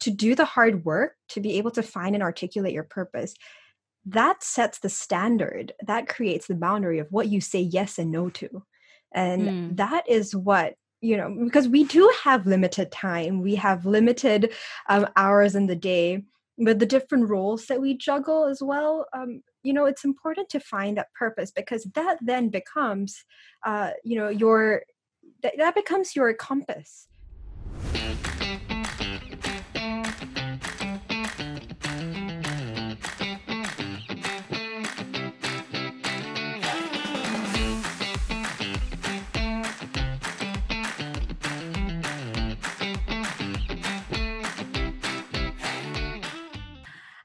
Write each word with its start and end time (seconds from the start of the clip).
to 0.00 0.10
do 0.10 0.34
the 0.34 0.44
hard 0.44 0.84
work 0.84 1.14
to 1.28 1.40
be 1.40 1.58
able 1.58 1.70
to 1.70 1.82
find 1.82 2.14
and 2.14 2.22
articulate 2.22 2.72
your 2.72 2.84
purpose 2.84 3.34
that 4.06 4.42
sets 4.42 4.78
the 4.78 4.88
standard 4.88 5.72
that 5.86 6.08
creates 6.08 6.46
the 6.46 6.54
boundary 6.54 6.98
of 6.98 7.06
what 7.10 7.28
you 7.28 7.40
say 7.40 7.60
yes 7.60 7.98
and 7.98 8.10
no 8.10 8.30
to 8.30 8.62
and 9.12 9.42
mm. 9.42 9.76
that 9.76 10.08
is 10.08 10.34
what 10.34 10.74
you 11.00 11.16
know 11.16 11.34
because 11.44 11.68
we 11.68 11.84
do 11.84 12.10
have 12.22 12.46
limited 12.46 12.90
time 12.90 13.40
we 13.40 13.54
have 13.54 13.86
limited 13.86 14.52
um, 14.88 15.06
hours 15.16 15.54
in 15.54 15.66
the 15.66 15.76
day 15.76 16.22
with 16.56 16.78
the 16.78 16.86
different 16.86 17.28
roles 17.28 17.66
that 17.66 17.80
we 17.80 17.96
juggle 17.96 18.46
as 18.46 18.62
well 18.62 19.06
um, 19.12 19.42
you 19.62 19.72
know 19.72 19.84
it's 19.84 20.04
important 20.04 20.48
to 20.48 20.60
find 20.60 20.96
that 20.96 21.12
purpose 21.18 21.50
because 21.50 21.84
that 21.94 22.18
then 22.20 22.48
becomes 22.48 23.24
uh, 23.66 23.90
you 24.04 24.16
know 24.16 24.28
your 24.28 24.82
that, 25.42 25.54
that 25.58 25.74
becomes 25.74 26.16
your 26.16 26.32
compass 26.34 27.06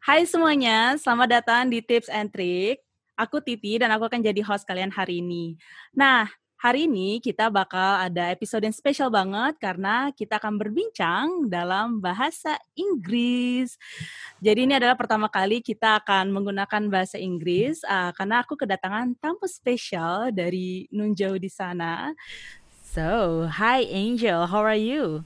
Hai 0.05 0.21
semuanya, 0.29 0.93
selamat 1.01 1.41
datang 1.41 1.65
di 1.65 1.81
Tips 1.81 2.13
and 2.13 2.29
Trick. 2.29 2.77
Aku 3.17 3.41
Titi 3.41 3.81
dan 3.81 3.89
aku 3.89 4.05
akan 4.05 4.21
jadi 4.21 4.37
host 4.45 4.61
kalian 4.61 4.93
hari 4.93 5.17
ini. 5.17 5.57
Nah, 5.97 6.29
hari 6.61 6.85
ini 6.85 7.17
kita 7.17 7.49
bakal 7.49 8.05
ada 8.05 8.29
episode 8.29 8.61
yang 8.61 8.75
spesial 8.77 9.09
banget 9.09 9.57
karena 9.57 10.13
kita 10.13 10.37
akan 10.37 10.61
berbincang 10.61 11.49
dalam 11.49 12.05
bahasa 12.05 12.53
Inggris. 12.77 13.81
Jadi 14.45 14.69
ini 14.69 14.77
adalah 14.77 14.93
pertama 14.93 15.25
kali 15.25 15.65
kita 15.65 15.97
akan 16.05 16.29
menggunakan 16.29 16.85
bahasa 16.85 17.17
Inggris 17.17 17.81
uh, 17.81 18.13
karena 18.13 18.45
aku 18.45 18.53
kedatangan 18.61 19.17
tamu 19.17 19.49
spesial 19.49 20.29
dari 20.29 20.85
Nunjau 20.93 21.33
di 21.41 21.49
sana. 21.49 22.13
So, 22.93 23.49
hi 23.49 23.81
Angel, 23.89 24.53
how 24.53 24.61
are 24.61 24.77
you? 24.77 25.25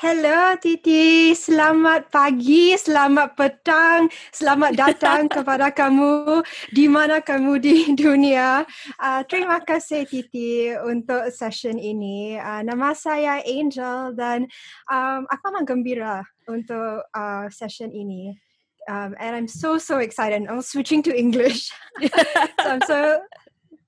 Hello 0.00 0.56
Titi, 0.56 1.36
selamat 1.36 2.08
pagi, 2.08 2.72
selamat 2.72 3.36
petang, 3.36 4.08
selamat 4.32 4.72
datang 4.72 5.28
kepada 5.36 5.68
kamu 5.76 6.40
di 6.72 6.88
mana 6.88 7.20
kamu 7.20 7.60
di 7.60 7.84
dunia. 8.00 8.64
Uh, 8.96 9.20
terima 9.28 9.60
kasih 9.60 10.08
Titi 10.08 10.72
untuk 10.72 11.28
session 11.28 11.76
ini. 11.76 12.40
Uh, 12.40 12.64
nama 12.64 12.96
saya 12.96 13.44
Angel 13.44 14.16
dan 14.16 14.48
um, 14.88 15.28
aku 15.28 15.52
amat 15.52 15.68
gembira 15.68 16.24
untuk 16.48 17.04
uh, 17.12 17.44
session 17.52 17.92
ini. 17.92 18.40
Um, 18.88 19.12
and 19.20 19.36
I'm 19.36 19.52
so 19.52 19.76
so 19.76 20.00
excited. 20.00 20.48
I'm 20.48 20.64
switching 20.64 21.04
to 21.04 21.12
English. 21.12 21.68
so 22.64 22.68
I'm 22.72 22.80
so 22.88 23.20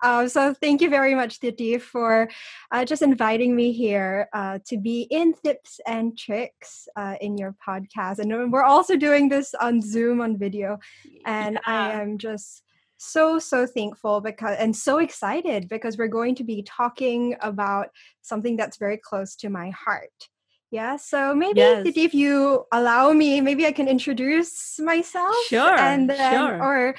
uh, 0.02 0.28
so 0.28 0.52
thank 0.52 0.80
you 0.80 0.90
very 0.90 1.14
much, 1.14 1.40
Titi, 1.40 1.78
for 1.78 2.28
uh, 2.70 2.84
just 2.84 3.02
inviting 3.02 3.54
me 3.54 3.72
here 3.72 4.28
uh, 4.32 4.58
to 4.66 4.76
be 4.76 5.02
in 5.10 5.34
tips 5.44 5.80
and 5.86 6.18
tricks 6.18 6.88
uh, 6.96 7.14
in 7.20 7.38
your 7.38 7.54
podcast. 7.66 8.18
And 8.18 8.52
we're 8.52 8.64
also 8.64 8.96
doing 8.96 9.28
this 9.28 9.54
on 9.54 9.80
Zoom 9.80 10.20
on 10.20 10.36
video. 10.36 10.78
And 11.24 11.54
yeah. 11.54 11.60
I 11.72 11.92
am 12.02 12.18
just 12.18 12.62
so 12.96 13.38
so 13.38 13.66
thankful 13.66 14.20
because 14.20 14.56
and 14.58 14.76
so 14.76 14.98
excited 14.98 15.68
because 15.68 15.98
we're 15.98 16.06
going 16.06 16.36
to 16.36 16.44
be 16.44 16.62
talking 16.62 17.34
about 17.40 17.88
something 18.20 18.56
that's 18.56 18.76
very 18.76 18.96
close 18.96 19.34
to 19.36 19.48
my 19.48 19.70
heart. 19.70 20.28
Yeah, 20.70 20.96
so 20.96 21.34
maybe 21.34 21.60
yes. 21.60 21.86
if 21.96 22.14
you 22.14 22.64
allow 22.72 23.12
me, 23.12 23.42
maybe 23.42 23.66
I 23.66 23.72
can 23.72 23.88
introduce 23.88 24.78
myself. 24.78 25.36
Sure, 25.48 25.76
and 25.76 26.08
then, 26.08 26.32
sure. 26.32 26.62
or 26.62 26.94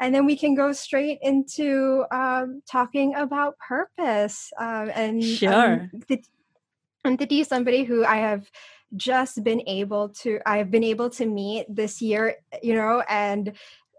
and 0.00 0.14
then 0.14 0.26
we 0.26 0.36
can 0.36 0.54
go 0.54 0.72
straight 0.72 1.18
into 1.22 2.04
um, 2.12 2.62
talking 2.70 3.14
about 3.14 3.58
purpose 3.58 4.52
um, 4.58 4.90
and 4.94 5.22
sure. 5.24 5.72
um, 5.72 5.90
the, 6.08 6.22
and 7.04 7.18
to 7.18 7.26
be 7.26 7.44
somebody 7.44 7.84
who 7.84 8.04
i 8.04 8.16
have 8.16 8.50
just 8.96 9.42
been 9.42 9.62
able 9.66 10.08
to 10.10 10.38
i've 10.46 10.70
been 10.70 10.84
able 10.84 11.10
to 11.10 11.26
meet 11.26 11.66
this 11.68 12.00
year 12.00 12.36
you 12.62 12.74
know 12.74 13.02
and 13.08 13.52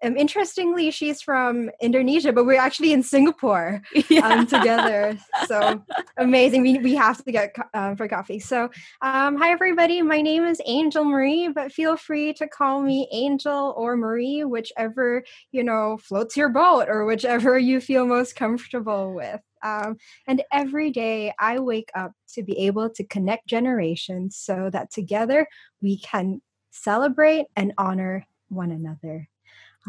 um, 0.03 0.15
interestingly, 0.15 0.91
she's 0.91 1.21
from 1.21 1.69
Indonesia, 1.81 2.31
but 2.31 2.45
we're 2.45 2.59
actually 2.59 2.93
in 2.93 3.03
Singapore 3.03 3.81
yeah. 4.09 4.27
um, 4.27 4.47
together. 4.47 5.17
So 5.47 5.83
amazing. 6.17 6.61
We, 6.61 6.77
we 6.79 6.95
have 6.95 7.23
to 7.23 7.31
get 7.31 7.55
um, 7.73 7.95
for 7.95 8.07
coffee. 8.07 8.39
So, 8.39 8.69
um, 9.01 9.37
hi, 9.37 9.51
everybody. 9.51 10.01
My 10.01 10.21
name 10.21 10.43
is 10.43 10.61
Angel 10.65 11.03
Marie, 11.03 11.49
but 11.49 11.71
feel 11.71 11.97
free 11.97 12.33
to 12.33 12.47
call 12.47 12.81
me 12.81 13.07
Angel 13.11 13.73
or 13.75 13.97
Marie, 13.97 14.43
whichever, 14.43 15.23
you 15.51 15.63
know, 15.63 15.97
floats 15.97 16.37
your 16.37 16.49
boat 16.49 16.87
or 16.89 17.05
whichever 17.05 17.57
you 17.57 17.81
feel 17.81 18.05
most 18.05 18.35
comfortable 18.35 19.13
with. 19.13 19.41
Um, 19.63 19.97
and 20.27 20.43
every 20.51 20.91
day 20.91 21.33
I 21.39 21.59
wake 21.59 21.89
up 21.95 22.11
to 22.33 22.43
be 22.43 22.57
able 22.67 22.89
to 22.91 23.03
connect 23.03 23.47
generations 23.47 24.37
so 24.37 24.69
that 24.71 24.91
together 24.91 25.47
we 25.81 25.99
can 25.99 26.41
celebrate 26.71 27.47
and 27.55 27.73
honor 27.77 28.25
one 28.49 28.71
another. 28.71 29.27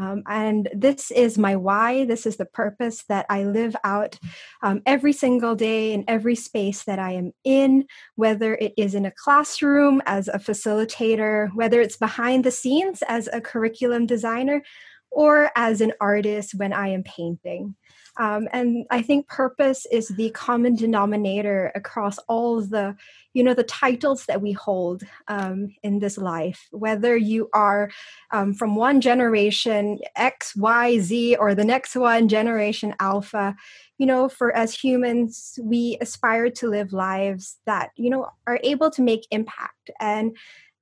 Um, 0.01 0.23
and 0.27 0.69
this 0.75 1.11
is 1.11 1.39
my 1.39 1.57
why. 1.57 2.05
This 2.05 2.27
is 2.27 2.37
the 2.37 2.45
purpose 2.45 3.05
that 3.09 3.27
I 3.29 3.45
live 3.45 3.75
out 3.85 4.19
um, 4.63 4.83
every 4.87 5.13
single 5.13 5.55
day 5.55 5.93
in 5.93 6.05
every 6.07 6.37
space 6.37 6.85
that 6.85 6.99
I 6.99 7.13
am 7.13 7.33
in, 7.45 7.87
whether 8.15 8.55
it 8.55 8.75
is 8.77 8.95
in 8.95 9.07
a 9.07 9.13
classroom 9.13 10.01
as 10.07 10.29
a 10.29 10.39
facilitator, 10.39 11.49
whether 11.55 11.81
it's 11.81 11.97
behind 11.97 12.45
the 12.45 12.51
scenes 12.51 13.03
as 13.09 13.29
a 13.33 13.41
curriculum 13.41 14.07
designer, 14.07 14.63
or 15.11 15.51
as 15.57 15.81
an 15.81 15.93
artist 16.01 16.55
when 16.55 16.73
I 16.73 16.89
am 16.89 17.03
painting. 17.03 17.75
Um, 18.19 18.49
and 18.53 18.85
I 18.91 19.01
think 19.01 19.29
purpose 19.29 19.87
is 19.93 20.09
the 20.09 20.31
common 20.31 20.75
denominator 20.75 21.71
across 21.75 22.19
all 22.29 22.61
the, 22.61 22.97
you 23.33 23.45
know, 23.45 23.55
the 23.55 23.63
titles 23.63 24.27
that 24.27 24.43
we 24.43 24.53
hold 24.53 25.05
um, 25.29 25.75
in 25.85 26.01
this 26.01 26.19
life. 26.19 26.67
Whether 26.73 27.17
you 27.17 27.49
are 27.53 27.91
um, 28.33 28.55
from 28.55 28.75
one 28.75 29.01
generation 29.01 30.01
X, 30.17 30.57
Y, 30.57 30.99
Z, 30.99 31.37
or 31.37 31.55
the 31.55 31.65
next 31.65 31.95
one 31.95 32.29
generation 32.29 32.95
Alpha, 32.99 33.55
you 33.99 34.07
know, 34.07 34.29
for 34.29 34.55
as 34.55 34.75
humans, 34.75 35.59
we 35.63 35.97
aspire 36.01 36.51
to 36.51 36.69
live 36.69 36.93
lives 36.93 37.59
that 37.67 37.91
you 37.97 38.11
know 38.11 38.29
are 38.47 38.61
able 38.63 38.91
to 38.91 39.03
make 39.03 39.27
impact 39.31 39.91
and 40.01 40.37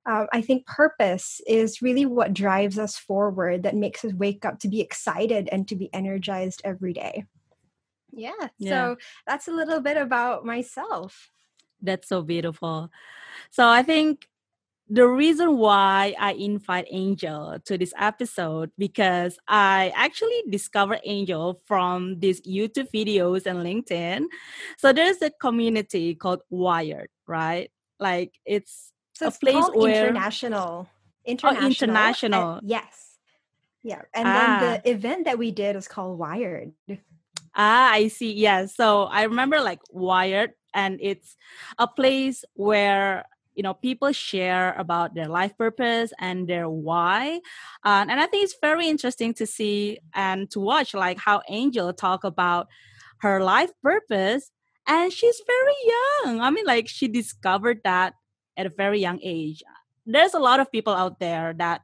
uh, 0.07 0.27
I 0.33 0.41
think 0.41 0.67
purpose 0.67 1.41
is 1.47 1.83
really 1.83 2.07
what 2.07 2.33
drives 2.33 2.79
us 2.79 2.97
forward, 2.97 3.65
that 3.65 3.75
makes 3.75 4.05
us 4.05 4.13
wake 4.15 4.45
up 4.45 4.61
to 4.61 4.69
be 4.69 4.81
excited 4.81 5.49
and 5.51 5.67
to 5.69 5.77
be 5.77 5.93
energized 5.93 6.63
every 6.65 6.93
day. 6.93 7.25
Yeah, 8.13 8.49
yeah. 8.59 8.71
so 8.71 8.97
that's 9.27 9.49
a 9.49 9.53
little 9.53 9.81
bit 9.81 9.97
about 9.97 10.47
myself. 10.47 11.31
That's 11.83 12.09
so 12.09 12.23
beautiful. 12.23 12.91
So 13.51 13.69
I 13.69 13.83
think 13.83 14.29
the 14.89 15.07
reason 15.09 15.59
why 15.59 16.15
I 16.19 16.33
invite 16.33 16.87
Angel 16.91 17.59
to 17.65 17.77
this 17.77 17.93
episode 17.99 18.71
because 18.79 19.39
I 19.49 19.93
actually 19.97 20.45
discovered 20.49 21.01
Angel 21.05 21.61
from 21.65 22.21
these 22.21 22.41
YouTube 22.43 22.89
videos 22.95 23.47
and 23.47 23.59
LinkedIn. 23.59 24.27
So 24.79 24.93
there's 24.93 25.21
a 25.23 25.31
community 25.31 26.15
called 26.15 26.43
Wired, 26.49 27.09
right? 27.27 27.71
Like 27.99 28.39
it's 28.47 28.93
so 29.17 29.29
it's 29.29 29.37
a 29.37 29.41
place 29.41 29.65
where 29.73 30.09
international, 30.09 30.89
international, 31.25 31.63
oh, 31.63 31.67
international. 31.67 32.53
And, 32.57 32.69
yes, 32.69 33.19
yeah. 33.83 34.03
And 34.13 34.29
ah. 34.29 34.59
then 34.61 34.81
the 34.83 34.91
event 34.91 35.25
that 35.25 35.39
we 35.39 35.51
did 35.51 35.75
was 35.75 35.89
called 35.89 36.19
Wired. 36.19 36.73
Ah, 37.55 37.91
I 37.93 38.09
see. 38.09 38.35
Yeah. 38.35 38.67
So 38.67 39.05
I 39.05 39.23
remember 39.23 39.63
like 39.63 39.81
Wired, 39.91 40.53
and 40.75 40.99
it's 41.01 41.39
a 41.79 41.89
place 41.89 42.45
where 42.53 43.25
you 43.55 43.63
know 43.63 43.73
people 43.73 44.13
share 44.13 44.75
about 44.77 45.15
their 45.15 45.29
life 45.29 45.57
purpose 45.57 46.13
and 46.21 46.47
their 46.47 46.69
why 46.69 47.41
uh, 47.85 48.05
and 48.07 48.21
i 48.21 48.27
think 48.27 48.45
it's 48.45 48.59
very 48.61 48.87
interesting 48.87 49.33
to 49.33 49.47
see 49.47 49.99
and 50.13 50.51
to 50.51 50.61
watch 50.61 50.93
like 50.93 51.19
how 51.19 51.41
angel 51.49 51.91
talk 51.95 52.23
about 52.23 52.69
her 53.21 53.43
life 53.43 53.71
purpose 53.83 54.51
and 54.87 55.11
she's 55.11 55.41
very 55.47 55.79
young 55.87 56.41
i 56.43 56.51
mean 56.51 56.67
like 56.67 56.87
she 56.87 57.09
discovered 57.09 57.81
that 57.83 58.13
at 58.57 58.67
a 58.67 58.71
very 58.71 59.01
young 59.01 59.21
age. 59.23 59.63
There's 60.07 60.35
a 60.35 60.39
lot 60.39 60.61
of 60.61 60.71
people 60.71 60.93
out 60.95 61.19
there 61.19 61.55
that, 61.59 61.83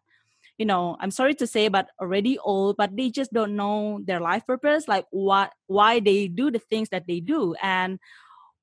you 0.58 0.66
know, 0.66 0.96
I'm 1.00 1.10
sorry 1.10 1.34
to 1.36 1.46
say, 1.46 1.68
but 1.68 1.88
already 2.00 2.38
old, 2.38 2.76
but 2.76 2.96
they 2.96 3.10
just 3.10 3.32
don't 3.32 3.56
know 3.56 4.00
their 4.04 4.20
life 4.20 4.46
purpose, 4.46 4.86
like 4.86 5.06
what 5.10 5.52
why 5.66 6.00
they 6.00 6.28
do 6.28 6.50
the 6.50 6.60
things 6.60 6.88
that 6.90 7.06
they 7.06 7.20
do 7.20 7.54
and 7.62 7.98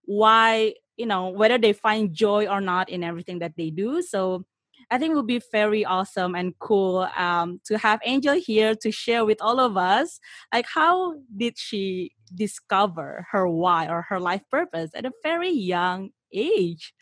why, 0.06 0.76
you 0.98 1.06
know, 1.06 1.30
whether 1.30 1.58
they 1.58 1.74
find 1.74 2.14
joy 2.14 2.48
or 2.48 2.62
not 2.62 2.90
in 2.90 3.04
everything 3.04 3.40
that 3.40 3.54
they 3.58 3.70
do. 3.70 4.02
So 4.02 4.46
I 4.92 4.98
think 4.98 5.12
it 5.12 5.16
would 5.16 5.28
be 5.28 5.42
very 5.52 5.86
awesome 5.86 6.36
and 6.36 6.58
cool 6.58 7.08
um, 7.16 7.62
to 7.66 7.78
have 7.78 8.00
Angel 8.06 8.36
here 8.36 8.76
to 8.76 8.92
share 8.92 9.26
with 9.26 9.42
all 9.42 9.60
of 9.60 9.78
us. 9.78 10.20
Like, 10.54 10.66
how 10.66 11.16
did 11.36 11.58
she 11.58 12.14
discover 12.34 13.28
her 13.32 13.48
why 13.48 13.88
or 13.88 14.04
her 14.04 14.20
life 14.20 14.42
purpose 14.50 14.92
at 14.96 15.06
a 15.06 15.12
very 15.22 15.52
young 15.52 16.10
age? 16.34 16.94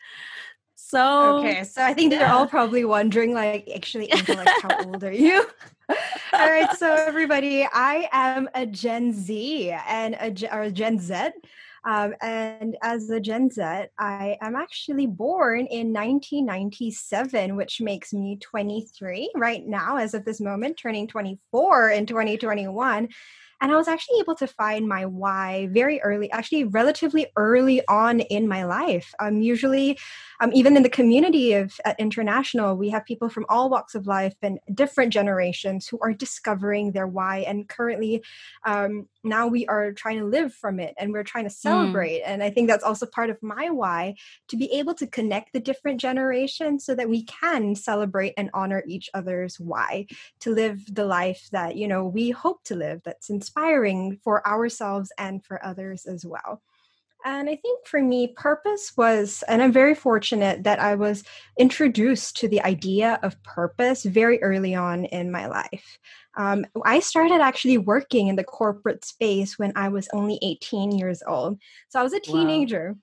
So 0.88 1.36
okay, 1.40 1.64
so 1.64 1.84
I 1.84 1.92
think 1.92 2.12
yeah. 2.12 2.20
they're 2.20 2.32
all 2.32 2.46
probably 2.46 2.86
wondering, 2.86 3.34
like, 3.34 3.68
actually, 3.74 4.08
like, 4.10 4.48
how 4.62 4.86
old 4.86 5.04
are 5.04 5.12
you? 5.12 5.46
all 6.32 6.48
right, 6.50 6.70
so 6.78 6.94
everybody, 6.94 7.68
I 7.70 8.08
am 8.10 8.48
a 8.54 8.64
Gen 8.64 9.12
Z 9.12 9.70
and 9.86 10.14
a 10.14 10.50
or 10.50 10.70
Gen 10.70 10.98
Z. 10.98 11.14
Um, 11.84 12.14
and 12.22 12.78
as 12.82 13.10
a 13.10 13.20
Gen 13.20 13.50
Z, 13.50 13.62
I 13.98 14.38
am 14.40 14.56
actually 14.56 15.06
born 15.06 15.66
in 15.66 15.92
1997, 15.92 17.54
which 17.54 17.82
makes 17.82 18.14
me 18.14 18.38
23 18.40 19.30
right 19.36 19.66
now, 19.66 19.98
as 19.98 20.14
of 20.14 20.24
this 20.24 20.40
moment, 20.40 20.78
turning 20.78 21.06
24 21.06 21.90
in 21.90 22.06
2021. 22.06 23.08
And 23.60 23.72
I 23.72 23.76
was 23.76 23.88
actually 23.88 24.20
able 24.20 24.34
to 24.36 24.46
find 24.46 24.88
my 24.88 25.04
why 25.06 25.68
very 25.72 26.00
early, 26.02 26.30
actually, 26.30 26.64
relatively 26.64 27.26
early 27.36 27.82
on 27.88 28.20
in 28.20 28.46
my 28.46 28.64
life. 28.64 29.12
Um, 29.18 29.40
usually, 29.40 29.98
um, 30.40 30.50
even 30.54 30.76
in 30.76 30.82
the 30.82 30.88
community 30.88 31.54
of 31.54 31.80
at 31.84 31.98
international, 31.98 32.76
we 32.76 32.90
have 32.90 33.04
people 33.04 33.28
from 33.28 33.46
all 33.48 33.68
walks 33.68 33.94
of 33.94 34.06
life 34.06 34.36
and 34.42 34.58
different 34.72 35.12
generations 35.12 35.88
who 35.88 35.98
are 36.00 36.12
discovering 36.12 36.92
their 36.92 37.06
why. 37.06 37.38
And 37.38 37.68
currently, 37.68 38.22
um, 38.64 39.08
now 39.24 39.46
we 39.46 39.66
are 39.66 39.92
trying 39.92 40.18
to 40.18 40.24
live 40.24 40.52
from 40.54 40.80
it 40.80 40.94
and 40.98 41.12
we're 41.12 41.24
trying 41.24 41.44
to 41.44 41.50
mm. 41.50 41.56
celebrate. 41.56 42.20
Mm. 42.20 42.26
And 42.26 42.42
I 42.42 42.50
think 42.50 42.68
that's 42.68 42.84
also 42.84 43.06
part 43.06 43.30
of 43.30 43.42
my 43.42 43.70
why 43.70 44.14
to 44.48 44.56
be 44.56 44.70
able 44.72 44.94
to 44.94 45.06
connect 45.06 45.52
the 45.52 45.60
different 45.60 46.00
generations 46.00 46.84
so 46.84 46.94
that 46.94 47.08
we 47.08 47.24
can 47.24 47.74
celebrate 47.74 48.34
and 48.36 48.50
honor 48.54 48.82
each 48.86 49.10
other's 49.14 49.58
why 49.58 50.06
to 50.40 50.54
live 50.54 50.94
the 50.94 51.04
life 51.04 51.48
that, 51.52 51.76
you 51.76 51.88
know, 51.88 52.06
we 52.06 52.30
hope 52.30 52.62
to 52.64 52.74
live 52.74 53.00
that's 53.04 53.30
inspiring 53.30 54.18
for 54.22 54.46
ourselves 54.46 55.12
and 55.18 55.44
for 55.44 55.64
others 55.64 56.06
as 56.06 56.24
well. 56.24 56.62
And 57.24 57.50
I 57.50 57.56
think 57.56 57.84
for 57.84 58.00
me, 58.00 58.28
purpose 58.28 58.92
was, 58.96 59.42
and 59.48 59.60
I'm 59.60 59.72
very 59.72 59.94
fortunate 59.94 60.62
that 60.64 60.78
I 60.78 60.94
was 60.94 61.24
introduced 61.58 62.36
to 62.36 62.48
the 62.48 62.62
idea 62.62 63.18
of 63.22 63.42
purpose 63.42 64.04
very 64.04 64.40
early 64.42 64.74
on 64.74 65.04
in 65.06 65.32
my 65.32 65.46
life. 65.46 65.98
Um, 66.38 66.64
I 66.84 67.00
started 67.00 67.40
actually 67.40 67.78
working 67.78 68.28
in 68.28 68.36
the 68.36 68.44
corporate 68.44 69.04
space 69.04 69.58
when 69.58 69.72
I 69.74 69.88
was 69.88 70.08
only 70.14 70.38
18 70.40 70.92
years 70.92 71.20
old. 71.26 71.58
So 71.88 71.98
I 71.98 72.02
was 72.04 72.12
a 72.12 72.20
teenager 72.20 72.90
wow. 72.94 72.98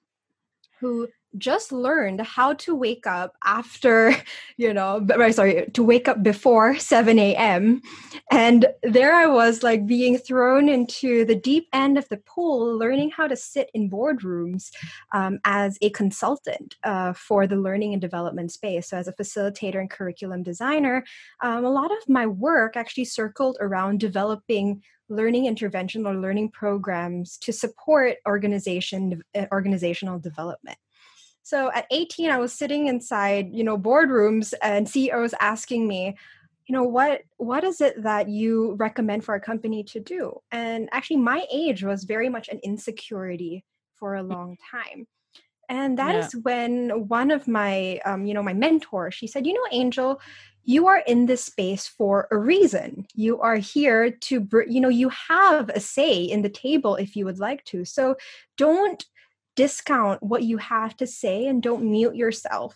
who 0.80 1.10
just 1.38 1.72
learned 1.72 2.22
how 2.22 2.54
to 2.54 2.76
wake 2.76 3.08
up 3.08 3.36
after, 3.44 4.16
you 4.58 4.74
know, 4.74 5.06
sorry, 5.32 5.70
to 5.74 5.84
wake 5.84 6.08
up 6.08 6.24
before 6.24 6.78
7 6.78 7.18
a.m. 7.20 7.82
And 8.32 8.68
there 8.84 9.14
I 9.14 9.28
was, 9.28 9.64
like 9.64 9.86
being 9.86 10.18
thrown 10.18 10.70
into 10.70 11.26
the 11.26 11.36
deep 11.36 11.68
end 11.74 11.98
of 11.98 12.08
the 12.10 12.18
pool, 12.18 12.78
learning 12.78 13.12
how 13.12 13.28
to 13.28 13.36
sit 13.36 13.70
in 13.74 13.90
boardrooms 13.90 14.72
um, 15.14 15.40
as 15.46 15.78
a 15.82 15.90
consultant 15.92 16.76
uh, 16.84 17.14
for 17.14 17.48
the 17.48 17.56
learning 17.56 17.94
and 17.94 18.02
development 18.02 18.52
space. 18.52 18.90
So, 18.90 18.98
as 18.98 19.08
a 19.08 19.14
facilitator 19.14 19.80
and 19.80 19.90
curriculum 19.90 20.44
designer, 20.44 21.06
um, 21.42 21.66
a 21.66 21.70
lot 21.70 21.92
of 21.92 22.10
my 22.10 22.28
work 22.28 22.76
actually 22.76 23.06
circled 23.06 23.58
around 23.60 24.00
developing 24.00 24.82
learning 25.10 25.46
intervention 25.46 26.06
or 26.06 26.16
learning 26.16 26.50
programs 26.50 27.38
to 27.38 27.54
support 27.54 28.18
organization 28.28 29.22
uh, 29.36 29.46
organizational 29.52 30.20
development 30.20 30.78
so 31.46 31.72
at 31.74 31.86
18, 31.92 32.32
I 32.32 32.40
was 32.40 32.52
sitting 32.54 32.88
inside, 32.88 33.54
you 33.54 33.64
know, 33.64 33.78
boardrooms 33.78 34.56
and 34.64 34.90
CEOs 34.90 35.36
asking 35.40 35.88
me, 35.88 36.18
you 36.66 36.74
know, 36.74 36.82
what 36.82 37.22
what 37.38 37.64
is 37.64 37.82
it 37.82 38.02
that 38.02 38.28
you 38.30 38.74
recommend 38.80 39.24
for 39.24 39.36
a 39.36 39.40
company 39.40 39.84
to 39.84 40.00
do? 40.00 40.40
And 40.50 40.90
actually, 40.92 41.18
my 41.18 41.46
age 41.54 41.84
was 41.84 42.04
very 42.04 42.30
much 42.30 42.50
an 42.50 42.60
insecurity 42.64 43.64
for 43.94 44.16
a 44.16 44.24
mm. 44.24 44.32
long 44.32 44.58
time. 44.72 45.06
And 45.70 46.00
that 46.00 46.16
yeah. 46.16 46.26
is 46.26 46.36
when 46.36 47.08
one 47.08 47.30
of 47.30 47.48
my, 47.48 48.00
um, 48.06 48.26
you 48.26 48.34
know, 48.34 48.42
my 48.42 48.54
mentor, 48.54 49.12
she 49.12 49.28
said, 49.28 49.46
you 49.46 49.54
know, 49.54 49.68
Angel, 49.72 50.20
you 50.64 50.88
are 50.88 51.04
in 51.06 51.28
this 51.28 51.44
space 51.44 51.88
for 51.88 52.28
a 52.32 52.38
reason. 52.38 53.06
You 53.14 53.40
are 53.42 53.58
here 53.58 54.10
to, 54.10 54.40
br- 54.40 54.64
you 54.64 54.82
know, 54.82 54.90
you 54.90 55.10
have 55.10 55.70
a 55.70 55.80
say 55.80 56.24
in 56.24 56.42
the 56.42 56.50
table 56.50 56.96
if 56.96 57.16
you 57.16 57.26
would 57.26 57.38
like 57.38 57.64
to. 57.66 57.86
So 57.86 58.16
don't 58.58 59.06
discount 59.56 60.22
what 60.22 60.44
you 60.44 60.58
have 60.58 60.96
to 60.98 61.08
say 61.08 61.48
and 61.48 61.64
don't 61.64 61.90
mute 61.90 62.16
yourself 62.16 62.76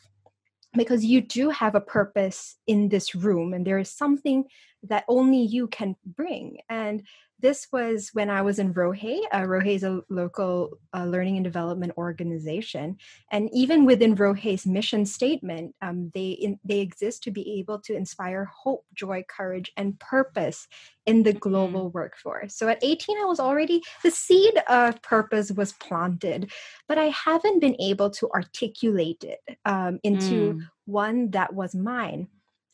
because 0.75 1.03
you 1.03 1.21
do 1.21 1.49
have 1.49 1.75
a 1.75 1.81
purpose 1.81 2.55
in 2.67 2.89
this 2.89 3.15
room 3.15 3.53
and 3.53 3.65
there 3.65 3.79
is 3.79 3.91
something 3.91 4.45
that 4.83 5.05
only 5.07 5.41
you 5.41 5.67
can 5.67 5.95
bring 6.05 6.57
and 6.69 7.03
this 7.41 7.67
was 7.71 8.09
when 8.13 8.29
I 8.29 8.41
was 8.41 8.59
in 8.59 8.73
ROHEI. 8.73 9.21
Uh, 9.31 9.41
ROHEI 9.41 9.75
is 9.75 9.83
a 9.83 10.01
local 10.09 10.77
uh, 10.93 11.05
learning 11.05 11.37
and 11.37 11.43
development 11.43 11.93
organization, 11.97 12.97
and 13.31 13.49
even 13.53 13.85
within 13.85 14.15
ROHEI's 14.15 14.65
mission 14.65 15.05
statement, 15.05 15.73
um, 15.81 16.11
they 16.13 16.31
in, 16.31 16.59
they 16.63 16.79
exist 16.79 17.23
to 17.23 17.31
be 17.31 17.59
able 17.59 17.79
to 17.81 17.95
inspire 17.95 18.45
hope, 18.45 18.85
joy, 18.93 19.23
courage, 19.29 19.71
and 19.77 19.97
purpose 19.99 20.67
in 21.05 21.23
the 21.23 21.31
mm-hmm. 21.31 21.39
global 21.39 21.89
workforce. 21.91 22.55
So 22.55 22.67
at 22.67 22.83
18, 22.83 23.17
I 23.17 23.25
was 23.25 23.39
already 23.39 23.81
the 24.03 24.11
seed 24.11 24.61
of 24.67 25.01
purpose 25.01 25.51
was 25.51 25.73
planted, 25.73 26.51
but 26.87 26.97
I 26.97 27.05
haven't 27.05 27.61
been 27.61 27.79
able 27.79 28.09
to 28.11 28.29
articulate 28.31 29.23
it 29.23 29.57
um, 29.65 29.99
into 30.03 30.53
mm. 30.53 30.61
one 30.85 31.31
that 31.31 31.53
was 31.53 31.73
mine 31.73 32.27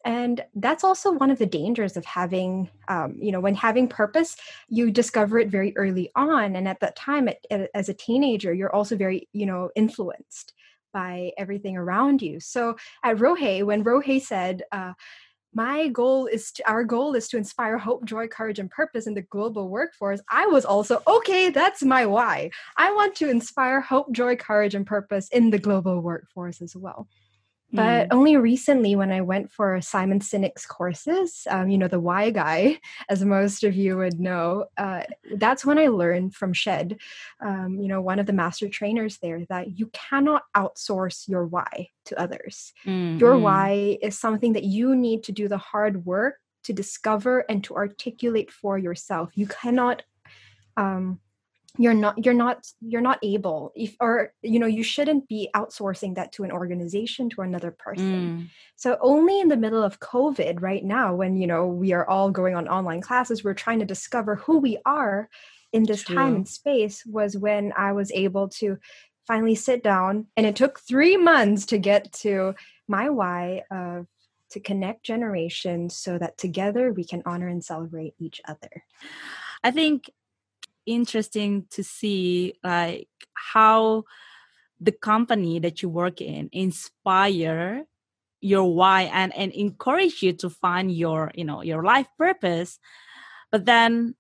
and 0.05 0.45
that's 0.53 0.83
also 0.83 1.11
one 1.11 1.31
of 1.31 1.39
the 1.39 1.45
dangers 1.45 1.97
of 1.97 2.05
having 2.05 2.69
um, 2.87 3.17
you 3.19 3.31
know 3.31 3.39
when 3.39 3.55
having 3.55 3.87
purpose 3.87 4.37
you 4.69 4.91
discover 4.91 5.39
it 5.39 5.49
very 5.49 5.75
early 5.75 6.11
on 6.15 6.55
and 6.55 6.67
at 6.67 6.79
that 6.79 6.95
time 6.95 7.27
it, 7.27 7.45
it, 7.49 7.69
as 7.73 7.89
a 7.89 7.93
teenager 7.93 8.53
you're 8.53 8.73
also 8.73 8.95
very 8.95 9.27
you 9.33 9.45
know 9.45 9.69
influenced 9.75 10.53
by 10.95 11.33
everything 11.37 11.75
around 11.75 12.21
you. 12.21 12.39
So 12.39 12.77
at 13.03 13.17
ROHEI 13.17 13.65
when 13.65 13.83
ROHEI 13.83 14.21
said 14.21 14.63
uh, 14.71 14.93
my 15.53 15.89
goal 15.89 16.25
is 16.25 16.51
to, 16.53 16.69
our 16.69 16.85
goal 16.85 17.15
is 17.15 17.27
to 17.29 17.37
inspire 17.37 17.77
hope 17.77 18.05
joy 18.05 18.27
courage 18.27 18.59
and 18.59 18.71
purpose 18.71 19.05
in 19.07 19.13
the 19.13 19.21
global 19.21 19.69
workforce 19.69 20.19
i 20.29 20.45
was 20.47 20.65
also 20.65 21.01
okay 21.07 21.49
that's 21.49 21.81
my 21.81 22.05
why. 22.05 22.49
I 22.77 22.93
want 22.93 23.15
to 23.15 23.29
inspire 23.29 23.79
hope 23.79 24.11
joy 24.11 24.35
courage 24.35 24.75
and 24.75 24.85
purpose 24.85 25.29
in 25.29 25.49
the 25.49 25.59
global 25.59 26.01
workforce 26.01 26.61
as 26.61 26.75
well 26.75 27.07
but 27.71 28.07
mm. 28.07 28.13
only 28.13 28.37
recently, 28.37 28.95
when 28.95 29.11
I 29.11 29.21
went 29.21 29.51
for 29.51 29.81
Simon 29.81 30.19
Sinek's 30.19 30.65
courses, 30.65 31.47
um, 31.49 31.69
you 31.69 31.77
know, 31.77 31.87
the 31.87 31.99
why 31.99 32.29
guy, 32.29 32.79
as 33.09 33.23
most 33.25 33.63
of 33.63 33.75
you 33.75 33.97
would 33.97 34.19
know, 34.19 34.65
uh, 34.77 35.03
that's 35.35 35.65
when 35.65 35.77
I 35.77 35.87
learned 35.87 36.35
from 36.35 36.53
Shed, 36.53 36.97
um, 37.41 37.79
you 37.79 37.87
know, 37.87 38.01
one 38.01 38.19
of 38.19 38.27
the 38.27 38.33
master 38.33 38.69
trainers 38.69 39.17
there, 39.17 39.45
that 39.49 39.77
you 39.77 39.87
cannot 39.87 40.43
outsource 40.55 41.27
your 41.27 41.45
why 41.45 41.89
to 42.05 42.19
others. 42.19 42.71
Mm-hmm. 42.85 43.17
Your 43.17 43.37
why 43.37 43.97
is 44.01 44.17
something 44.17 44.53
that 44.53 44.63
you 44.63 44.95
need 44.95 45.23
to 45.23 45.31
do 45.31 45.47
the 45.47 45.57
hard 45.57 46.05
work 46.05 46.35
to 46.65 46.73
discover 46.73 47.45
and 47.49 47.63
to 47.63 47.75
articulate 47.75 48.51
for 48.51 48.77
yourself. 48.77 49.31
You 49.35 49.47
cannot 49.47 50.03
um, 50.77 51.19
you're 51.77 51.93
not 51.93 52.23
you're 52.23 52.33
not 52.33 52.65
you're 52.81 53.01
not 53.01 53.19
able 53.23 53.71
if 53.75 53.95
or 53.99 54.33
you 54.41 54.59
know 54.59 54.67
you 54.67 54.83
shouldn't 54.83 55.27
be 55.27 55.49
outsourcing 55.55 56.15
that 56.15 56.31
to 56.31 56.43
an 56.43 56.51
organization 56.51 57.29
to 57.29 57.41
another 57.41 57.71
person 57.71 58.39
mm. 58.39 58.49
so 58.75 58.97
only 59.01 59.39
in 59.39 59.47
the 59.47 59.57
middle 59.57 59.83
of 59.83 59.99
covid 59.99 60.61
right 60.61 60.83
now 60.83 61.13
when 61.13 61.35
you 61.35 61.47
know 61.47 61.67
we 61.67 61.93
are 61.93 62.07
all 62.07 62.31
going 62.31 62.55
on 62.55 62.67
online 62.67 63.01
classes 63.01 63.43
we're 63.43 63.53
trying 63.53 63.79
to 63.79 63.85
discover 63.85 64.35
who 64.35 64.59
we 64.59 64.77
are 64.85 65.29
in 65.73 65.83
this 65.83 66.03
True. 66.03 66.15
time 66.15 66.35
and 66.35 66.47
space 66.47 67.05
was 67.05 67.37
when 67.37 67.73
i 67.77 67.91
was 67.91 68.11
able 68.11 68.49
to 68.49 68.77
finally 69.27 69.55
sit 69.55 69.83
down 69.83 70.27
and 70.37 70.45
it 70.45 70.55
took 70.55 70.79
3 70.79 71.17
months 71.17 71.65
to 71.67 71.77
get 71.77 72.11
to 72.13 72.55
my 72.87 73.09
why 73.09 73.63
of 73.71 74.07
to 74.51 74.59
connect 74.59 75.03
generations 75.03 75.95
so 75.97 76.17
that 76.17 76.37
together 76.37 76.93
we 76.93 77.03
can 77.03 77.23
honor 77.25 77.47
and 77.47 77.63
celebrate 77.63 78.13
each 78.19 78.41
other 78.47 78.83
i 79.63 79.71
think 79.71 80.09
interesting 80.85 81.65
to 81.71 81.83
see 81.83 82.53
like 82.63 83.07
how 83.33 84.03
the 84.79 84.91
company 84.91 85.59
that 85.59 85.81
you 85.81 85.89
work 85.89 86.21
in 86.21 86.49
inspire 86.51 87.85
your 88.41 88.75
why 88.75 89.03
and 89.03 89.33
and 89.35 89.51
encourage 89.53 90.21
you 90.21 90.33
to 90.33 90.49
find 90.49 90.91
your 90.91 91.31
you 91.35 91.43
know 91.43 91.61
your 91.63 91.83
life 91.83 92.07
purpose. 92.17 92.79
But 93.51 93.65
then 93.65 94.15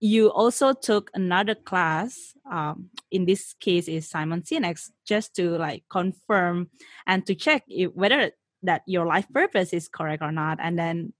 you 0.00 0.28
also 0.28 0.72
took 0.72 1.10
another 1.14 1.54
class 1.54 2.16
um, 2.50 2.90
in 3.10 3.24
this 3.24 3.54
case 3.60 3.88
is 3.88 4.08
simon 4.08 4.42
sinek's 4.42 4.92
just 5.06 5.34
to 5.34 5.56
like 5.56 5.84
confirm 5.90 6.68
and 7.06 7.26
to 7.26 7.34
check 7.34 7.64
if, 7.68 7.90
whether 7.94 8.30
that 8.62 8.82
your 8.86 9.06
life 9.06 9.26
purpose 9.32 9.72
is 9.72 9.88
correct 9.88 10.22
or 10.22 10.32
not. 10.32 10.58
And 10.60 10.78
then 10.78 11.12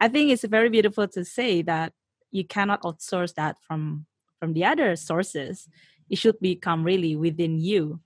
i 0.00 0.08
think 0.08 0.30
it's 0.30 0.44
very 0.44 0.68
beautiful 0.68 1.08
to 1.08 1.24
say 1.24 1.62
that 1.62 1.92
you 2.30 2.44
cannot 2.44 2.82
outsource 2.82 3.34
that 3.34 3.56
from 3.66 4.06
from 4.38 4.52
the 4.52 4.64
other 4.64 4.96
sources 4.96 5.68
it 6.08 6.18
should 6.18 6.38
become 6.40 6.84
really 6.84 7.16
within 7.16 7.58
you. 7.58 8.00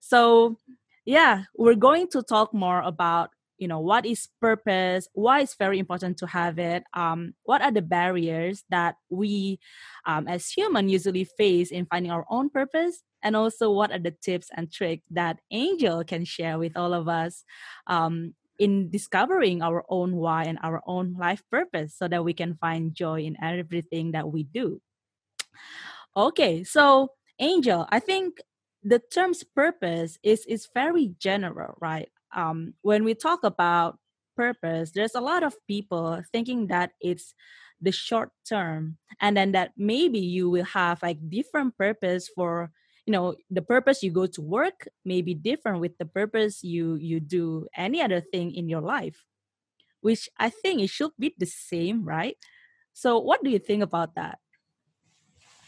So 0.00 0.58
yeah 1.04 1.44
we're 1.56 1.74
going 1.74 2.08
to 2.08 2.22
talk 2.22 2.52
more 2.54 2.80
about 2.80 3.30
you 3.58 3.68
know 3.68 3.78
what 3.78 4.04
is 4.04 4.28
purpose 4.40 5.06
why 5.12 5.40
it's 5.40 5.54
very 5.54 5.78
important 5.78 6.18
to 6.18 6.26
have 6.26 6.58
it 6.58 6.82
um, 6.94 7.34
what 7.44 7.62
are 7.62 7.70
the 7.70 7.82
barriers 7.82 8.64
that 8.70 8.96
we 9.10 9.58
um, 10.06 10.26
as 10.26 10.50
human 10.50 10.88
usually 10.88 11.24
face 11.24 11.70
in 11.70 11.86
finding 11.86 12.10
our 12.10 12.26
own 12.30 12.50
purpose 12.50 13.02
and 13.22 13.36
also 13.36 13.70
what 13.70 13.92
are 13.92 13.98
the 13.98 14.14
tips 14.22 14.48
and 14.56 14.72
tricks 14.72 15.04
that 15.10 15.38
angel 15.50 16.02
can 16.04 16.24
share 16.24 16.58
with 16.58 16.76
all 16.76 16.92
of 16.92 17.08
us 17.08 17.44
um, 17.86 18.34
in 18.58 18.90
discovering 18.90 19.62
our 19.62 19.84
own 19.88 20.16
why 20.16 20.44
and 20.44 20.58
our 20.62 20.82
own 20.86 21.14
life 21.18 21.42
purpose 21.50 21.94
so 21.96 22.08
that 22.08 22.24
we 22.24 22.32
can 22.32 22.54
find 22.60 22.94
joy 22.94 23.20
in 23.20 23.36
everything 23.42 24.12
that 24.12 24.30
we 24.30 24.42
do 24.42 24.80
okay 26.16 26.64
so 26.64 27.08
angel 27.38 27.86
i 27.90 27.98
think 27.98 28.40
the 28.82 28.98
term's 29.12 29.42
purpose 29.42 30.18
is 30.22 30.44
is 30.46 30.68
very 30.74 31.14
general 31.18 31.76
right? 31.80 32.08
Um, 32.34 32.74
when 32.82 33.04
we 33.04 33.14
talk 33.14 33.44
about 33.44 33.98
purpose 34.36 34.90
there's 34.92 35.14
a 35.14 35.20
lot 35.20 35.42
of 35.42 35.54
people 35.68 36.20
thinking 36.32 36.66
that 36.66 36.90
it's 37.00 37.34
the 37.80 37.92
short 37.92 38.30
term 38.48 38.98
and 39.20 39.36
then 39.36 39.52
that 39.52 39.72
maybe 39.76 40.18
you 40.18 40.50
will 40.50 40.64
have 40.64 41.02
like 41.02 41.18
different 41.30 41.76
purpose 41.78 42.28
for 42.34 42.70
you 43.06 43.12
know 43.12 43.36
the 43.50 43.62
purpose 43.62 44.02
you 44.02 44.10
go 44.10 44.26
to 44.26 44.42
work 44.42 44.88
may 45.04 45.22
be 45.22 45.34
different 45.34 45.80
with 45.80 45.96
the 45.98 46.06
purpose 46.06 46.64
you 46.64 46.96
you 46.96 47.20
do 47.20 47.66
any 47.76 48.02
other 48.02 48.20
thing 48.20 48.52
in 48.54 48.68
your 48.68 48.80
life 48.80 49.24
which 50.00 50.28
i 50.38 50.48
think 50.50 50.80
it 50.80 50.90
should 50.90 51.12
be 51.18 51.34
the 51.38 51.46
same 51.46 52.04
right? 52.04 52.36
So 52.94 53.18
what 53.18 53.42
do 53.44 53.50
you 53.50 53.58
think 53.58 53.82
about 53.82 54.14
that 54.16 54.38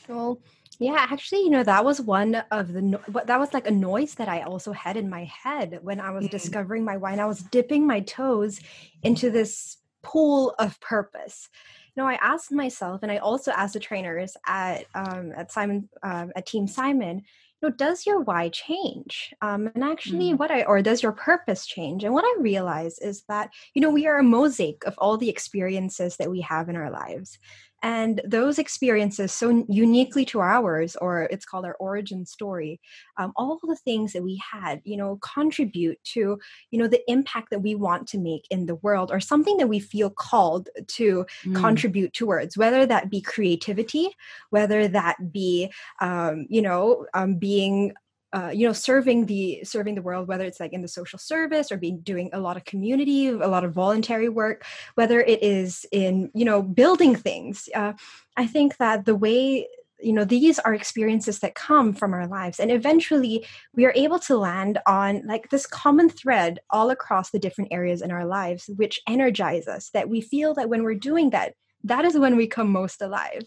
well 0.09 0.41
yeah, 0.79 1.07
actually, 1.11 1.41
you 1.41 1.51
know, 1.51 1.63
that 1.63 1.85
was 1.85 2.01
one 2.01 2.35
of 2.51 2.73
the 2.73 2.83
no- 2.83 3.01
that 3.25 3.41
was 3.41 3.55
like 3.55 3.67
a 3.67 3.71
noise 3.71 4.15
that 4.17 4.29
I 4.29 4.43
also 4.43 4.73
had 4.73 4.97
in 4.97 5.09
my 5.09 5.25
head 5.25 5.79
when 5.83 6.01
I 6.01 6.11
was 6.11 6.25
mm-hmm. 6.25 6.33
discovering 6.33 6.85
my 6.85 6.97
wine. 6.97 7.19
I 7.19 7.27
was 7.27 7.41
dipping 7.41 7.87
my 7.87 8.01
toes 8.01 8.61
into 9.03 9.31
this 9.31 9.79
pool 10.03 10.55
of 10.59 10.79
purpose. 10.81 11.49
You 11.95 12.03
know, 12.03 12.09
I 12.09 12.15
asked 12.15 12.53
myself, 12.53 13.03
and 13.03 13.11
I 13.11 13.19
also 13.19 13.53
asked 13.53 13.73
the 13.73 13.81
trainers 13.81 14.37
at 14.47 14.85
um, 14.95 15.33
at 15.35 15.51
Simon 15.51 15.89
um, 16.03 16.33
at 16.37 16.45
Team 16.45 16.67
Simon, 16.67 17.23
you 17.63 17.69
know, 17.69 17.75
does 17.75 18.05
your 18.05 18.21
why 18.21 18.51
change? 18.51 19.35
Um, 19.41 19.71
and 19.75 19.83
actually, 19.83 20.29
mm-hmm. 20.29 20.37
what 20.37 20.51
I 20.51 20.65
or 20.65 20.83
does 20.83 21.03
your 21.03 21.13
purpose 21.13 21.65
change? 21.65 22.05
And 22.05 22.13
what 22.13 22.25
I 22.27 22.43
realize 22.43 22.99
is 22.99 23.23
that 23.29 23.49
you 23.73 23.81
know 23.81 23.91
we 23.91 24.07
are 24.07 24.19
a 24.19 24.23
mosaic 24.23 24.85
of 24.85 24.95
all 24.99 25.17
the 25.17 25.31
experiences 25.31 26.19
that 26.19 26.31
we 26.31 26.43
have 26.43 26.69
in 26.69 26.77
our 26.77 26.91
lives 26.91 27.39
and 27.87 28.21
those 28.25 28.59
experiences 28.59 29.31
so 29.31 29.65
uniquely 29.69 30.25
to 30.25 30.41
ours 30.41 30.97
or 30.97 31.23
it's 31.31 31.45
called 31.45 31.65
our 31.65 31.77
origin 31.77 32.27
story 32.27 32.81
um, 33.17 33.33
all 33.37 33.61
the 33.63 33.77
things 33.77 34.13
that 34.13 34.25
we 34.25 34.43
had 34.53 34.81
you 34.83 34.97
know 34.97 35.21
contribute 35.23 36.03
to 36.03 36.37
you 36.73 36.79
know 36.81 36.89
the 36.89 37.01
impact 37.09 37.49
that 37.51 37.61
we 37.61 37.77
want 37.77 38.09
to 38.09 38.19
make 38.19 38.45
in 38.51 38.67
the 38.67 38.75
world 38.77 39.13
or 39.13 39.21
something 39.21 39.57
that 39.57 39.69
we 39.69 39.79
feel 39.79 40.11
called 40.11 40.69
to 40.89 41.25
mm. 41.45 41.55
contribute 41.55 42.13
towards 42.13 42.57
whether 42.57 42.87
that 42.87 43.09
be 43.09 43.21
creativity 43.21 44.11
whether 44.51 44.89
that 44.89 45.33
be 45.33 45.71
um, 46.01 46.45
you 46.49 46.61
know 46.61 47.07
um, 47.15 47.37
being 47.37 47.93
uh, 48.33 48.51
you 48.53 48.67
know 48.67 48.73
serving 48.73 49.27
the 49.27 49.61
serving 49.65 49.95
the 49.95 50.03
world 50.03 50.29
whether 50.29 50.45
it's 50.45 50.61
like 50.61 50.73
in 50.73 50.83
the 50.83 50.89
social 50.89 51.19
service 51.19 51.71
or 51.71 51.77
being 51.77 52.01
doing 52.01 52.29
a 52.33 52.41
lot 52.41 52.57
of 52.57 52.65
community 52.65 53.29
a 53.29 53.49
lot 53.49 53.65
of 53.65 53.73
voluntary 53.73 54.29
work 54.29 54.65
whether 54.95 55.21
it 55.21 55.43
is 55.43 55.87
in 55.93 56.31
you 56.35 56.45
know 56.45 56.63
building 56.63 57.15
things. 57.15 57.69
Uh, 57.75 57.93
i 58.37 58.47
think 58.47 58.77
that 58.79 59.05
the 59.05 59.15
way 59.15 59.67
you 60.01 60.13
know 60.13 60.25
these 60.25 60.59
are 60.59 60.75
experiences 60.75 61.39
that 61.39 61.55
come 61.55 61.95
from 61.95 62.13
our 62.13 62.27
lives 62.27 62.61
and 62.61 62.71
eventually 62.71 63.47
we 63.75 63.85
are 63.85 63.93
able 63.95 64.19
to 64.19 64.37
land 64.37 64.79
on 64.87 65.23
like 65.27 65.49
this 65.51 65.67
common 65.67 66.09
thread 66.09 66.59
all 66.71 66.91
across 66.91 67.31
the 67.31 67.39
different 67.39 67.73
areas 67.73 68.03
in 68.03 68.11
our 68.11 68.27
lives 68.27 68.69
which 68.77 69.01
energize 69.09 69.67
us 69.67 69.91
that 69.91 70.09
we 70.09 70.21
feel 70.21 70.55
that 70.55 70.69
when 70.69 70.83
we're 70.83 70.95
doing 70.95 71.31
that 71.31 71.55
that 71.83 72.05
is 72.05 72.19
when 72.19 72.37
we 72.37 72.47
come 72.47 72.71
most 72.71 73.01
alive 73.01 73.43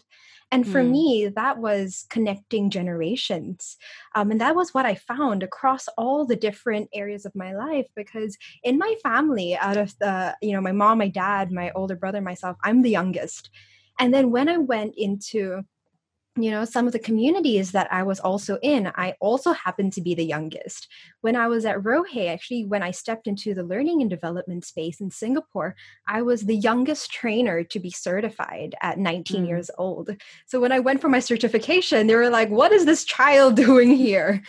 and 0.52 0.66
for 0.66 0.82
mm. 0.82 0.90
me, 0.90 1.28
that 1.36 1.58
was 1.58 2.06
connecting 2.10 2.70
generations. 2.70 3.76
Um, 4.14 4.32
and 4.32 4.40
that 4.40 4.56
was 4.56 4.74
what 4.74 4.84
I 4.84 4.96
found 4.96 5.42
across 5.42 5.86
all 5.96 6.26
the 6.26 6.36
different 6.36 6.88
areas 6.92 7.24
of 7.24 7.36
my 7.36 7.54
life 7.54 7.86
because 7.94 8.36
in 8.64 8.76
my 8.76 8.94
family, 9.02 9.56
out 9.56 9.76
of 9.76 9.96
the, 9.98 10.36
you 10.42 10.52
know, 10.52 10.60
my 10.60 10.72
mom, 10.72 10.98
my 10.98 11.08
dad, 11.08 11.52
my 11.52 11.70
older 11.72 11.94
brother, 11.94 12.20
myself, 12.20 12.56
I'm 12.64 12.82
the 12.82 12.90
youngest. 12.90 13.50
And 14.00 14.12
then 14.12 14.30
when 14.30 14.48
I 14.48 14.56
went 14.56 14.94
into 14.96 15.62
you 16.36 16.50
know 16.50 16.64
some 16.64 16.86
of 16.86 16.92
the 16.92 16.98
communities 16.98 17.72
that 17.72 17.92
i 17.92 18.02
was 18.02 18.20
also 18.20 18.56
in 18.62 18.90
i 18.94 19.14
also 19.20 19.52
happened 19.52 19.92
to 19.92 20.00
be 20.00 20.14
the 20.14 20.24
youngest. 20.24 20.86
When 21.22 21.34
i 21.34 21.48
was 21.48 21.64
at 21.64 21.82
ROHEI 21.82 22.28
actually 22.28 22.66
when 22.66 22.82
i 22.82 22.92
stepped 22.92 23.26
into 23.26 23.52
the 23.52 23.64
learning 23.64 24.00
and 24.00 24.08
development 24.08 24.64
space 24.64 25.00
in 25.00 25.10
singapore 25.10 25.74
i 26.06 26.22
was 26.22 26.42
the 26.42 26.56
youngest 26.56 27.10
trainer 27.10 27.64
to 27.64 27.80
be 27.80 27.90
certified 27.90 28.74
at 28.80 28.98
19 28.98 29.42
mm. 29.44 29.48
years 29.48 29.70
old. 29.76 30.10
So 30.46 30.60
when 30.60 30.72
i 30.72 30.78
went 30.78 31.00
for 31.00 31.08
my 31.08 31.20
certification 31.20 32.06
they 32.06 32.14
were 32.14 32.30
like 32.30 32.50
what 32.50 32.72
is 32.72 32.84
this 32.84 33.04
child 33.04 33.56
doing 33.66 33.94
here? 33.94 34.42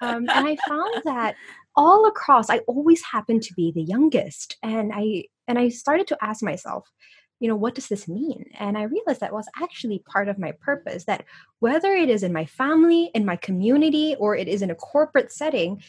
Um, 0.00 0.28
and 0.28 0.48
i 0.48 0.56
found 0.68 1.02
that 1.04 1.34
all 1.74 2.06
across 2.06 2.48
i 2.48 2.58
always 2.60 3.02
happened 3.02 3.42
to 3.42 3.54
be 3.54 3.72
the 3.72 3.82
youngest. 3.82 4.56
And 4.62 4.90
i 4.94 5.24
and 5.46 5.58
i 5.58 5.68
started 5.68 6.06
to 6.08 6.18
ask 6.22 6.42
myself 6.42 6.88
you 7.40 7.48
know, 7.48 7.56
what 7.56 7.74
does 7.74 7.88
this 7.88 8.08
mean? 8.08 8.44
And 8.58 8.78
I 8.78 8.84
realized 8.84 9.20
that 9.20 9.32
was 9.32 9.48
actually 9.60 10.02
part 10.10 10.28
of 10.28 10.38
my 10.38 10.52
purpose 10.52 11.04
that 11.04 11.24
whether 11.58 11.92
it 11.92 12.08
is 12.08 12.22
in 12.22 12.32
my 12.32 12.46
family, 12.46 13.10
in 13.14 13.24
my 13.24 13.36
community, 13.36 14.16
or 14.18 14.36
it 14.36 14.48
is 14.48 14.62
in 14.62 14.70
a 14.70 14.74
corporate 14.74 15.32
setting, 15.32 15.82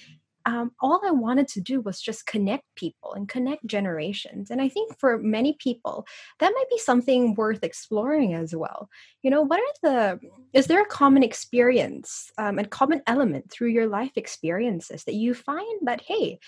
um, 0.47 0.71
all 0.79 1.01
I 1.05 1.11
wanted 1.11 1.49
to 1.49 1.61
do 1.61 1.81
was 1.81 1.99
just 1.99 2.25
connect 2.25 2.63
people 2.75 3.13
and 3.13 3.27
connect 3.27 3.65
generations. 3.65 4.49
And 4.49 4.61
I 4.61 4.69
think 4.69 4.97
for 4.97 5.17
many 5.17 5.57
people, 5.59 6.07
that 6.39 6.53
might 6.55 6.69
be 6.69 6.77
something 6.77 7.35
worth 7.35 7.65
exploring 7.65 8.33
as 8.33 8.55
well. 8.55 8.87
You 9.23 9.29
know, 9.29 9.41
what 9.41 9.59
are 9.59 9.73
the, 9.83 10.19
is 10.53 10.67
there 10.67 10.81
a 10.81 10.85
common 10.85 11.21
experience 11.21 12.31
um, 12.37 12.59
and 12.59 12.69
common 12.69 13.01
element 13.07 13.51
through 13.51 13.69
your 13.69 13.87
life 13.87 14.13
experiences 14.15 15.03
that 15.03 15.15
you 15.15 15.33
find 15.33 15.79
that, 15.81 16.01
hey, 16.01 16.39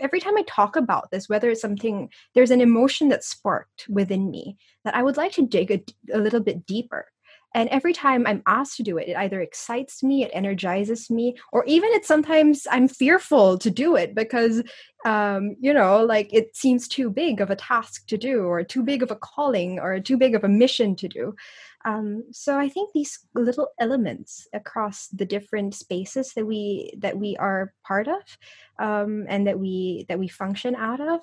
every 0.00 0.20
time 0.20 0.36
I 0.36 0.42
talk 0.42 0.76
about 0.76 1.10
this, 1.10 1.28
whether 1.28 1.50
it's 1.50 1.60
something, 1.60 2.10
there's 2.34 2.50
an 2.50 2.60
emotion 2.60 3.08
that's 3.08 3.28
sparked 3.28 3.86
within 3.88 4.30
me 4.30 4.56
that 4.84 4.94
I 4.94 5.02
would 5.02 5.16
like 5.16 5.32
to 5.32 5.46
dig 5.46 5.70
a, 5.70 5.82
a 6.16 6.18
little 6.18 6.40
bit 6.40 6.66
deeper. 6.66 7.06
And 7.54 7.68
every 7.70 7.94
time 7.94 8.26
I'm 8.26 8.42
asked 8.46 8.76
to 8.76 8.82
do 8.82 8.98
it, 8.98 9.08
it 9.08 9.16
either 9.16 9.40
excites 9.40 10.02
me, 10.02 10.22
it 10.22 10.30
energizes 10.34 11.08
me, 11.08 11.34
or 11.50 11.64
even 11.64 11.88
it's 11.92 12.06
sometimes 12.06 12.66
I'm 12.70 12.88
fearful 12.88 13.56
to 13.58 13.70
do 13.70 13.96
it 13.96 14.14
because, 14.14 14.62
um, 15.06 15.56
you 15.58 15.72
know, 15.72 16.04
like 16.04 16.28
it 16.32 16.54
seems 16.54 16.86
too 16.86 17.08
big 17.08 17.40
of 17.40 17.50
a 17.50 17.56
task 17.56 18.06
to 18.08 18.18
do, 18.18 18.42
or 18.42 18.62
too 18.62 18.82
big 18.82 19.02
of 19.02 19.10
a 19.10 19.16
calling, 19.16 19.78
or 19.78 19.98
too 19.98 20.18
big 20.18 20.34
of 20.34 20.44
a 20.44 20.48
mission 20.48 20.94
to 20.96 21.08
do. 21.08 21.34
Um, 21.84 22.24
so 22.32 22.58
I 22.58 22.68
think 22.68 22.90
these 22.92 23.20
little 23.34 23.68
elements 23.78 24.48
across 24.52 25.06
the 25.08 25.24
different 25.24 25.74
spaces 25.74 26.32
that 26.34 26.46
we 26.46 26.92
that 26.98 27.16
we 27.16 27.36
are 27.36 27.72
part 27.86 28.08
of 28.08 28.22
um, 28.78 29.26
and 29.28 29.46
that 29.46 29.58
we 29.58 30.04
that 30.08 30.18
we 30.18 30.28
function 30.28 30.74
out 30.74 31.00
of 31.00 31.20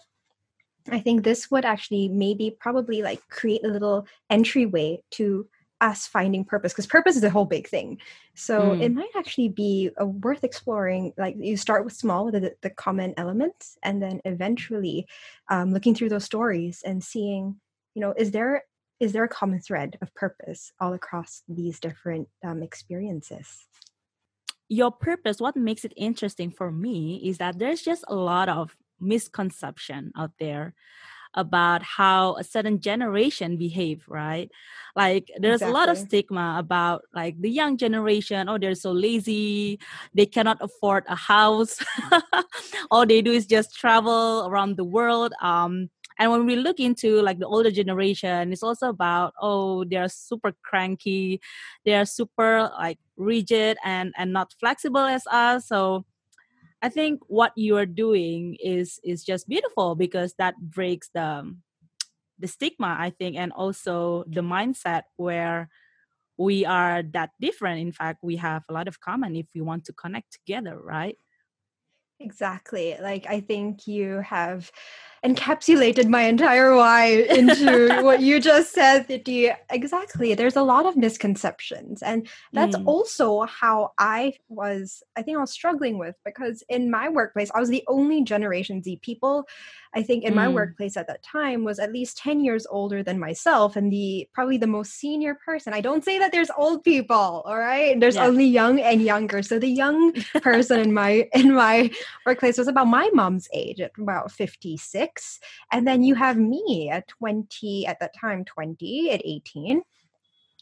I 0.90 1.00
think 1.00 1.24
this 1.24 1.50
would 1.50 1.66
actually 1.66 2.08
maybe 2.10 2.56
probably 2.60 3.02
like 3.02 3.28
create 3.30 3.66
a 3.66 3.70
little 3.70 4.08
entryway 4.30 5.02
to 5.12 5.48
us 5.82 6.08
finding 6.08 6.46
purpose 6.46 6.72
because 6.72 6.88
purpose 6.88 7.18
is 7.18 7.24
a 7.24 7.30
whole 7.30 7.46
big 7.46 7.68
thing. 7.68 8.00
So 8.34 8.60
mm. 8.60 8.82
it 8.82 8.94
might 8.94 9.10
actually 9.16 9.50
be 9.50 9.90
a 9.98 10.06
worth 10.06 10.44
exploring. 10.44 11.14
Like 11.18 11.36
you 11.38 11.58
start 11.58 11.84
with 11.84 11.94
small, 11.94 12.26
with 12.26 12.36
the, 12.36 12.56
the 12.62 12.70
common 12.70 13.14
elements, 13.18 13.78
and 13.84 14.02
then 14.02 14.22
eventually 14.26 15.08
um, 15.50 15.74
looking 15.74 15.96
through 15.96 16.10
those 16.10 16.24
stories 16.24 16.82
and 16.86 17.04
seeing, 17.04 17.60
you 17.94 18.02
know, 18.02 18.14
is 18.16 18.32
there 18.32 18.64
is 19.00 19.12
there 19.12 19.24
a 19.24 19.30
common 19.30 19.60
thread 19.60 19.98
of 20.02 20.14
purpose 20.16 20.72
all 20.80 20.94
across 20.94 21.44
these 21.48 21.80
different 21.80 22.28
um, 22.46 22.64
experiences? 22.64 23.66
Your 24.70 24.92
purpose, 24.92 25.40
what 25.40 25.56
makes 25.56 25.86
it 25.86 25.94
interesting 25.96 26.50
for 26.50 26.72
me 26.72 27.22
is 27.24 27.38
that 27.38 27.60
there's 27.60 27.82
just 27.82 28.04
a 28.08 28.16
lot 28.16 28.50
of 28.50 28.76
misconception 29.00 30.12
out 30.16 30.32
there 30.40 30.74
about 31.36 31.84
how 31.84 32.36
a 32.38 32.44
certain 32.44 32.80
generation 32.80 33.58
behave 33.58 34.06
right 34.08 34.50
like 34.96 35.30
there's 35.38 35.56
exactly. 35.62 35.70
a 35.70 35.74
lot 35.74 35.90
of 35.90 35.98
stigma 35.98 36.56
about 36.58 37.02
like 37.14 37.40
the 37.42 37.50
young 37.50 37.76
generation 37.76 38.48
oh 38.48 38.58
they're 38.58 38.74
so 38.74 38.92
lazy 38.92 39.78
they 40.14 40.26
cannot 40.26 40.58
afford 40.62 41.04
a 41.10 41.16
house 41.16 41.78
all 42.92 43.06
they 43.06 43.22
do 43.22 43.34
is 43.34 43.46
just 43.46 43.76
travel 43.76 44.48
around 44.48 44.78
the 44.78 44.84
world 44.86 45.34
um 45.42 45.90
and 46.20 46.32
when 46.32 46.46
we 46.46 46.56
look 46.56 46.80
into 46.80 47.22
like 47.22 47.40
the 47.40 47.48
older 47.48 47.72
generation 47.72 48.52
it's 48.52 48.64
also 48.64 48.90
about 48.90 49.34
oh 49.42 49.84
they're 49.86 50.10
super 50.10 50.54
cranky 50.64 51.42
they're 51.86 52.06
super 52.06 52.70
like 52.78 53.00
rigid 53.18 53.78
and 53.84 54.14
and 54.18 54.34
not 54.34 54.54
flexible 54.60 55.00
as 55.06 55.26
us. 55.28 55.68
So 55.68 56.06
i 56.82 56.90
think 56.90 57.22
what 57.28 57.52
you 57.56 57.78
are 57.78 57.86
doing 57.86 58.58
is 58.64 59.00
is 59.04 59.24
just 59.24 59.48
beautiful 59.48 59.96
because 59.96 60.34
that 60.38 60.56
breaks 60.60 61.10
the 61.14 61.56
the 62.40 62.48
stigma 62.48 62.98
i 63.00 63.10
think 63.10 63.38
and 63.38 63.52
also 63.54 64.26
the 64.28 64.42
mindset 64.42 65.04
where 65.16 65.70
we 66.38 66.66
are 66.66 67.02
that 67.02 67.30
different. 67.40 67.80
In 67.80 67.94
fact 67.94 68.20
we 68.22 68.36
have 68.36 68.64
a 68.68 68.74
lot 68.74 68.90
of 68.90 69.00
common 69.00 69.38
if 69.38 69.48
we 69.56 69.62
want 69.62 69.86
to 69.86 69.94
connect 69.94 70.34
together 70.34 70.78
right? 70.78 71.18
Exactly. 72.20 72.96
Like 73.02 73.26
i 73.28 73.40
think 73.40 73.88
you 73.88 74.20
have 74.20 74.72
encapsulated 75.26 76.08
my 76.08 76.24
entire 76.24 76.76
why 76.76 77.06
into 77.30 78.00
what 78.04 78.22
you 78.22 78.40
just 78.40 78.74
said, 78.74 79.08
Titi. 79.08 79.50
Exactly. 79.70 80.34
There's 80.36 80.56
a 80.56 80.64
lot 80.64 80.86
of 80.86 80.96
misconceptions. 80.96 82.02
And 82.04 82.28
that's 82.54 82.76
mm. 82.76 82.86
also 82.86 83.42
how 83.42 83.94
I 83.98 84.34
was, 84.50 85.04
I 85.16 85.22
think 85.22 85.38
I 85.38 85.42
was 85.42 85.52
struggling 85.52 85.98
with 85.98 86.16
because 86.24 86.64
in 86.70 86.92
my 86.92 87.10
workplace, 87.10 87.52
I 87.54 87.60
was 87.60 87.70
the 87.70 87.84
only 87.88 88.24
Generation 88.24 88.84
Z 88.84 89.00
people 89.02 89.48
I 89.96 90.04
think 90.04 90.26
in 90.26 90.34
mm. 90.34 90.38
my 90.38 90.48
workplace 90.50 90.98
at 90.98 91.08
that 91.08 91.24
time 91.24 91.64
was 91.64 91.80
at 91.80 91.94
least 91.94 92.18
10 92.18 92.42
years 92.42 92.68
older 92.70 93.02
than 93.02 93.18
myself 93.18 93.78
and 93.78 93.92
the 93.92 94.28
probably 94.34 94.58
the 94.58 94.68
most 94.68 94.94
senior 94.94 95.36
person. 95.36 95.74
I 95.74 95.80
don't 95.80 96.04
say 96.04 96.20
that 96.20 96.34
there's 96.34 96.52
old 96.58 96.84
people, 96.84 97.16
all 97.16 97.58
right? 97.58 97.98
There's 97.98 98.16
yeah. 98.16 98.26
only 98.26 98.46
young 98.46 98.80
and 98.82 99.02
younger. 99.02 99.42
So 99.42 99.58
the 99.58 99.70
young 99.70 100.12
person 100.42 100.82
in 100.82 100.94
my 100.94 101.30
in 101.34 101.54
my 101.54 101.90
workplace 102.26 102.58
was 102.58 102.68
about 102.68 102.88
my 102.88 103.10
mom's 103.14 103.48
age 103.54 103.80
at 103.80 103.92
about 103.98 104.32
56. 104.34 105.15
And 105.72 105.88
then 105.88 106.04
you 106.04 106.16
have 106.16 106.38
me 106.38 106.90
at 106.92 107.08
20 107.08 107.88
at 107.88 108.00
that 108.00 108.16
time 108.20 108.46
20 108.46 109.12
at 109.12 109.22
18 109.24 109.82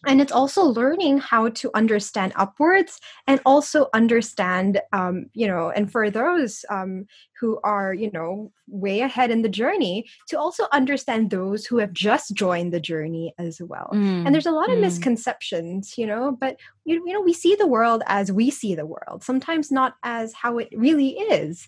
and 0.06 0.22
it's 0.22 0.32
also 0.32 0.64
learning 0.64 1.18
how 1.20 1.50
to 1.50 1.72
understand 1.74 2.34
upwards 2.36 3.00
and 3.28 3.40
also 3.46 3.90
understand 3.94 4.82
um, 4.92 5.28
you 5.34 5.48
know 5.48 5.70
and 5.70 5.92
for 5.92 6.10
those 6.10 6.66
um, 6.70 7.06
who 7.40 7.60
are 7.64 7.94
you 7.94 8.12
know 8.12 8.52
way 8.68 9.02
ahead 9.02 9.32
in 9.32 9.42
the 9.42 9.50
journey 9.50 10.06
to 10.28 10.40
also 10.40 10.66
understand 10.72 11.30
those 11.30 11.66
who 11.66 11.78
have 11.78 11.94
just 11.94 12.34
joined 12.34 12.74
the 12.74 12.80
journey 12.80 13.34
as 13.38 13.62
well 13.62 13.90
mm. 13.94 14.26
and 14.26 14.34
there's 14.34 14.46
a 14.46 14.52
lot 14.52 14.72
of 14.72 14.78
mm. 14.78 14.82
misconceptions 14.82 15.98
you 15.98 16.06
know 16.06 16.36
but 16.40 16.58
you, 16.86 17.04
you 17.06 17.14
know 17.14 17.22
we 17.22 17.34
see 17.34 17.56
the 17.56 17.68
world 17.68 18.04
as 18.08 18.32
we 18.32 18.50
see 18.50 18.76
the 18.76 18.86
world 18.86 19.24
sometimes 19.24 19.72
not 19.72 19.96
as 20.04 20.34
how 20.34 20.58
it 20.58 20.70
really 20.76 21.12
is 21.12 21.68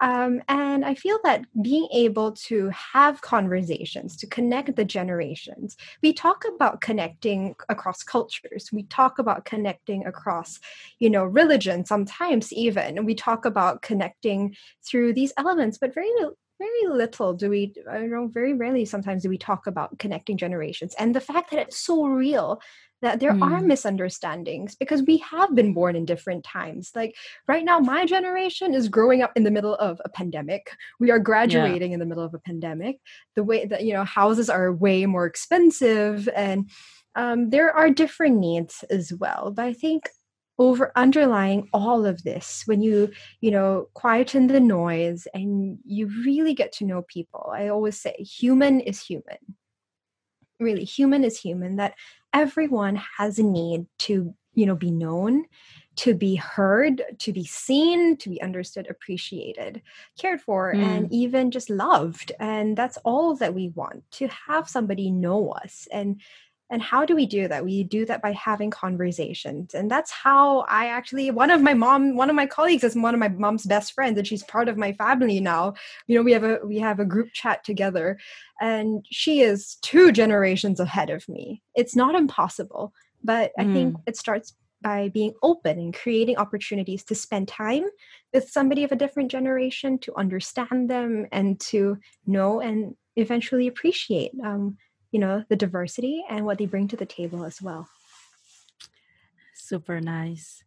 um, 0.00 0.42
and 0.48 0.84
I 0.84 0.94
feel 0.94 1.18
that 1.24 1.44
being 1.62 1.88
able 1.92 2.32
to 2.32 2.70
have 2.70 3.22
conversations, 3.22 4.16
to 4.18 4.26
connect 4.26 4.76
the 4.76 4.84
generations, 4.84 5.76
we 6.02 6.12
talk 6.12 6.44
about 6.54 6.80
connecting 6.80 7.54
across 7.68 8.02
cultures. 8.02 8.70
We 8.72 8.82
talk 8.84 9.18
about 9.18 9.44
connecting 9.44 10.06
across, 10.06 10.60
you 10.98 11.08
know, 11.08 11.24
religion 11.24 11.86
sometimes 11.86 12.52
even. 12.52 13.06
We 13.06 13.14
talk 13.14 13.44
about 13.44 13.82
connecting 13.82 14.56
through 14.84 15.14
these 15.14 15.32
elements, 15.38 15.78
but 15.78 15.94
very 15.94 16.10
very 16.58 16.86
little 16.88 17.34
do 17.34 17.50
we 17.50 17.72
i 17.90 17.94
don't 17.94 18.10
know 18.10 18.26
very 18.26 18.52
rarely 18.52 18.84
sometimes 18.84 19.22
do 19.22 19.28
we 19.28 19.38
talk 19.38 19.66
about 19.66 19.98
connecting 19.98 20.36
generations 20.36 20.94
and 20.98 21.14
the 21.14 21.20
fact 21.20 21.50
that 21.50 21.60
it's 21.60 21.78
so 21.78 22.06
real 22.06 22.60
that 23.02 23.20
there 23.20 23.32
mm. 23.32 23.42
are 23.42 23.60
misunderstandings 23.60 24.74
because 24.74 25.02
we 25.02 25.18
have 25.18 25.54
been 25.54 25.74
born 25.74 25.96
in 25.96 26.04
different 26.04 26.44
times. 26.44 26.92
Like 26.94 27.14
right 27.46 27.64
now, 27.64 27.78
my 27.78 28.06
generation 28.06 28.74
is 28.74 28.88
growing 28.88 29.22
up 29.22 29.32
in 29.36 29.44
the 29.44 29.50
middle 29.50 29.74
of 29.74 30.00
a 30.04 30.08
pandemic. 30.08 30.70
We 30.98 31.10
are 31.10 31.18
graduating 31.18 31.90
yeah. 31.90 31.94
in 31.94 32.00
the 32.00 32.06
middle 32.06 32.24
of 32.24 32.34
a 32.34 32.38
pandemic. 32.38 32.98
The 33.34 33.44
way 33.44 33.66
that, 33.66 33.84
you 33.84 33.92
know, 33.92 34.04
houses 34.04 34.48
are 34.48 34.72
way 34.72 35.04
more 35.04 35.26
expensive 35.26 36.28
and 36.34 36.70
um, 37.14 37.50
there 37.50 37.72
are 37.72 37.90
different 37.90 38.38
needs 38.38 38.84
as 38.90 39.12
well. 39.12 39.50
But 39.54 39.64
I 39.64 39.72
think 39.72 40.08
over 40.58 40.92
underlying 40.96 41.68
all 41.72 42.06
of 42.06 42.22
this 42.22 42.62
when 42.66 42.80
you 42.80 43.10
you 43.40 43.50
know 43.50 43.88
quieten 43.94 44.46
the 44.46 44.60
noise 44.60 45.26
and 45.34 45.78
you 45.84 46.06
really 46.24 46.54
get 46.54 46.72
to 46.72 46.84
know 46.84 47.02
people. 47.02 47.52
I 47.54 47.68
always 47.68 47.98
say 47.98 48.14
human 48.18 48.80
is 48.80 49.00
human. 49.02 49.38
Really 50.58 50.84
human 50.84 51.24
is 51.24 51.38
human 51.38 51.76
that 51.76 51.94
everyone 52.32 53.00
has 53.18 53.38
a 53.38 53.42
need 53.42 53.86
to 54.00 54.34
you 54.54 54.66
know 54.66 54.76
be 54.76 54.90
known 54.90 55.44
to 55.96 56.14
be 56.14 56.34
heard 56.36 57.02
to 57.18 57.32
be 57.32 57.44
seen 57.44 58.16
to 58.18 58.28
be 58.28 58.40
understood 58.42 58.86
appreciated 58.88 59.82
cared 60.18 60.40
for 60.40 60.72
mm. 60.72 60.82
and 60.82 61.12
even 61.12 61.50
just 61.50 61.70
loved. 61.70 62.32
And 62.38 62.76
that's 62.76 62.98
all 62.98 63.34
that 63.36 63.54
we 63.54 63.70
want 63.70 64.04
to 64.12 64.28
have 64.28 64.68
somebody 64.68 65.10
know 65.10 65.50
us 65.50 65.88
and 65.90 66.20
and 66.68 66.82
how 66.82 67.04
do 67.04 67.14
we 67.14 67.26
do 67.26 67.46
that? 67.46 67.64
We 67.64 67.84
do 67.84 68.04
that 68.06 68.20
by 68.20 68.32
having 68.32 68.70
conversations. 68.70 69.72
And 69.72 69.88
that's 69.88 70.10
how 70.10 70.60
I 70.62 70.86
actually, 70.86 71.30
one 71.30 71.50
of 71.50 71.62
my 71.62 71.74
mom, 71.74 72.16
one 72.16 72.28
of 72.28 72.34
my 72.34 72.46
colleagues 72.46 72.82
is 72.82 72.96
one 72.96 73.14
of 73.14 73.20
my 73.20 73.28
mom's 73.28 73.66
best 73.66 73.92
friends, 73.92 74.18
and 74.18 74.26
she's 74.26 74.42
part 74.42 74.68
of 74.68 74.76
my 74.76 74.92
family 74.92 75.38
now. 75.38 75.74
You 76.08 76.16
know, 76.16 76.22
we 76.22 76.32
have 76.32 76.44
a 76.44 76.58
we 76.64 76.78
have 76.78 76.98
a 76.98 77.04
group 77.04 77.32
chat 77.32 77.62
together, 77.62 78.18
and 78.60 79.06
she 79.10 79.42
is 79.42 79.76
two 79.82 80.10
generations 80.10 80.80
ahead 80.80 81.10
of 81.10 81.28
me. 81.28 81.62
It's 81.74 81.94
not 81.94 82.16
impossible, 82.16 82.92
but 83.22 83.52
I 83.58 83.64
think 83.64 83.96
mm. 83.96 84.02
it 84.06 84.16
starts 84.16 84.54
by 84.82 85.08
being 85.08 85.34
open 85.42 85.78
and 85.78 85.94
creating 85.94 86.36
opportunities 86.36 87.02
to 87.04 87.14
spend 87.14 87.48
time 87.48 87.84
with 88.32 88.50
somebody 88.50 88.84
of 88.84 88.92
a 88.92 88.96
different 88.96 89.30
generation, 89.30 89.98
to 90.00 90.14
understand 90.16 90.90
them 90.90 91.26
and 91.32 91.58
to 91.60 91.98
know 92.26 92.60
and 92.60 92.94
eventually 93.16 93.66
appreciate 93.66 94.32
um, 94.44 94.76
you 95.16 95.20
know 95.20 95.42
the 95.48 95.56
diversity 95.56 96.22
and 96.28 96.44
what 96.44 96.58
they 96.58 96.66
bring 96.66 96.88
to 96.88 96.96
the 96.96 97.08
table 97.08 97.42
as 97.48 97.62
well. 97.62 97.88
Super 99.54 99.98
nice. 99.98 100.62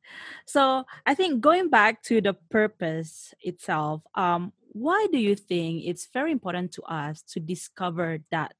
So 0.49 0.89
i 1.05 1.13
think 1.13 1.39
going 1.39 1.69
back 1.69 2.01
to 2.09 2.17
the 2.19 2.33
purpose 2.49 3.35
itself 3.45 4.01
um 4.15 4.51
why 4.73 5.05
do 5.12 5.19
you 5.21 5.35
think 5.35 5.85
it's 5.85 6.09
very 6.13 6.31
important 6.31 6.73
to 6.73 6.81
us 6.89 7.21
to 7.29 7.39
discover 7.39 8.25
that? 8.33 8.57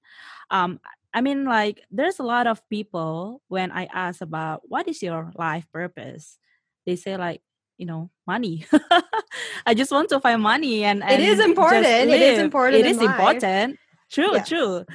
Um 0.54 0.78
i 1.10 1.26
mean 1.26 1.50
like 1.50 1.82
there's 1.90 2.22
a 2.22 2.30
lot 2.36 2.46
of 2.46 2.62
people 2.70 3.42
when 3.50 3.74
i 3.74 3.90
ask 3.90 4.22
about 4.22 4.62
what 4.70 4.86
is 4.86 5.02
your 5.02 5.34
life 5.34 5.66
purpose 5.74 6.38
they 6.86 6.96
say 6.96 7.18
like 7.18 7.42
you 7.82 7.88
know 7.90 8.12
money. 8.28 8.68
I 9.66 9.74
just 9.74 9.90
want 9.90 10.10
to 10.10 10.20
find 10.20 10.44
money 10.44 10.84
and, 10.84 11.02
and 11.02 11.18
it 11.18 11.26
is 11.26 11.40
important. 11.40 11.88
It 11.88 12.22
is 12.22 12.38
important 12.38 12.78
it 12.78 12.86
is 12.86 12.98
life. 13.02 13.10
important 13.10 13.80
true 14.12 14.34
yeah. 14.34 14.44
true. 14.44 14.86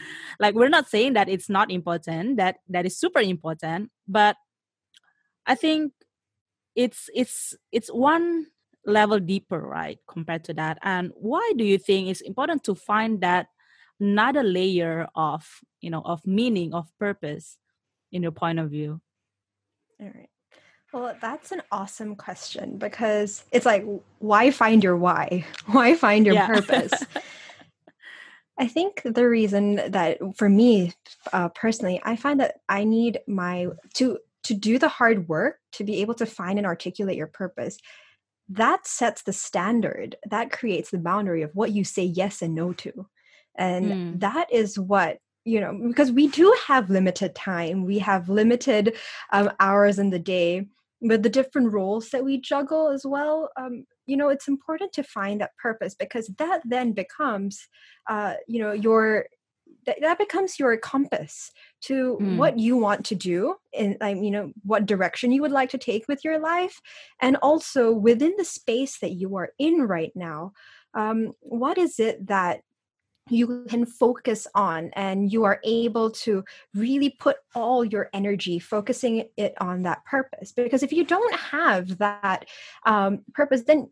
Like 0.41 0.55
we're 0.55 0.69
not 0.69 0.89
saying 0.89 1.15
that 1.15 1.29
it's 1.29 1.49
not 1.49 1.71
important 1.71 2.37
that 2.37 2.57
that 2.69 2.87
is 2.87 2.97
super 2.99 3.21
important 3.21 3.91
but 4.09 4.37
i 5.47 5.55
think 5.55 5.93
it's 6.75 7.09
it's 7.15 7.55
it's 7.73 7.89
one 7.89 8.47
level 8.87 9.19
deeper 9.19 9.59
right 9.59 9.99
compared 10.07 10.45
to 10.45 10.55
that. 10.55 10.79
And 10.83 11.13
why 11.15 11.53
do 11.57 11.65
you 11.65 11.79
think 11.79 12.09
it's 12.09 12.21
important 12.21 12.65
to 12.65 12.75
find 12.75 13.21
that 13.21 13.47
another 14.01 14.43
layer 14.43 15.09
of 15.15 15.47
you 15.81 15.91
know 15.91 16.03
of 16.05 16.27
meaning 16.27 16.75
of 16.75 16.87
purpose 16.99 17.59
in 18.13 18.23
your 18.23 18.33
point 18.33 18.59
of 18.59 18.71
view? 18.71 19.01
All 20.01 20.07
right. 20.15 20.29
Well 20.93 21.17
that's 21.21 21.53
an 21.53 21.63
awesome 21.73 22.15
question 22.17 22.79
because 22.79 23.45
it's 23.51 23.67
like 23.67 23.85
why 24.19 24.51
find 24.51 24.83
your 24.83 24.97
why? 24.97 25.45
Why 25.67 25.95
find 25.95 26.27
your 26.27 26.35
yeah. 26.35 26.47
purpose 26.47 26.93
I 28.65 28.67
think 28.67 29.03
the 29.05 29.29
reason 29.29 29.75
that 29.91 30.19
for 30.37 30.49
me 30.49 30.95
uh, 31.35 31.51
personally, 31.51 32.01
I 32.03 32.17
find 32.17 32.41
that 32.41 32.61
I 32.67 32.85
need 32.85 33.21
my 33.29 33.67
to 33.97 34.19
to 34.45 34.55
do 34.55 34.79
the 34.79 34.89
hard 34.89 35.29
work 35.29 35.57
to 35.73 35.85
be 35.85 36.01
able 36.01 36.15
to 36.15 36.25
find 36.25 36.59
and 36.59 36.67
articulate 36.67 37.19
your 37.19 37.27
purpose. 37.27 37.77
That 38.49 38.87
sets 38.87 39.23
the 39.23 39.35
standard. 39.35 40.17
That 40.31 40.51
creates 40.51 40.91
the 40.91 40.99
boundary 40.99 41.43
of 41.43 41.51
what 41.53 41.73
you 41.73 41.85
say 41.85 42.05
yes 42.05 42.41
and 42.41 42.55
no 42.55 42.73
to, 42.73 43.07
and 43.55 43.85
mm. 43.85 44.21
that 44.21 44.51
is 44.51 44.79
what 44.79 45.19
you 45.45 45.61
know 45.61 45.79
because 45.87 46.11
we 46.11 46.29
do 46.29 46.57
have 46.67 46.89
limited 46.89 47.35
time. 47.35 47.85
We 47.85 47.99
have 47.99 48.31
limited 48.31 48.97
um, 49.31 49.51
hours 49.61 49.99
in 49.99 50.09
the 50.09 50.19
day 50.19 50.69
with 51.03 51.23
the 51.23 51.29
different 51.29 51.71
roles 51.71 52.09
that 52.11 52.25
we 52.25 52.41
juggle 52.41 52.89
as 52.89 53.05
well 53.05 53.51
um, 53.59 53.85
you 54.07 54.17
know 54.17 54.29
it's 54.29 54.49
important 54.49 54.93
to 54.93 55.03
find 55.03 55.41
that 55.41 55.57
purpose 55.57 55.95
because 55.95 56.29
that 56.39 56.61
then 56.65 56.93
becomes 56.93 57.69
uh, 58.09 58.35
you 58.47 58.61
know 58.61 58.73
your 58.73 59.27
that, 59.87 60.01
that 60.01 60.19
becomes 60.19 60.59
your 60.59 60.77
compass 60.77 61.51
to 61.83 62.19
mm. 62.21 62.37
what 62.37 62.59
you 62.59 62.77
want 62.77 63.05
to 63.07 63.15
do 63.15 63.57
and 63.79 63.97
um, 64.01 64.23
you 64.23 64.31
know 64.31 64.53
what 64.63 64.87
direction 64.87 65.33
you 65.33 65.43
would 65.43 65.53
like 65.53 65.71
to 65.71 65.79
take 65.79 66.07
with 66.09 66.25
your 66.25 66.39
life 66.39 66.81
and 67.21 67.37
also 67.37 67.93
within 67.93 68.35
the 68.37 68.45
space 68.45 68.99
that 68.99 69.13
you 69.13 69.37
are 69.37 69.51
in 69.59 69.83
right 69.83 70.13
now 70.15 70.53
um, 70.95 71.33
what 71.41 71.79
is 71.79 71.99
it 71.99 72.27
that 72.27 72.61
you 73.31 73.65
can 73.69 73.87
focus 73.87 74.47
on 74.55 74.91
and 74.95 75.33
you 75.33 75.45
are 75.45 75.61
able 75.65 76.11
to 76.11 76.45
really 76.75 77.11
put 77.11 77.37
all 77.55 77.85
your 77.85 78.11
energy 78.13 78.59
focusing 78.59 79.29
it 79.37 79.55
on 79.61 79.83
that 79.83 80.05
purpose. 80.05 80.53
Because 80.53 80.83
if 80.83 80.93
you 80.93 81.05
don't 81.05 81.35
have 81.35 81.99
that 81.99 82.47
um, 82.85 83.21
purpose 83.33 83.63
then 83.67 83.91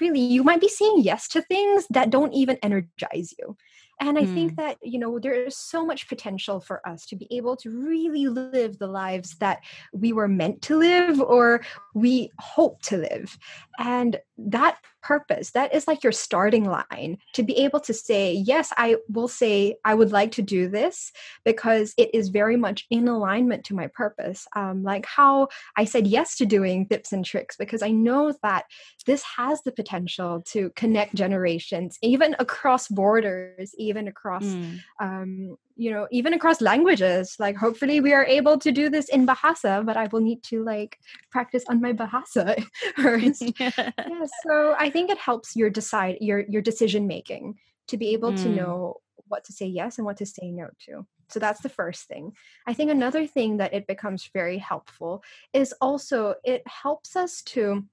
really 0.00 0.20
you 0.20 0.42
might 0.42 0.60
be 0.60 0.68
saying 0.68 0.96
yes 0.98 1.28
to 1.28 1.42
things 1.42 1.86
that 1.90 2.10
don't 2.10 2.32
even 2.32 2.56
energize 2.62 3.32
you 3.38 3.56
and 4.00 4.18
i 4.18 4.22
mm. 4.22 4.34
think 4.34 4.56
that 4.56 4.76
you 4.82 4.98
know 4.98 5.18
there 5.18 5.34
is 5.34 5.56
so 5.56 5.84
much 5.84 6.08
potential 6.08 6.60
for 6.60 6.86
us 6.86 7.06
to 7.06 7.16
be 7.16 7.26
able 7.30 7.56
to 7.56 7.70
really 7.70 8.26
live 8.28 8.78
the 8.78 8.86
lives 8.86 9.36
that 9.38 9.60
we 9.92 10.12
were 10.12 10.28
meant 10.28 10.62
to 10.62 10.78
live 10.78 11.20
or 11.20 11.60
we 11.94 12.30
hope 12.38 12.80
to 12.82 12.96
live 12.96 13.38
and 13.78 14.18
that 14.36 14.78
purpose 15.02 15.50
that 15.50 15.74
is 15.74 15.86
like 15.86 16.02
your 16.02 16.12
starting 16.12 16.64
line 16.64 17.18
to 17.34 17.42
be 17.42 17.56
able 17.58 17.78
to 17.78 17.92
say 17.92 18.32
yes 18.32 18.72
i 18.78 18.96
will 19.08 19.28
say 19.28 19.76
i 19.84 19.94
would 19.94 20.12
like 20.12 20.32
to 20.32 20.42
do 20.42 20.66
this 20.66 21.12
because 21.44 21.92
it 21.98 22.12
is 22.14 22.30
very 22.30 22.56
much 22.56 22.86
in 22.90 23.06
alignment 23.06 23.64
to 23.64 23.74
my 23.74 23.86
purpose 23.88 24.46
um, 24.56 24.82
like 24.82 25.04
how 25.04 25.46
i 25.76 25.84
said 25.84 26.06
yes 26.06 26.36
to 26.36 26.46
doing 26.46 26.86
tips 26.88 27.12
and 27.12 27.24
tricks 27.24 27.54
because 27.56 27.82
i 27.82 27.90
know 27.90 28.32
that 28.42 28.64
this 29.04 29.22
has 29.36 29.62
the 29.62 29.72
potential 29.72 30.42
to 30.46 30.70
connect 30.70 31.14
generations 31.14 31.98
even 32.02 32.34
across 32.38 32.88
borders 32.88 33.74
even 33.88 34.08
across 34.08 34.44
mm. 34.44 34.80
um, 35.00 35.56
you 35.76 35.90
know 35.90 36.06
even 36.10 36.34
across 36.34 36.60
languages. 36.60 37.36
Like 37.38 37.56
hopefully 37.56 38.00
we 38.00 38.12
are 38.12 38.24
able 38.24 38.58
to 38.58 38.72
do 38.72 38.88
this 38.88 39.08
in 39.08 39.26
bahasa 39.26 39.84
but 39.84 39.96
i 39.96 40.06
will 40.12 40.20
need 40.20 40.42
to 40.44 40.64
like 40.64 40.98
practice 41.30 41.64
on 41.68 41.80
my 41.80 41.92
bahasa 41.92 42.62
first. 42.96 43.42
Yeah. 43.58 44.26
So 44.44 44.74
i 44.78 44.90
think 44.90 45.10
it 45.10 45.18
helps 45.18 45.56
your 45.56 45.70
decide 45.70 46.18
your 46.20 46.40
your 46.48 46.62
decision 46.62 47.06
making 47.06 47.58
to 47.88 47.96
be 47.96 48.08
able 48.14 48.32
mm. 48.32 48.42
to 48.42 48.48
know 48.48 49.00
what 49.28 49.44
to 49.44 49.52
say 49.52 49.66
yes 49.66 49.98
and 49.98 50.04
what 50.04 50.18
to 50.18 50.26
say 50.26 50.50
no 50.50 50.68
to. 50.86 51.06
So 51.28 51.40
that's 51.40 51.60
the 51.60 51.68
first 51.68 52.06
thing. 52.06 52.32
I 52.66 52.74
think 52.74 52.90
another 52.90 53.26
thing 53.26 53.56
that 53.56 53.74
it 53.74 53.86
becomes 53.86 54.30
very 54.32 54.58
helpful 54.58 55.22
is 55.52 55.74
also 55.80 56.34
it 56.44 56.62
helps 56.66 57.16
us 57.16 57.42
to 57.42 57.84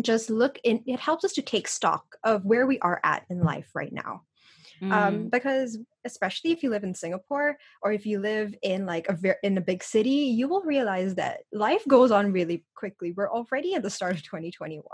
just 0.00 0.30
look 0.30 0.58
in 0.64 0.82
it 0.86 0.98
helps 0.98 1.24
us 1.24 1.34
to 1.34 1.42
take 1.42 1.68
stock 1.68 2.16
of 2.24 2.44
where 2.44 2.66
we 2.66 2.78
are 2.78 3.00
at 3.04 3.26
in 3.28 3.42
life 3.42 3.70
right 3.74 3.92
now 3.92 4.22
mm. 4.82 4.92
um, 4.92 5.28
because 5.28 5.78
especially 6.04 6.50
if 6.50 6.62
you 6.62 6.70
live 6.70 6.84
in 6.84 6.94
Singapore 6.94 7.56
or 7.82 7.92
if 7.92 8.04
you 8.04 8.20
live 8.20 8.54
in 8.62 8.86
like 8.86 9.08
a 9.08 9.14
ver- 9.14 9.38
in 9.42 9.56
a 9.56 9.60
big 9.60 9.82
city, 9.82 10.10
you 10.10 10.48
will 10.48 10.62
realize 10.62 11.14
that 11.14 11.40
life 11.52 11.86
goes 11.86 12.10
on 12.10 12.32
really 12.32 12.64
quickly. 12.74 13.12
We're 13.12 13.30
already 13.30 13.74
at 13.74 13.82
the 13.82 13.90
start 13.90 14.14
of 14.14 14.22
2021, 14.22 14.84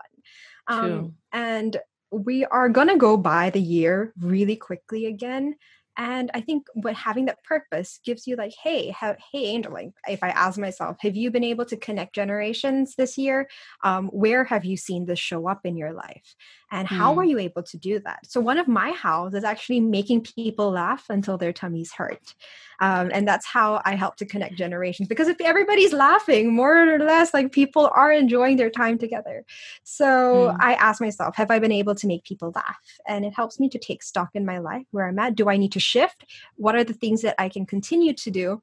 um, 0.66 1.14
and 1.32 1.76
we 2.10 2.44
are 2.46 2.68
gonna 2.68 2.96
go 2.96 3.16
by 3.16 3.50
the 3.50 3.60
year 3.60 4.12
really 4.20 4.56
quickly 4.56 5.06
again 5.06 5.56
and 5.98 6.30
i 6.34 6.40
think 6.40 6.64
what 6.74 6.94
having 6.94 7.26
that 7.26 7.42
purpose 7.44 8.00
gives 8.04 8.26
you 8.26 8.36
like 8.36 8.54
hey 8.62 8.90
how, 8.90 9.14
hey 9.32 9.44
angel 9.44 9.72
like 9.72 9.90
if 10.08 10.22
i 10.22 10.30
ask 10.30 10.58
myself 10.58 10.96
have 11.00 11.16
you 11.16 11.30
been 11.30 11.44
able 11.44 11.64
to 11.64 11.76
connect 11.76 12.14
generations 12.14 12.94
this 12.96 13.18
year? 13.18 13.48
Um, 13.84 14.08
where 14.08 14.44
have 14.44 14.64
you 14.64 14.76
seen 14.76 15.06
this 15.06 15.18
show 15.18 15.48
up 15.48 15.60
in 15.64 15.76
your 15.76 15.92
life? 15.92 16.34
And 16.70 16.86
how 16.86 17.14
mm. 17.14 17.18
are 17.18 17.24
you 17.24 17.38
able 17.38 17.62
to 17.62 17.78
do 17.78 17.98
that? 18.00 18.20
So 18.26 18.40
one 18.40 18.58
of 18.58 18.68
my 18.68 18.90
hows 18.90 19.32
is 19.34 19.42
actually 19.42 19.80
making 19.80 20.22
people 20.22 20.70
laugh 20.70 21.06
until 21.08 21.38
their 21.38 21.52
tummies 21.52 21.92
hurt. 21.92 22.34
Um, 22.80 23.10
and 23.12 23.26
that's 23.26 23.46
how 23.46 23.82
i 23.84 23.96
help 23.96 24.14
to 24.16 24.26
connect 24.26 24.54
generations 24.54 25.08
because 25.08 25.26
if 25.26 25.40
everybody's 25.40 25.92
laughing 25.92 26.54
more 26.54 26.94
or 26.94 26.98
less 27.00 27.34
like 27.34 27.50
people 27.50 27.90
are 27.92 28.12
enjoying 28.12 28.56
their 28.56 28.70
time 28.70 28.98
together. 28.98 29.44
So 29.82 30.06
mm. 30.06 30.56
i 30.60 30.74
ask 30.74 31.00
myself 31.00 31.34
have 31.36 31.50
i 31.50 31.58
been 31.58 31.72
able 31.72 31.94
to 31.96 32.06
make 32.06 32.24
people 32.24 32.52
laugh? 32.54 32.76
And 33.06 33.24
it 33.24 33.34
helps 33.34 33.58
me 33.58 33.68
to 33.70 33.78
take 33.78 34.02
stock 34.02 34.30
in 34.34 34.44
my 34.44 34.58
life 34.58 34.86
where 34.90 35.08
i'm 35.08 35.18
at. 35.18 35.34
Do 35.34 35.48
i 35.48 35.56
need 35.56 35.72
to 35.72 35.80
shift 35.92 36.24
what 36.56 36.76
are 36.76 36.84
the 36.84 36.98
things 37.02 37.22
that 37.22 37.34
i 37.38 37.48
can 37.48 37.64
continue 37.66 38.12
to 38.12 38.30
do 38.30 38.62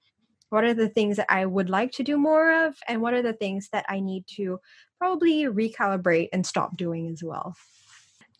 what 0.49 0.63
are 0.63 0.73
the 0.73 0.89
things 0.89 1.17
that 1.17 1.31
i 1.31 1.45
would 1.45 1.69
like 1.69 1.91
to 1.91 2.03
do 2.03 2.17
more 2.17 2.65
of 2.65 2.75
and 2.87 3.01
what 3.01 3.13
are 3.13 3.21
the 3.29 3.39
things 3.43 3.69
that 3.73 3.85
i 3.89 3.99
need 3.99 4.23
to 4.27 4.59
probably 4.99 5.43
recalibrate 5.45 6.29
and 6.33 6.45
stop 6.45 6.77
doing 6.77 7.09
as 7.13 7.23
well 7.23 7.55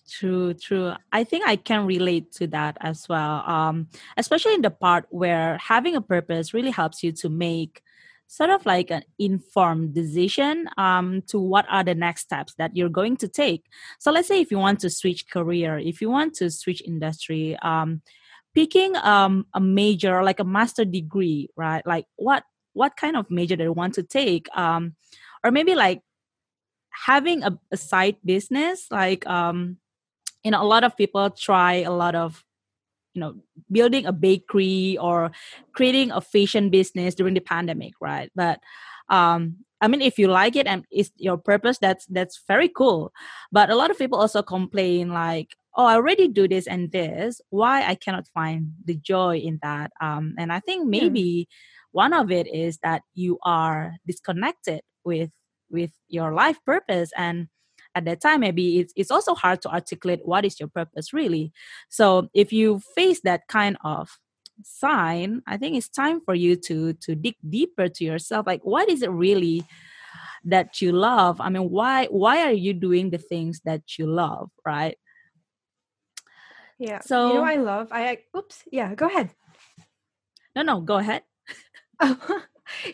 True, 0.08 0.54
true. 0.54 0.94
I 1.12 1.24
think 1.24 1.48
I 1.48 1.56
can 1.56 1.86
relate 1.86 2.32
to 2.34 2.48
that 2.48 2.78
as 2.80 3.10
well. 3.10 3.44
Um, 3.50 3.88
especially 4.18 4.54
in 4.54 4.62
the 4.62 4.70
part 4.70 5.08
where 5.10 5.58
having 5.58 5.96
a 5.96 6.02
purpose 6.02 6.54
really 6.54 6.70
helps 6.70 7.02
you 7.02 7.12
to 7.14 7.30
make 7.30 7.82
sort 8.28 8.50
of 8.50 8.66
like 8.66 8.92
an 8.92 9.04
informed 9.20 9.94
decision 9.94 10.68
um, 10.78 11.22
to 11.28 11.40
what 11.40 11.66
are 11.70 11.84
the 11.84 11.96
next 11.96 12.22
steps 12.22 12.54
that 12.58 12.76
you're 12.76 12.90
going 12.90 13.18
to 13.18 13.28
take. 13.28 13.66
So 14.00 14.12
let's 14.12 14.28
say 14.28 14.42
if 14.42 14.52
you 14.52 14.60
want 14.60 14.80
to 14.82 14.90
switch 14.90 15.30
career, 15.30 15.78
if 15.78 16.02
you 16.02 16.10
want 16.10 16.34
to 16.36 16.50
switch 16.50 16.82
industry, 16.86 17.58
um, 17.62 18.02
picking 18.56 18.96
um, 18.98 19.46
a 19.54 19.60
major 19.60 20.24
like 20.24 20.40
a 20.40 20.46
master 20.46 20.86
degree, 20.86 21.50
right? 21.56 21.86
Like 21.86 22.06
what 22.16 22.44
what 22.74 22.98
kind 22.98 23.16
of 23.16 23.30
major 23.30 23.56
you 23.56 23.72
want 23.72 23.94
to 23.96 24.04
take? 24.04 24.48
Um, 24.58 24.96
or 25.44 25.52
maybe 25.52 25.76
like 25.76 26.02
having 27.06 27.44
a, 27.44 27.58
a 27.72 27.78
side 27.78 28.16
business 28.24 28.88
like 28.90 29.28
um 29.28 29.78
you 30.44 30.52
know 30.52 30.62
a 30.62 30.66
lot 30.66 30.84
of 30.84 30.96
people 30.96 31.30
try 31.30 31.84
a 31.84 31.92
lot 31.92 32.16
of 32.16 32.44
you 33.14 33.20
know 33.20 33.36
building 33.72 34.06
a 34.06 34.14
bakery 34.14 34.98
or 35.00 35.32
creating 35.74 36.12
a 36.12 36.22
fashion 36.22 36.70
business 36.70 37.14
during 37.14 37.34
the 37.34 37.42
pandemic 37.42 37.94
right 38.00 38.32
but 38.36 38.60
um 39.10 39.58
i 39.82 39.88
mean 39.88 40.02
if 40.02 40.18
you 40.18 40.28
like 40.28 40.56
it 40.56 40.68
and 40.68 40.86
it's 40.90 41.12
your 41.18 41.38
purpose 41.38 41.78
that's 41.80 42.06
that's 42.08 42.42
very 42.48 42.70
cool 42.70 43.12
but 43.52 43.70
a 43.70 43.76
lot 43.76 43.92
of 43.92 43.98
people 43.98 44.18
also 44.18 44.42
complain 44.42 45.10
like 45.10 45.56
oh 45.76 45.86
i 45.86 45.96
already 45.96 46.28
do 46.28 46.48
this 46.48 46.68
and 46.68 46.92
this 46.92 47.42
why 47.50 47.84
i 47.84 47.96
cannot 47.96 48.28
find 48.34 48.72
the 48.86 48.96
joy 48.96 49.38
in 49.38 49.60
that? 49.62 49.92
Um 50.02 50.36
and 50.38 50.52
i 50.52 50.60
think 50.60 50.88
maybe 50.88 51.48
one 51.92 52.14
of 52.14 52.32
it 52.32 52.48
is 52.48 52.80
that 52.80 53.04
you 53.14 53.40
are 53.44 53.94
disconnected 54.06 54.82
with 55.04 55.32
with 55.70 55.92
your 56.08 56.34
life 56.34 56.60
purpose 56.66 57.12
and 57.18 57.48
at 57.96 58.04
that 58.04 58.22
time 58.22 58.42
maybe 58.42 58.80
it's, 58.80 58.94
it's 58.96 59.12
also 59.12 59.34
hard 59.34 59.62
to 59.62 59.70
articulate 59.70 60.20
what 60.26 60.44
is 60.44 60.60
your 60.60 60.68
purpose 60.68 61.14
really. 61.14 61.54
So 61.90 62.28
if 62.34 62.52
you 62.52 62.82
face 62.96 63.22
that 63.22 63.48
kind 63.48 63.78
of 63.84 64.10
sign 64.64 65.42
i 65.48 65.58
think 65.58 65.76
it's 65.76 65.90
time 65.90 66.22
for 66.22 66.34
you 66.34 66.56
to 66.56 66.94
to 66.94 67.14
dig 67.14 67.36
deeper 67.50 67.90
to 67.90 68.06
yourself 68.06 68.48
like 68.48 68.62
what 68.64 68.88
is 68.88 69.02
it 69.02 69.10
really 69.10 69.66
that 70.46 70.80
you 70.82 70.92
love? 70.92 71.42
I 71.42 71.50
mean 71.50 71.70
why 71.70 72.06
why 72.06 72.44
are 72.44 72.54
you 72.54 72.74
doing 72.74 73.10
the 73.10 73.18
things 73.18 73.62
that 73.66 73.98
you 73.98 74.06
love 74.08 74.50
right 74.66 74.98
yeah. 76.80 77.00
So 77.02 77.28
you 77.28 77.34
know 77.36 77.44
i 77.44 77.56
love 77.56 77.88
i 77.92 78.20
oops 78.36 78.64
yeah 78.72 78.94
go 78.96 79.08
ahead. 79.08 79.30
No 80.56 80.62
no 80.62 80.82
go 80.82 80.98
ahead. 80.98 81.24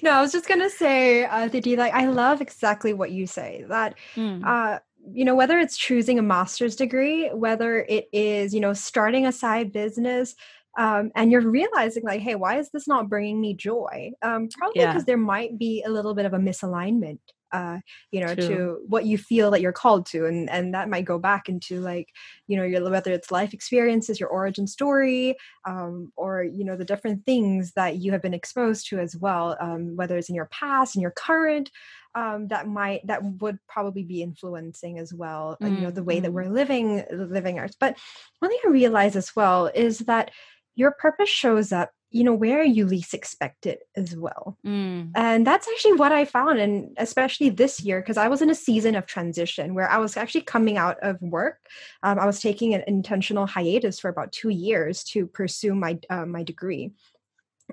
No 0.03 0.11
i 0.11 0.21
was 0.21 0.33
just 0.33 0.49
gonna 0.49 0.69
say 0.69 1.23
uh 1.23 1.47
Didi, 1.47 1.77
like 1.77 1.93
i 1.93 2.05
love 2.05 2.41
exactly 2.41 2.93
what 2.93 3.11
you 3.11 3.25
say 3.25 3.63
that 3.69 3.95
mm. 4.15 4.45
uh 4.45 4.79
you 5.13 5.23
know 5.23 5.33
whether 5.33 5.57
it's 5.59 5.77
choosing 5.77 6.19
a 6.19 6.21
master's 6.21 6.75
degree 6.75 7.29
whether 7.29 7.85
it 7.87 8.07
is 8.11 8.53
you 8.53 8.59
know 8.59 8.73
starting 8.73 9.25
a 9.25 9.31
side 9.31 9.71
business 9.71 10.35
um, 10.77 11.11
and 11.15 11.31
you're 11.31 11.41
realizing 11.41 12.03
like 12.03 12.21
hey 12.21 12.35
why 12.35 12.57
is 12.57 12.69
this 12.71 12.87
not 12.87 13.09
bringing 13.09 13.41
me 13.41 13.53
joy? 13.53 14.11
Um, 14.21 14.47
probably 14.49 14.85
because 14.85 15.01
yeah. 15.01 15.05
there 15.05 15.17
might 15.17 15.57
be 15.57 15.83
a 15.85 15.89
little 15.89 16.13
bit 16.13 16.25
of 16.25 16.33
a 16.33 16.37
misalignment 16.37 17.19
uh, 17.51 17.79
you 18.11 18.19
know 18.19 18.33
True. 18.35 18.47
to 18.47 18.79
what 18.87 19.05
you 19.05 19.17
feel 19.17 19.51
that 19.51 19.61
you're 19.61 19.71
called 19.71 20.05
to 20.07 20.25
and 20.25 20.49
and 20.49 20.73
that 20.73 20.89
might 20.89 21.05
go 21.05 21.19
back 21.19 21.49
into 21.49 21.79
like 21.81 22.09
you 22.47 22.57
know 22.57 22.63
your 22.63 22.89
whether 22.89 23.11
it's 23.11 23.31
life 23.31 23.53
experiences 23.53 24.19
your 24.19 24.29
origin 24.29 24.67
story 24.67 25.35
um, 25.65 26.11
or 26.15 26.43
you 26.43 26.63
know 26.63 26.75
the 26.75 26.85
different 26.85 27.25
things 27.25 27.73
that 27.75 27.97
you 27.97 28.11
have 28.11 28.21
been 28.21 28.33
exposed 28.33 28.87
to 28.89 28.99
as 28.99 29.15
well 29.15 29.57
um, 29.59 29.95
whether 29.95 30.17
it's 30.17 30.29
in 30.29 30.35
your 30.35 30.49
past 30.51 30.95
and 30.95 31.01
your 31.01 31.11
current 31.11 31.69
um, 32.15 32.47
that 32.49 32.67
might 32.67 33.05
that 33.07 33.23
would 33.23 33.57
probably 33.67 34.03
be 34.03 34.21
influencing 34.21 34.99
as 34.99 35.13
well 35.13 35.57
mm-hmm. 35.61 35.75
you 35.75 35.81
know 35.81 35.91
the 35.91 36.03
way 36.03 36.19
that 36.19 36.27
mm-hmm. 36.27 36.35
we're 36.35 36.49
living 36.49 37.03
living 37.11 37.59
ours 37.59 37.75
but 37.79 37.97
one 38.39 38.51
thing 38.51 38.59
i 38.65 38.69
realize 38.69 39.15
as 39.15 39.35
well 39.35 39.67
is 39.73 39.99
that 39.99 40.31
your 40.75 40.91
purpose 40.91 41.29
shows 41.29 41.71
up 41.71 41.91
you 42.11 42.23
know 42.23 42.33
where 42.33 42.63
you 42.63 42.85
least 42.85 43.13
expect 43.13 43.65
it 43.65 43.87
as 43.95 44.15
well 44.15 44.57
mm. 44.65 45.09
and 45.15 45.47
that's 45.47 45.67
actually 45.67 45.93
what 45.93 46.11
i 46.11 46.25
found 46.25 46.59
and 46.59 46.93
especially 46.97 47.49
this 47.49 47.81
year 47.81 48.01
because 48.01 48.17
i 48.17 48.27
was 48.27 48.41
in 48.41 48.49
a 48.49 48.55
season 48.55 48.95
of 48.95 49.05
transition 49.05 49.73
where 49.73 49.89
i 49.89 49.97
was 49.97 50.17
actually 50.17 50.41
coming 50.41 50.77
out 50.77 50.97
of 51.01 51.21
work 51.21 51.57
um, 52.03 52.19
i 52.19 52.25
was 52.25 52.39
taking 52.39 52.73
an 52.73 52.83
intentional 52.87 53.47
hiatus 53.47 53.99
for 53.99 54.09
about 54.09 54.31
two 54.31 54.49
years 54.49 55.03
to 55.03 55.25
pursue 55.27 55.73
my 55.73 55.97
uh, 56.09 56.25
my 56.25 56.43
degree 56.43 56.91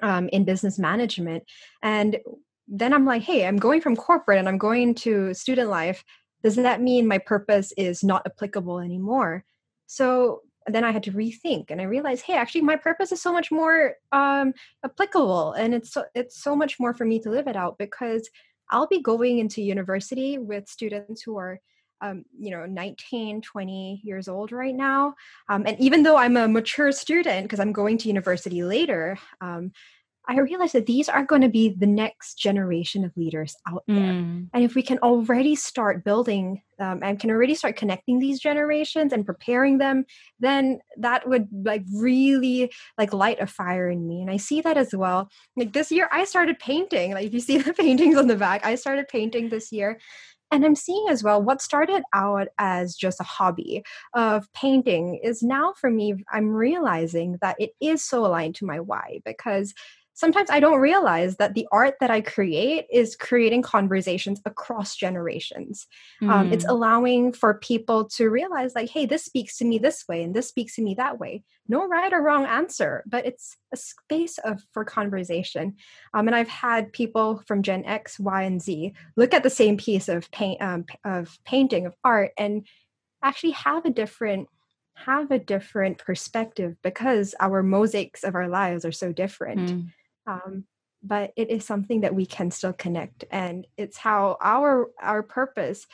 um, 0.02 0.28
in 0.28 0.44
business 0.44 0.78
management 0.78 1.44
and 1.82 2.18
then 2.68 2.92
I'm 2.92 3.06
like, 3.06 3.22
hey, 3.22 3.46
I'm 3.46 3.56
going 3.56 3.80
from 3.80 3.96
corporate 3.96 4.38
and 4.38 4.48
I'm 4.48 4.58
going 4.58 4.94
to 4.96 5.32
student 5.32 5.70
life. 5.70 6.04
Does 6.42 6.56
that 6.56 6.82
mean 6.82 7.08
my 7.08 7.18
purpose 7.18 7.72
is 7.76 8.04
not 8.04 8.26
applicable 8.26 8.78
anymore? 8.78 9.44
So 9.86 10.42
then 10.74 10.84
I 10.84 10.90
had 10.90 11.02
to 11.04 11.12
rethink 11.12 11.66
and 11.70 11.80
I 11.80 11.84
realized, 11.84 12.24
hey, 12.24 12.34
actually 12.34 12.62
my 12.62 12.76
purpose 12.76 13.12
is 13.12 13.22
so 13.22 13.32
much 13.32 13.50
more 13.50 13.94
um, 14.12 14.54
applicable 14.84 15.52
and 15.52 15.74
it's 15.74 15.92
so, 15.92 16.04
it's 16.14 16.42
so 16.42 16.54
much 16.56 16.78
more 16.78 16.94
for 16.94 17.04
me 17.04 17.18
to 17.20 17.30
live 17.30 17.48
it 17.48 17.56
out 17.56 17.78
because 17.78 18.28
I'll 18.70 18.86
be 18.86 19.00
going 19.00 19.38
into 19.38 19.62
university 19.62 20.38
with 20.38 20.68
students 20.68 21.22
who 21.22 21.36
are 21.36 21.60
um, 22.00 22.24
you 22.38 22.50
know 22.50 22.64
19 22.64 23.42
20 23.42 24.00
years 24.04 24.28
old 24.28 24.52
right 24.52 24.74
now 24.74 25.14
um, 25.48 25.64
and 25.66 25.78
even 25.80 26.04
though 26.04 26.16
i'm 26.16 26.36
a 26.36 26.46
mature 26.46 26.92
student 26.92 27.42
because 27.42 27.58
i'm 27.58 27.72
going 27.72 27.98
to 27.98 28.06
university 28.06 28.62
later 28.62 29.18
um, 29.40 29.72
I 30.28 30.38
realized 30.40 30.74
that 30.74 30.84
these 30.84 31.08
are 31.08 31.24
going 31.24 31.40
to 31.40 31.48
be 31.48 31.70
the 31.70 31.86
next 31.86 32.34
generation 32.34 33.02
of 33.02 33.16
leaders 33.16 33.56
out 33.66 33.82
there. 33.88 33.96
Mm. 33.96 34.48
And 34.52 34.62
if 34.62 34.74
we 34.74 34.82
can 34.82 34.98
already 34.98 35.54
start 35.54 36.04
building 36.04 36.60
um, 36.78 37.00
and 37.02 37.18
can 37.18 37.30
already 37.30 37.54
start 37.54 37.76
connecting 37.76 38.18
these 38.18 38.38
generations 38.38 39.14
and 39.14 39.24
preparing 39.24 39.78
them, 39.78 40.04
then 40.38 40.80
that 40.98 41.26
would 41.26 41.48
like 41.64 41.82
really 41.94 42.70
like 42.98 43.14
light 43.14 43.40
a 43.40 43.46
fire 43.46 43.88
in 43.88 44.06
me. 44.06 44.20
And 44.20 44.30
I 44.30 44.36
see 44.36 44.60
that 44.60 44.76
as 44.76 44.94
well. 44.94 45.30
Like 45.56 45.72
this 45.72 45.90
year, 45.90 46.10
I 46.12 46.24
started 46.24 46.58
painting. 46.58 47.14
Like 47.14 47.26
if 47.26 47.32
you 47.32 47.40
see 47.40 47.56
the 47.56 47.72
paintings 47.78 48.18
on 48.18 48.26
the 48.26 48.36
back, 48.36 48.66
I 48.66 48.74
started 48.74 49.08
painting 49.08 49.48
this 49.48 49.72
year. 49.72 49.98
And 50.50 50.64
I'm 50.64 50.74
seeing 50.74 51.06
as 51.10 51.22
well 51.22 51.42
what 51.42 51.60
started 51.60 52.02
out 52.14 52.48
as 52.58 52.94
just 52.94 53.20
a 53.20 53.24
hobby 53.24 53.82
of 54.14 54.50
painting 54.54 55.20
is 55.22 55.42
now 55.42 55.74
for 55.78 55.90
me, 55.90 56.14
I'm 56.32 56.50
realizing 56.50 57.38
that 57.42 57.56
it 57.58 57.72
is 57.80 58.02
so 58.04 58.24
aligned 58.24 58.54
to 58.56 58.64
my 58.64 58.80
why 58.80 59.20
because 59.24 59.74
sometimes 60.18 60.50
I 60.50 60.58
don't 60.58 60.80
realize 60.80 61.36
that 61.36 61.54
the 61.54 61.68
art 61.70 61.94
that 62.00 62.10
I 62.10 62.22
create 62.22 62.86
is 62.90 63.14
creating 63.14 63.62
conversations 63.62 64.40
across 64.44 64.96
generations. 64.96 65.86
Mm. 66.20 66.28
Um, 66.28 66.52
it's 66.52 66.64
mm. 66.64 66.70
allowing 66.70 67.32
for 67.32 67.54
people 67.54 68.04
to 68.16 68.28
realize, 68.28 68.74
like, 68.74 68.90
hey, 68.90 69.06
this 69.06 69.24
speaks 69.24 69.56
to 69.58 69.64
me 69.64 69.78
this 69.78 70.06
way 70.08 70.24
and 70.24 70.34
this 70.34 70.48
speaks 70.48 70.74
to 70.74 70.82
me 70.82 70.94
that 70.94 71.20
way. 71.20 71.44
No 71.68 71.86
right 71.86 72.12
or 72.12 72.20
wrong 72.20 72.46
answer, 72.46 73.04
but 73.06 73.26
it's 73.26 73.56
a 73.72 73.76
space 73.76 74.38
of 74.38 74.60
for 74.72 74.84
conversation. 74.84 75.76
Um, 76.12 76.26
and 76.26 76.34
I've 76.34 76.48
had 76.48 76.92
people 76.92 77.40
from 77.46 77.62
Gen 77.62 77.84
X, 77.84 78.18
Y, 78.18 78.42
and 78.42 78.60
Z 78.60 78.94
look 79.16 79.32
at 79.32 79.44
the 79.44 79.50
same 79.50 79.76
piece 79.76 80.08
of 80.08 80.28
paint 80.32 80.60
um, 80.60 80.84
of 81.04 81.38
painting 81.44 81.86
of 81.86 81.94
art 82.02 82.32
and 82.36 82.66
actually 83.22 83.52
have 83.52 83.84
a 83.84 83.90
different 83.90 84.48
have 84.94 85.30
a 85.30 85.38
different 85.38 85.98
perspective 85.98 86.74
because 86.82 87.36
our 87.38 87.62
mosaics 87.62 88.24
of 88.24 88.34
our 88.34 88.48
lives 88.48 88.84
are 88.84 88.90
so 88.90 89.12
different. 89.12 89.60
Mm 89.60 89.88
um, 90.28 90.64
but 91.02 91.32
it 91.36 91.50
is 91.50 91.64
something 91.64 92.00
that 92.00 92.14
we 92.14 92.26
can 92.26 92.50
still 92.50 92.72
connect 92.72 93.24
and 93.30 93.66
it's 93.76 93.96
how 93.96 94.36
our 94.42 94.90
our 95.00 95.22
purpose 95.22 95.86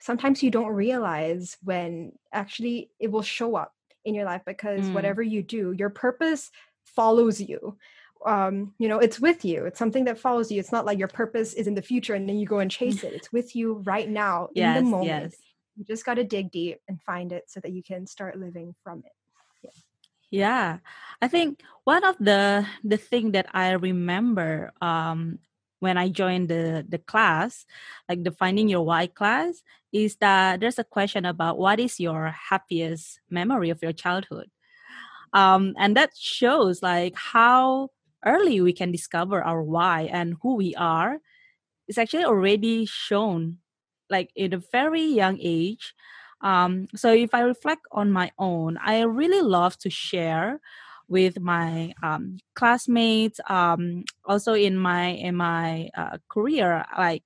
sometimes 0.00 0.42
you 0.42 0.50
don't 0.50 0.72
realize 0.72 1.56
when 1.62 2.12
actually 2.32 2.90
it 2.98 3.10
will 3.10 3.22
show 3.22 3.56
up 3.56 3.72
in 4.04 4.14
your 4.14 4.24
life 4.24 4.42
because 4.46 4.86
mm. 4.86 4.92
whatever 4.92 5.22
you 5.22 5.42
do 5.42 5.74
your 5.76 5.90
purpose 5.90 6.50
follows 6.84 7.40
you. 7.40 7.76
Um 8.24 8.74
you 8.78 8.88
know 8.88 8.98
it's 8.98 9.20
with 9.20 9.44
you. 9.44 9.64
It's 9.66 9.78
something 9.78 10.04
that 10.04 10.18
follows 10.18 10.50
you. 10.50 10.58
It's 10.58 10.72
not 10.72 10.86
like 10.86 10.98
your 10.98 11.08
purpose 11.08 11.54
is 11.54 11.66
in 11.66 11.74
the 11.74 11.82
future 11.82 12.14
and 12.14 12.28
then 12.28 12.38
you 12.38 12.46
go 12.46 12.58
and 12.58 12.70
chase 12.70 13.04
it. 13.04 13.12
It's 13.12 13.32
with 13.32 13.54
you 13.54 13.82
right 13.84 14.08
now 14.08 14.48
yes, 14.54 14.78
in 14.78 14.84
the 14.84 14.90
moment. 14.90 15.08
yes. 15.08 15.36
you 15.76 15.84
just 15.84 16.04
got 16.04 16.14
to 16.14 16.24
dig 16.24 16.50
deep 16.50 16.78
and 16.88 17.00
find 17.02 17.32
it 17.32 17.44
so 17.48 17.60
that 17.60 17.72
you 17.72 17.82
can 17.82 18.06
start 18.06 18.38
living 18.38 18.74
from 18.82 19.02
it 19.04 19.15
yeah, 20.30 20.78
I 21.22 21.28
think 21.28 21.62
one 21.84 22.04
of 22.04 22.16
the 22.18 22.66
the 22.84 22.96
thing 22.96 23.32
that 23.32 23.46
I 23.54 23.72
remember 23.72 24.72
um, 24.80 25.38
when 25.80 25.96
I 25.98 26.08
joined 26.08 26.48
the 26.48 26.84
the 26.88 26.98
class, 26.98 27.64
like 28.08 28.24
the 28.24 28.32
Finding 28.32 28.68
Your 28.68 28.84
Why 28.84 29.06
class, 29.06 29.62
is 29.92 30.16
that 30.16 30.60
there's 30.60 30.78
a 30.78 30.84
question 30.84 31.24
about 31.24 31.58
what 31.58 31.80
is 31.80 32.00
your 32.00 32.30
happiest 32.30 33.20
memory 33.30 33.70
of 33.70 33.82
your 33.82 33.92
childhood, 33.92 34.50
um, 35.32 35.74
and 35.78 35.96
that 35.96 36.10
shows 36.16 36.82
like 36.82 37.14
how 37.16 37.90
early 38.24 38.60
we 38.60 38.72
can 38.72 38.90
discover 38.92 39.42
our 39.42 39.62
why 39.62 40.08
and 40.12 40.36
who 40.42 40.56
we 40.56 40.74
are. 40.76 41.18
It's 41.88 41.98
actually 41.98 42.24
already 42.24 42.86
shown, 42.86 43.58
like 44.10 44.30
in 44.36 44.52
a 44.52 44.62
very 44.72 45.02
young 45.04 45.38
age 45.40 45.94
um, 46.46 46.86
so 46.94 47.12
if 47.12 47.34
I 47.34 47.40
reflect 47.40 47.82
on 47.90 48.12
my 48.12 48.30
own, 48.38 48.78
I 48.78 49.02
really 49.02 49.42
love 49.42 49.76
to 49.78 49.90
share 49.90 50.60
with 51.08 51.40
my 51.40 51.92
um, 52.04 52.38
classmates. 52.54 53.40
Um, 53.50 54.04
also 54.24 54.54
in 54.54 54.78
my 54.78 55.08
in 55.08 55.34
my 55.34 55.90
uh, 55.98 56.18
career, 56.28 56.84
like 56.96 57.24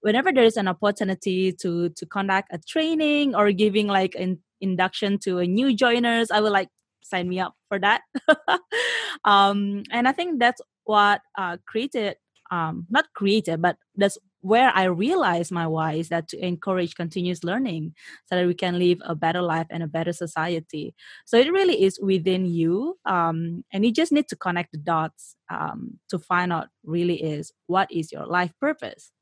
whenever 0.00 0.32
there 0.32 0.44
is 0.44 0.56
an 0.56 0.66
opportunity 0.66 1.52
to 1.60 1.90
to 1.90 2.06
conduct 2.06 2.48
a 2.52 2.58
training 2.58 3.34
or 3.34 3.52
giving 3.52 3.86
like 3.86 4.14
an 4.14 4.38
induction 4.62 5.18
to 5.18 5.38
a 5.38 5.46
new 5.46 5.76
joiners, 5.76 6.30
I 6.30 6.40
would 6.40 6.52
like 6.52 6.70
sign 7.02 7.28
me 7.28 7.38
up 7.38 7.54
for 7.68 7.78
that. 7.80 8.00
um, 9.26 9.82
and 9.90 10.08
I 10.08 10.12
think 10.12 10.40
that's 10.40 10.62
what 10.84 11.20
uh, 11.36 11.58
created 11.66 12.16
um, 12.50 12.86
not 12.88 13.06
created, 13.14 13.60
but 13.60 13.76
that's 13.96 14.16
where 14.42 14.72
I 14.74 14.84
realized 14.84 15.52
my 15.52 15.68
why 15.68 15.94
is 15.94 16.08
that 16.08 16.28
to 16.28 16.44
encourage 16.44 16.96
continuous 16.96 17.44
learning 17.44 17.94
so 18.26 18.34
that 18.34 18.46
we 18.46 18.54
can 18.54 18.76
live 18.76 18.98
a 19.04 19.14
better 19.14 19.40
life 19.40 19.68
and 19.70 19.84
a 19.84 19.86
better 19.86 20.12
society. 20.12 20.94
So 21.24 21.38
it 21.38 21.52
really 21.52 21.82
is 21.82 21.98
within 22.02 22.46
you. 22.46 22.98
Um, 23.06 23.64
and 23.72 23.84
you 23.86 23.92
just 23.92 24.10
need 24.10 24.26
to 24.28 24.36
connect 24.36 24.72
the 24.72 24.78
dots 24.78 25.36
um, 25.48 26.00
to 26.10 26.18
find 26.18 26.52
out 26.52 26.68
really 26.84 27.22
is 27.22 27.52
what 27.68 27.90
is 27.92 28.10
your 28.10 28.26
life 28.26 28.52
purpose. 28.60 29.12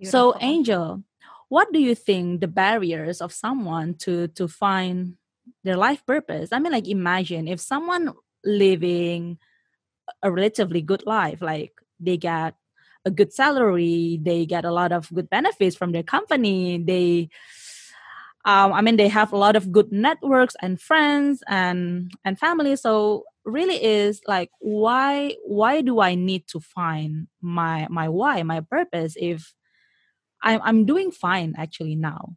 Beautiful. 0.00 0.10
So 0.10 0.36
Angel, 0.40 1.04
what 1.48 1.72
do 1.72 1.78
you 1.78 1.94
think 1.94 2.40
the 2.40 2.48
barriers 2.48 3.20
of 3.20 3.32
someone 3.32 3.94
to 3.98 4.26
to 4.28 4.48
find 4.48 5.14
their 5.62 5.76
life 5.76 6.04
purpose? 6.04 6.50
I 6.50 6.58
mean 6.58 6.72
like 6.72 6.88
imagine 6.88 7.46
if 7.46 7.60
someone 7.60 8.12
living 8.44 9.38
a 10.22 10.30
relatively 10.30 10.82
good 10.82 11.06
life, 11.06 11.40
like 11.40 11.72
they 12.00 12.16
got 12.16 12.56
a 13.04 13.10
good 13.10 13.32
salary 13.32 14.18
they 14.22 14.46
get 14.46 14.64
a 14.64 14.72
lot 14.72 14.92
of 14.92 15.12
good 15.12 15.28
benefits 15.28 15.76
from 15.76 15.92
their 15.92 16.02
company 16.02 16.78
they 16.78 17.28
um, 18.44 18.72
i 18.72 18.80
mean 18.80 18.96
they 18.96 19.08
have 19.08 19.32
a 19.32 19.36
lot 19.36 19.56
of 19.56 19.72
good 19.72 19.92
networks 19.92 20.56
and 20.60 20.80
friends 20.80 21.42
and 21.48 22.12
and 22.24 22.38
family. 22.38 22.76
So 22.76 23.24
really 23.44 23.82
is 23.82 24.20
like 24.26 24.50
why 24.60 25.36
why 25.44 25.80
do 25.80 26.00
i 26.00 26.14
need 26.14 26.46
to 26.48 26.60
find 26.60 27.26
my 27.40 27.86
my 27.90 28.08
why 28.08 28.42
my 28.44 28.60
purpose 28.60 29.16
if 29.18 29.52
i'm 30.42 30.60
i'm 30.62 30.84
doing 30.86 31.10
fine 31.10 31.54
actually 31.56 31.96
now? 31.96 32.36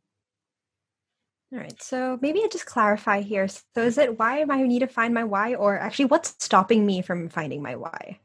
All 1.53 1.59
right 1.59 1.81
so 1.81 2.17
maybe 2.21 2.41
i 2.43 2.47
just 2.51 2.65
clarify 2.65 3.21
here. 3.21 3.47
So 3.47 3.81
is 3.81 3.97
it 3.97 4.17
why 4.17 4.39
am 4.39 4.51
i 4.51 4.63
need 4.63 4.79
to 4.79 4.87
find 4.87 5.13
my 5.13 5.23
why 5.23 5.55
or 5.55 5.77
actually 5.77 6.05
what's 6.05 6.35
stopping 6.39 6.85
me 6.85 7.01
from 7.01 7.29
finding 7.29 7.61
my 7.61 7.75
why 7.75 8.19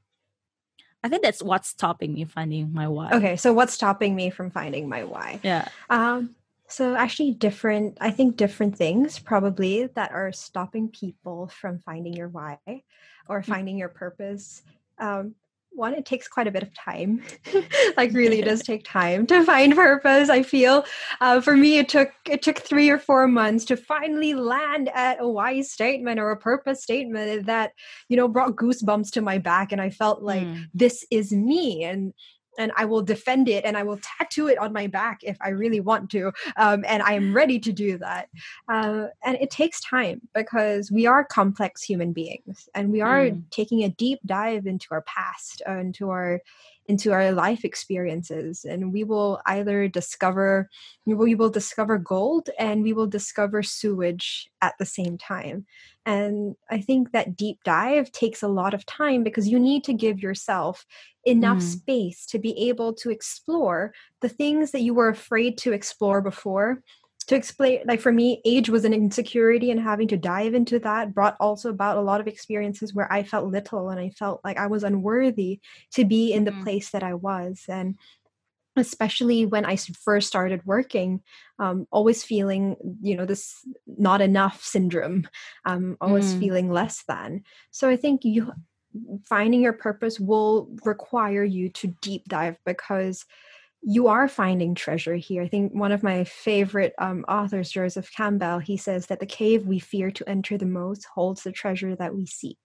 I 1.03 1.09
think 1.09 1.23
that's 1.23 1.43
what's 1.43 1.69
stopping 1.69 2.15
me 2.15 2.25
finding 2.25 2.73
my 2.73 2.89
why. 2.89 3.11
Okay, 3.13 3.37
so 3.37 3.53
what's 3.53 3.73
stopping 3.73 4.15
me 4.15 4.31
from 4.31 4.51
finding 4.51 4.89
my 4.89 5.05
why? 5.05 5.41
Yeah. 5.43 5.69
Um 5.89 6.35
so 6.69 6.95
actually 6.95 7.33
different 7.33 7.99
I 8.01 8.11
think 8.11 8.37
different 8.37 8.77
things 8.77 9.19
probably 9.19 9.87
that 9.87 10.13
are 10.13 10.33
stopping 10.33 10.89
people 10.89 11.49
from 11.49 11.79
finding 11.79 12.13
your 12.13 12.29
why 12.29 12.59
or 13.29 13.41
mm-hmm. 13.41 13.53
finding 13.53 13.79
your 13.79 13.89
purpose. 13.89 14.63
Um 14.99 15.35
one 15.73 15.95
it 15.95 16.05
takes 16.05 16.29
quite 16.29 16.47
a 16.47 16.51
bit 16.51 16.63
of 16.63 16.75
time 16.75 17.23
like 17.97 18.13
really 18.13 18.41
it 18.41 18.45
does 18.45 18.63
take 18.65 18.85
time 18.85 19.27
to 19.27 19.45
find 19.45 19.75
purpose 19.75 20.29
i 20.29 20.43
feel 20.43 20.85
uh, 21.21 21.41
for 21.41 21.57
me 21.57 21.79
it 21.79 21.89
took 21.89 22.11
it 22.29 22.43
took 22.43 22.59
three 22.59 22.91
or 22.91 22.99
four 22.99 23.27
months 23.27 23.65
to 23.65 23.77
finally 23.77 24.35
land 24.35 24.91
at 24.95 25.21
a 25.21 25.29
why 25.29 25.61
statement 25.61 26.21
or 26.21 26.31
a 26.31 26.37
purpose 26.37 26.83
statement 26.83 27.47
that 27.47 27.73
you 28.09 28.17
know 28.17 28.29
brought 28.29 28.57
goosebumps 28.57 29.11
to 29.11 29.21
my 29.21 29.39
back 29.39 29.73
and 29.73 29.81
i 29.81 29.91
felt 29.91 30.23
like 30.23 30.47
mm. 30.47 30.65
this 30.75 31.07
is 31.11 31.33
me 31.33 31.85
and 31.85 32.13
and 32.59 32.73
I 32.77 32.85
will 32.85 33.03
defend 33.03 33.49
it 33.49 33.65
and 33.65 33.77
I 33.77 33.83
will 33.83 33.99
tattoo 34.19 34.49
it 34.49 34.59
on 34.59 34.73
my 34.73 34.87
back 34.87 35.21
if 35.23 35.37
I 35.41 35.51
really 35.51 35.81
want 35.81 36.11
to. 36.11 36.33
Um, 36.57 36.85
and 36.87 37.03
I 37.03 37.15
am 37.15 37.35
ready 37.35 37.59
to 37.61 37.73
do 37.73 37.99
that. 37.99 38.29
Uh, 38.69 39.07
and 39.25 39.37
it 39.41 39.51
takes 39.51 39.81
time 39.81 40.21
because 40.35 40.91
we 40.91 41.07
are 41.07 41.25
complex 41.25 41.83
human 41.83 42.13
beings 42.13 42.69
and 42.75 42.91
we 42.91 43.01
are 43.01 43.27
mm. 43.27 43.43
taking 43.51 43.85
a 43.85 43.89
deep 43.89 44.21
dive 44.27 44.67
into 44.67 44.89
our 44.91 45.03
past, 45.03 45.63
uh, 45.69 45.79
into 45.79 46.11
our 46.11 46.41
into 46.91 47.13
our 47.13 47.31
life 47.31 47.65
experiences 47.65 48.65
and 48.65 48.93
we 48.93 49.05
will 49.05 49.41
either 49.47 49.87
discover 49.87 50.69
we 51.07 51.37
will 51.37 51.49
discover 51.49 51.99
gold 51.99 52.51
and 52.59 52.83
we 52.83 52.93
will 52.93 53.07
discover 53.07 53.63
sewage 53.63 54.51
at 54.61 54.75
the 54.81 54.85
same 54.85 55.17
time 55.17 55.65
and 56.05 56.57
i 56.69 56.81
think 56.81 57.13
that 57.13 57.37
deep 57.37 57.59
dive 57.65 58.11
takes 58.11 58.43
a 58.43 58.49
lot 58.49 58.75
of 58.75 58.85
time 58.87 59.23
because 59.23 59.47
you 59.47 59.59
need 59.59 59.85
to 59.85 59.93
give 59.93 60.19
yourself 60.19 60.85
enough 61.25 61.59
mm. 61.59 61.79
space 61.79 62.27
to 62.27 62.41
be 62.41 62.69
able 62.69 62.93
to 62.93 63.09
explore 63.09 63.93
the 64.21 64.29
things 64.29 64.73
that 64.73 64.83
you 64.83 64.93
were 64.93 65.09
afraid 65.09 65.57
to 65.57 65.73
explore 65.73 66.21
before 66.21 66.83
to 67.31 67.37
explain 67.37 67.81
like 67.87 68.01
for 68.01 68.11
me 68.11 68.43
age 68.45 68.69
was 68.69 68.85
an 68.85 68.93
insecurity 68.93 69.71
and 69.71 69.79
having 69.79 70.09
to 70.09 70.17
dive 70.17 70.53
into 70.53 70.81
that 70.81 71.15
brought 71.15 71.37
also 71.39 71.71
about 71.71 71.97
a 71.97 72.01
lot 72.01 72.21
of 72.21 72.27
experiences 72.27 72.93
where 72.93 73.11
i 73.13 73.23
felt 73.23 73.47
little 73.47 73.89
and 73.89 74.01
i 74.01 74.11
felt 74.11 74.41
like 74.43 74.59
i 74.59 74.67
was 74.67 74.83
unworthy 74.83 75.61
to 75.93 76.05
be 76.05 76.33
in 76.33 76.43
the 76.43 76.51
mm-hmm. 76.51 76.65
place 76.65 76.91
that 76.91 77.05
i 77.05 77.15
was 77.15 77.67
and 77.69 77.95
especially 78.75 79.47
when 79.47 79.65
i 79.65 79.77
first 79.77 80.27
started 80.27 80.61
working 80.67 81.21
um, 81.61 81.87
always 81.93 82.25
feeling 82.25 82.75
you 83.01 83.17
know 83.17 83.27
this 83.27 83.65
not 83.87 84.21
enough 84.21 84.65
syndrome 84.65 85.29
um, 85.67 85.97
always 86.01 86.35
mm. 86.35 86.41
feeling 86.41 86.69
less 86.69 87.05
than 87.07 87.45
so 87.71 87.89
i 87.89 87.95
think 87.95 88.25
you 88.25 88.51
finding 89.25 89.61
your 89.61 89.73
purpose 89.73 90.19
will 90.19 90.69
require 90.85 91.45
you 91.45 91.69
to 91.69 91.95
deep 92.03 92.25
dive 92.27 92.57
because 92.67 93.25
you 93.83 94.09
are 94.09 94.29
finding 94.29 94.75
treasure 94.75 95.17
here. 95.17 95.43
I 95.43 95.49
think 95.49 95.73
one 95.73 95.93
of 95.93 96.03
my 96.03 96.25
favorite 96.25 96.95
um, 96.99 97.25
authors, 97.29 97.71
Joseph 97.71 98.13
Campbell, 98.15 98.59
he 98.59 98.77
says 98.77 99.07
that 99.07 99.21
the 99.21 99.27
cave 99.27 99.67
we 99.67 99.79
fear 99.79 100.11
to 100.11 100.29
enter 100.29 100.59
the 100.59 100.67
most 100.67 101.07
holds 101.07 101.43
the 101.43 101.53
treasure 101.53 101.97
that 101.97 102.15
we 102.15 102.27
seek. 102.27 102.59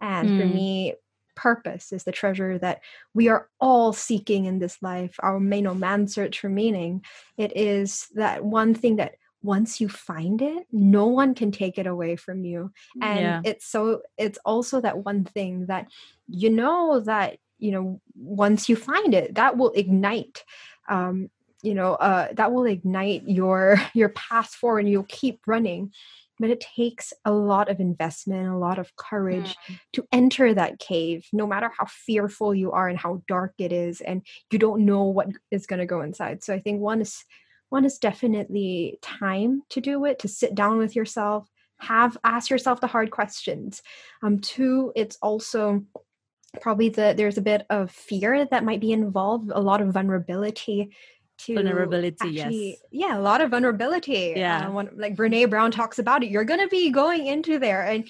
And 0.00 0.30
mm. 0.30 0.40
for 0.40 0.46
hmm. 0.46 0.54
me, 0.54 0.94
purpose 1.36 1.92
is 1.92 2.04
the 2.04 2.12
treasure 2.12 2.58
that 2.58 2.80
we 3.14 3.28
are 3.28 3.48
all 3.60 3.92
seeking 3.92 4.46
in 4.46 4.58
this 4.58 4.78
life 4.82 5.14
our 5.20 5.38
main 5.38 5.78
man 5.78 6.08
search 6.08 6.40
for 6.40 6.48
meaning 6.48 7.04
it 7.36 7.54
is 7.54 8.08
that 8.14 8.42
one 8.42 8.74
thing 8.74 8.96
that 8.96 9.16
once 9.42 9.78
you 9.80 9.86
find 9.86 10.40
it 10.40 10.66
no 10.72 11.06
one 11.06 11.34
can 11.34 11.52
take 11.52 11.76
it 11.76 11.86
away 11.86 12.16
from 12.16 12.42
you 12.42 12.72
and 13.02 13.20
yeah. 13.20 13.40
it's 13.44 13.66
so 13.66 14.00
it's 14.16 14.38
also 14.46 14.80
that 14.80 15.04
one 15.04 15.24
thing 15.24 15.66
that 15.66 15.86
you 16.26 16.48
know 16.48 17.00
that 17.00 17.36
you 17.58 17.72
know 17.72 18.00
once 18.14 18.68
you 18.68 18.76
find 18.76 19.14
it 19.14 19.34
that 19.34 19.56
will 19.56 19.72
ignite 19.72 20.44
um 20.88 21.30
you 21.62 21.74
know 21.74 21.94
uh 21.94 22.28
that 22.32 22.52
will 22.52 22.64
ignite 22.64 23.22
your 23.26 23.80
your 23.94 24.10
path 24.10 24.50
forward 24.50 24.80
and 24.80 24.90
you'll 24.90 25.04
keep 25.04 25.40
running. 25.46 25.92
But 26.38 26.50
it 26.50 26.60
takes 26.76 27.14
a 27.24 27.32
lot 27.32 27.70
of 27.70 27.80
investment 27.80 28.48
a 28.48 28.58
lot 28.58 28.78
of 28.78 28.94
courage 28.96 29.56
mm. 29.68 29.80
to 29.94 30.06
enter 30.12 30.52
that 30.52 30.78
cave 30.78 31.26
no 31.32 31.46
matter 31.46 31.70
how 31.78 31.86
fearful 31.86 32.54
you 32.54 32.72
are 32.72 32.88
and 32.88 32.98
how 32.98 33.22
dark 33.26 33.54
it 33.56 33.72
is 33.72 34.02
and 34.02 34.20
you 34.52 34.58
don't 34.58 34.84
know 34.84 35.04
what 35.04 35.28
is 35.50 35.66
going 35.66 35.80
to 35.80 35.86
go 35.86 36.02
inside. 36.02 36.44
So 36.44 36.52
i 36.52 36.60
think 36.60 36.80
one 36.80 37.00
is 37.00 37.24
one 37.70 37.86
is 37.86 37.98
definitely 37.98 38.98
time 39.00 39.62
to 39.70 39.80
do 39.80 40.04
it 40.04 40.18
to 40.20 40.28
sit 40.28 40.54
down 40.54 40.76
with 40.76 40.94
yourself 40.94 41.48
have 41.78 42.16
ask 42.22 42.50
yourself 42.50 42.80
the 42.80 42.86
hard 42.86 43.10
questions. 43.10 43.82
Um 44.22 44.40
two 44.40 44.92
it's 44.94 45.16
also 45.22 45.84
probably 46.60 46.88
the 46.88 47.14
there's 47.16 47.38
a 47.38 47.42
bit 47.42 47.66
of 47.70 47.90
fear 47.90 48.44
that 48.44 48.64
might 48.64 48.80
be 48.80 48.92
involved 48.92 49.50
a 49.54 49.60
lot 49.60 49.80
of 49.80 49.88
vulnerability 49.88 50.90
to 51.38 51.54
vulnerability 51.54 52.16
actually, 52.20 52.68
yes. 52.68 52.78
Yeah 52.90 53.18
a 53.18 53.20
lot 53.20 53.40
of 53.40 53.50
vulnerability. 53.50 54.34
Yeah. 54.36 54.68
Uh, 54.68 54.72
when, 54.72 54.90
like 54.96 55.16
brene 55.16 55.50
brown 55.50 55.70
talks 55.70 55.98
about 55.98 56.22
it 56.22 56.30
you're 56.30 56.44
going 56.44 56.60
to 56.60 56.68
be 56.68 56.90
going 56.90 57.26
into 57.26 57.58
there 57.58 57.82
and 57.82 58.08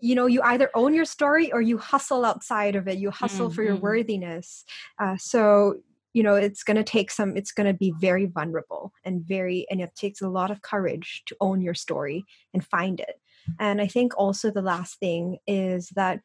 you 0.00 0.14
know 0.14 0.26
you 0.26 0.42
either 0.42 0.70
own 0.74 0.94
your 0.94 1.04
story 1.04 1.52
or 1.52 1.60
you 1.60 1.78
hustle 1.78 2.24
outside 2.24 2.76
of 2.76 2.88
it. 2.88 2.98
You 2.98 3.10
hustle 3.10 3.46
mm-hmm. 3.46 3.54
for 3.54 3.62
your 3.62 3.74
mm-hmm. 3.74 3.82
worthiness. 3.82 4.64
Uh, 4.98 5.16
so 5.16 5.76
you 6.12 6.22
know 6.22 6.34
it's 6.34 6.62
going 6.62 6.76
to 6.76 6.84
take 6.84 7.10
some 7.10 7.36
it's 7.36 7.52
going 7.52 7.66
to 7.66 7.72
be 7.72 7.94
very 7.98 8.26
vulnerable 8.26 8.92
and 9.04 9.22
very 9.22 9.66
and 9.70 9.80
it 9.80 9.94
takes 9.94 10.20
a 10.20 10.28
lot 10.28 10.50
of 10.50 10.60
courage 10.60 11.22
to 11.26 11.36
own 11.40 11.62
your 11.62 11.74
story 11.74 12.24
and 12.52 12.66
find 12.66 13.00
it. 13.00 13.20
And 13.58 13.80
i 13.80 13.86
think 13.86 14.12
also 14.16 14.50
the 14.50 14.62
last 14.62 14.98
thing 14.98 15.38
is 15.46 15.88
that 15.96 16.20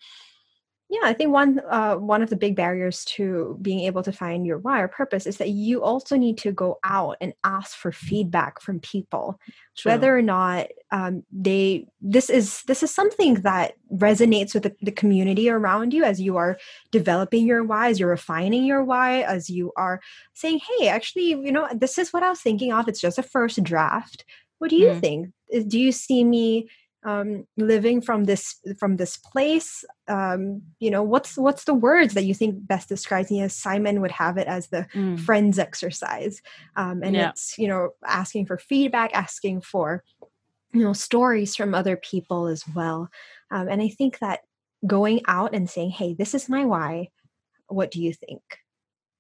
yeah, 0.90 1.02
I 1.04 1.14
think 1.14 1.34
one 1.34 1.60
uh, 1.70 1.96
one 1.96 2.22
of 2.22 2.30
the 2.30 2.38
big 2.38 2.56
barriers 2.56 3.04
to 3.06 3.58
being 3.62 3.82
able 3.82 4.04
to 4.04 4.12
find 4.14 4.46
your 4.46 4.58
why 4.60 4.80
or 4.80 4.88
purpose 4.88 5.26
is 5.26 5.36
that 5.38 5.50
you 5.50 5.84
also 5.84 6.16
need 6.16 6.38
to 6.40 6.54
go 6.54 6.80
out 6.86 7.18
and 7.20 7.34
ask 7.44 7.76
for 7.76 7.92
feedback 7.92 8.62
from 8.62 8.80
people, 8.80 9.38
True. 9.76 9.92
whether 9.92 10.18
or 10.18 10.22
not 10.22 10.68
um, 10.92 11.24
they 11.30 11.88
this 12.00 12.30
is 12.30 12.64
this 12.68 12.84
is 12.84 12.96
something 12.96 13.36
that 13.42 13.74
resonates 13.92 14.54
with 14.54 14.64
the, 14.64 14.76
the, 14.82 14.92
community 14.94 15.50
around 15.50 15.94
you 15.94 16.06
as 16.06 16.22
you 16.22 16.38
are 16.38 16.58
developing 16.92 17.46
your 17.46 17.66
why, 17.66 17.90
as 17.90 18.00
you're 18.00 18.10
refining 18.10 18.64
your 18.64 18.82
why, 18.82 19.24
as 19.24 19.50
you 19.50 19.74
are 19.76 20.00
saying, 20.36 20.62
"Hey, 20.80 20.88
actually, 20.88 21.32
you 21.32 21.52
know, 21.52 21.68
this 21.76 21.98
is 21.98 22.14
what 22.14 22.24
I 22.24 22.30
was 22.30 22.40
thinking 22.40 22.72
of. 22.72 22.88
It's 22.88 23.02
just 23.02 23.18
a 23.18 23.24
first 23.24 23.62
draft. 23.62 24.24
What 24.60 24.70
do 24.70 24.78
you 24.78 24.92
mm. 24.92 25.02
think? 25.02 25.34
Do 25.68 25.78
you 25.78 25.92
see 25.92 26.24
me?" 26.24 26.70
Um, 27.08 27.48
living 27.56 28.02
from 28.02 28.26
this 28.26 28.60
from 28.78 28.98
this 28.98 29.16
place 29.16 29.86
um, 30.10 30.62
you 30.80 30.92
know 30.92 31.02
what's 31.02 31.38
what's 31.38 31.64
the 31.64 31.74
words 31.74 32.14
that 32.14 32.26
you 32.26 32.34
think 32.34 32.68
best 32.68 32.90
describes 32.90 33.32
me 33.32 33.42
as 33.42 33.56
simon 33.56 34.02
would 34.02 34.12
have 34.12 34.38
it 34.38 34.46
as 34.48 34.68
the 34.68 34.86
mm. 34.94 35.18
friends 35.18 35.58
exercise 35.58 36.42
um, 36.76 37.02
and 37.02 37.16
yeah. 37.16 37.30
it's 37.30 37.58
you 37.58 37.68
know 37.68 37.92
asking 38.06 38.46
for 38.46 38.58
feedback 38.58 39.12
asking 39.14 39.62
for 39.62 40.04
you 40.74 40.82
know 40.82 40.92
stories 40.92 41.56
from 41.56 41.74
other 41.74 41.96
people 41.96 42.48
as 42.48 42.68
well 42.76 43.08
um, 43.52 43.70
and 43.70 43.82
i 43.82 43.88
think 43.88 44.20
that 44.20 44.42
going 44.86 45.22
out 45.28 45.56
and 45.56 45.70
saying 45.70 45.90
hey 45.90 46.14
this 46.14 46.36
is 46.36 46.50
my 46.50 46.66
why 46.66 47.08
what 47.68 47.90
do 47.90 48.02
you 48.02 48.12
think 48.12 48.42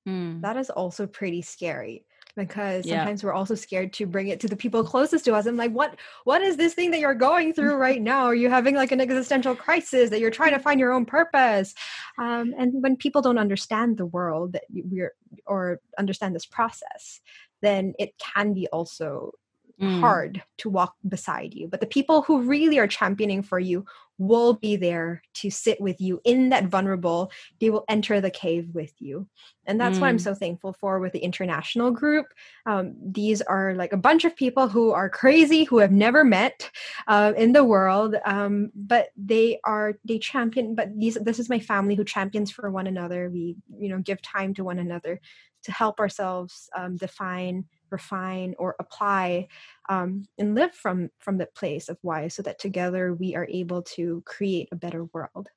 mm. 0.05 0.41
that 0.41 0.57
is 0.57 0.69
also 0.69 1.07
pretty 1.07 1.41
scary 1.41 2.03
because 2.37 2.85
yeah. 2.85 2.99
sometimes 2.99 3.23
we're 3.23 3.33
also 3.33 3.55
scared 3.55 3.91
to 3.93 4.05
bring 4.05 4.27
it 4.27 4.39
to 4.39 4.47
the 4.47 4.55
people 4.55 4.83
closest 4.83 5.25
to 5.25 5.33
us. 5.33 5.45
I'm 5.45 5.57
like, 5.57 5.71
what 5.71 5.95
what 6.23 6.41
is 6.41 6.55
this 6.55 6.73
thing 6.73 6.91
that 6.91 6.99
you're 6.99 7.13
going 7.13 7.53
through 7.53 7.75
right 7.87 8.01
now? 8.01 8.25
Are 8.25 8.35
you 8.35 8.49
having 8.49 8.75
like 8.75 8.93
an 8.93 9.01
existential 9.01 9.55
crisis 9.55 10.09
that 10.11 10.19
you're 10.19 10.31
trying 10.31 10.53
to 10.53 10.59
find 10.59 10.79
your 10.79 10.93
own 10.93 11.05
purpose? 11.05 11.73
Um, 12.17 12.53
and 12.57 12.81
when 12.81 12.95
people 12.95 13.21
don't 13.21 13.37
understand 13.37 13.97
the 13.97 14.05
world 14.05 14.53
that 14.53 14.63
we're 14.69 15.13
or 15.45 15.81
understand 15.97 16.35
this 16.35 16.45
process, 16.45 17.19
then 17.61 17.93
it 17.99 18.13
can 18.17 18.53
be 18.53 18.67
also 18.67 19.33
mm. 19.81 19.99
hard 19.99 20.43
to 20.57 20.69
walk 20.69 20.95
beside 21.07 21.53
you. 21.53 21.67
But 21.67 21.81
the 21.81 21.87
people 21.87 22.21
who 22.21 22.41
really 22.41 22.79
are 22.79 22.87
championing 22.87 23.43
for 23.43 23.59
you 23.59 23.85
will 24.19 24.53
be 24.53 24.75
there 24.75 25.21
to 25.35 25.49
sit 25.51 25.79
with 25.79 26.01
you 26.01 26.19
in 26.23 26.49
that 26.49 26.65
vulnerable. 26.65 27.31
They 27.59 27.69
will 27.69 27.85
enter 27.87 28.19
the 28.19 28.31
cave 28.31 28.69
with 28.73 28.91
you. 28.99 29.27
And 29.67 29.79
that's 29.79 29.97
mm. 29.97 30.01
what 30.01 30.07
I'm 30.07 30.17
mm. 30.17 30.21
so 30.21 30.33
thankful 30.33 30.73
for 30.73 30.99
with 30.99 31.13
the 31.13 31.19
international 31.19 31.91
group. 31.91 32.25
Um, 32.65 32.95
these 32.99 33.41
are 33.43 33.75
like 33.75 33.93
a 33.93 33.97
bunch 33.97 34.25
of 34.25 34.35
people 34.35 34.67
who 34.67 34.91
are 34.91 35.09
crazy, 35.09 35.65
who 35.65 35.77
have 35.77 35.91
never 35.91 36.23
met 36.23 36.71
uh, 37.07 37.33
in 37.37 37.53
the 37.53 37.63
world, 37.63 38.15
um, 38.25 38.71
but 38.73 39.09
they 39.15 39.59
are, 39.63 39.99
they 40.03 40.17
champion, 40.17 40.73
but 40.73 40.97
these, 40.97 41.15
this 41.21 41.37
is 41.37 41.49
my 41.49 41.59
family 41.59 41.93
who 41.93 42.03
champions 42.03 42.49
for 42.49 42.71
one 42.71 42.87
another. 42.87 43.29
We, 43.29 43.55
you 43.77 43.89
know, 43.89 43.99
give 43.99 44.21
time 44.23 44.55
to 44.55 44.63
one 44.63 44.79
another 44.79 45.21
to 45.63 45.71
help 45.71 45.99
ourselves 45.99 46.69
um, 46.75 46.95
define 46.95 47.65
refine 47.89 48.55
or 48.57 48.75
apply 48.79 49.47
um, 49.89 50.25
and 50.37 50.55
live 50.55 50.73
from 50.73 51.09
from 51.19 51.37
the 51.37 51.47
place 51.55 51.89
of 51.89 51.97
why 52.01 52.27
so 52.27 52.41
that 52.41 52.59
together 52.59 53.13
we 53.13 53.35
are 53.35 53.47
able 53.49 53.81
to 53.81 54.21
create 54.25 54.69
a 54.71 54.75
better 54.75 55.05
world 55.05 55.49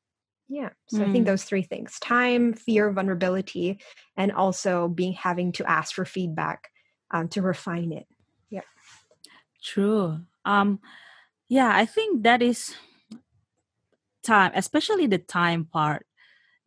yeah 0.48 0.70
so 0.86 0.98
mm. 0.98 1.08
i 1.08 1.12
think 1.12 1.24
mm. 1.24 1.26
those 1.26 1.44
three 1.44 1.62
things 1.62 1.98
time 2.00 2.52
fear 2.52 2.90
vulnerability 2.90 3.80
and 4.16 4.32
also 4.32 4.88
being 4.88 5.12
having 5.12 5.52
to 5.52 5.68
ask 5.68 5.94
for 5.94 6.04
feedback 6.04 6.70
um, 7.12 7.28
to 7.28 7.42
refine 7.42 7.92
it 7.92 8.06
yeah 8.50 8.60
true 9.62 10.18
um 10.44 10.80
yeah 11.48 11.70
i 11.74 11.86
think 11.86 12.22
that 12.22 12.42
is 12.42 12.74
time 14.22 14.52
especially 14.54 15.06
the 15.06 15.18
time 15.18 15.64
part 15.64 16.06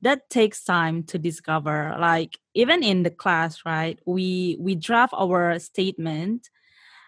that 0.04 0.30
takes 0.30 0.64
time 0.64 1.02
to 1.04 1.18
discover 1.18 1.96
like 2.00 2.38
even 2.54 2.84
in 2.84 3.04
the 3.04 3.10
class 3.10 3.62
right 3.66 4.00
we 4.06 4.58
we 4.60 4.76
draft 4.76 5.14
our 5.18 5.58
statement 5.60 6.50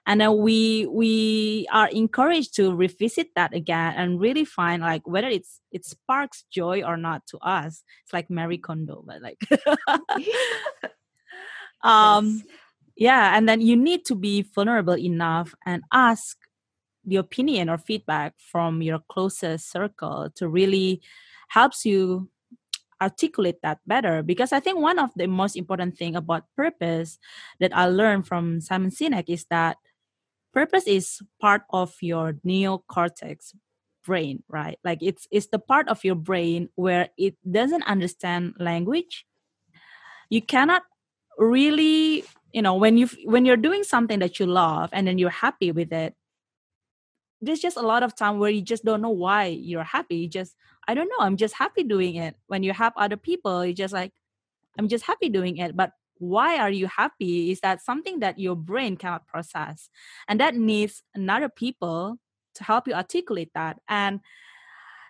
and 0.08 0.22
then 0.22 0.38
we 0.38 0.86
we 0.88 1.68
are 1.72 1.90
encouraged 1.90 2.56
to 2.56 2.74
revisit 2.74 3.28
that 3.36 3.54
again 3.54 3.94
and 3.98 4.22
really 4.22 4.46
find 4.46 4.82
like 4.82 5.06
whether 5.08 5.28
it's 5.28 5.60
it 5.72 5.86
sparks 5.86 6.46
joy 6.50 6.82
or 6.84 6.96
not 6.96 7.26
to 7.28 7.38
us 7.40 7.84
it's 8.04 8.14
like 8.14 8.30
Marie 8.30 8.58
Kondo 8.58 9.04
but 9.06 9.22
like 9.22 9.38
um 11.84 12.28
yes. 12.28 12.44
yeah 12.96 13.38
and 13.38 13.48
then 13.50 13.60
you 13.60 13.76
need 13.76 14.06
to 14.06 14.16
be 14.16 14.42
vulnerable 14.42 14.98
enough 14.98 15.54
and 15.66 15.84
ask 15.92 16.38
the 17.04 17.18
opinion 17.18 17.70
or 17.70 17.78
feedback 17.78 18.34
from 18.40 18.82
your 18.82 19.00
closest 19.10 19.70
circle 19.70 20.30
to 20.36 20.48
really 20.48 21.02
helps 21.50 21.86
you 21.86 22.30
articulate 23.02 23.60
that 23.62 23.80
better 23.86 24.24
because 24.24 24.54
i 24.54 24.60
think 24.60 24.80
one 24.80 25.00
of 25.00 25.12
the 25.16 25.28
most 25.28 25.56
important 25.56 25.98
thing 25.98 26.16
about 26.16 26.46
purpose 26.56 27.20
that 27.60 27.76
i 27.76 27.86
learned 27.86 28.26
from 28.26 28.62
simon 28.62 28.90
sinek 28.90 29.26
is 29.28 29.46
that 29.50 29.78
purpose 30.54 30.88
is 30.88 31.22
part 31.42 31.64
of 31.72 31.94
your 32.02 32.34
neocortex 32.46 33.54
brain 34.06 34.44
right? 34.48 34.78
Like 34.84 35.00
it's 35.02 35.28
it's 35.32 35.48
the 35.48 35.60
part 35.60 35.90
of 35.90 36.06
your 36.06 36.16
brain 36.16 36.70
where 36.76 37.10
it 37.18 37.36
doesn't 37.50 37.84
understand 37.84 38.54
language. 38.60 39.26
You 40.30 40.42
cannot 40.42 40.84
really 41.38 42.24
you 42.54 42.62
know 42.62 42.76
when 42.76 42.98
you 42.98 43.10
when 43.26 43.44
you're 43.44 43.58
doing 43.58 43.84
something 43.84 44.20
that 44.20 44.40
you 44.40 44.46
love 44.46 44.90
and 44.94 45.08
then 45.08 45.18
you're 45.18 45.30
happy 45.34 45.72
with 45.74 45.92
it 45.92 46.16
there's 47.42 47.60
just 47.60 47.76
a 47.76 47.82
lot 47.82 48.02
of 48.02 48.16
time 48.16 48.40
where 48.40 48.50
you 48.50 48.62
just 48.62 48.86
don't 48.86 49.02
know 49.02 49.10
why 49.10 49.46
you're 49.46 49.84
happy. 49.84 50.16
You 50.16 50.30
just 50.30 50.56
I 50.88 50.94
don't 50.94 51.10
know, 51.10 51.26
I'm 51.26 51.38
just 51.38 51.56
happy 51.56 51.84
doing 51.84 52.16
it. 52.16 52.36
When 52.48 52.64
you 52.64 52.74
help 52.74 52.94
other 52.98 53.18
people, 53.18 53.66
you 53.66 53.74
just 53.74 53.94
like, 53.94 54.12
I'm 54.78 54.88
just 54.88 55.06
happy 55.06 55.30
doing 55.30 55.58
it. 55.58 55.76
But 55.76 55.92
why 56.18 56.58
are 56.58 56.70
you 56.70 56.88
happy? 56.88 57.52
Is 57.52 57.60
that 57.62 57.82
something 57.82 58.20
that 58.20 58.40
your 58.40 58.56
brain 58.56 58.98
cannot 58.98 59.28
process? 59.28 59.90
And 60.28 60.40
that 60.40 60.56
needs 60.56 61.04
another 61.14 61.50
people 61.50 62.18
to 62.56 62.64
help 62.64 62.88
you 62.88 62.94
articulate 62.94 63.52
that. 63.54 63.80
And 63.88 64.22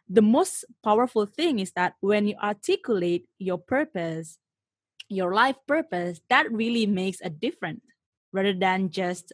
the 0.08 0.22
most 0.22 0.66
powerful 0.84 1.26
thing 1.26 1.60
is 1.60 1.72
that 1.74 1.96
when 2.00 2.28
you 2.28 2.36
articulate 2.42 3.26
your 3.38 3.58
purpose, 3.58 4.40
your 5.10 5.34
life 5.34 5.56
purpose, 5.68 6.22
that 6.30 6.52
really 6.52 6.86
makes 6.86 7.20
a 7.22 7.30
difference 7.30 7.82
rather 8.32 8.54
than 8.54 8.90
just 8.90 9.34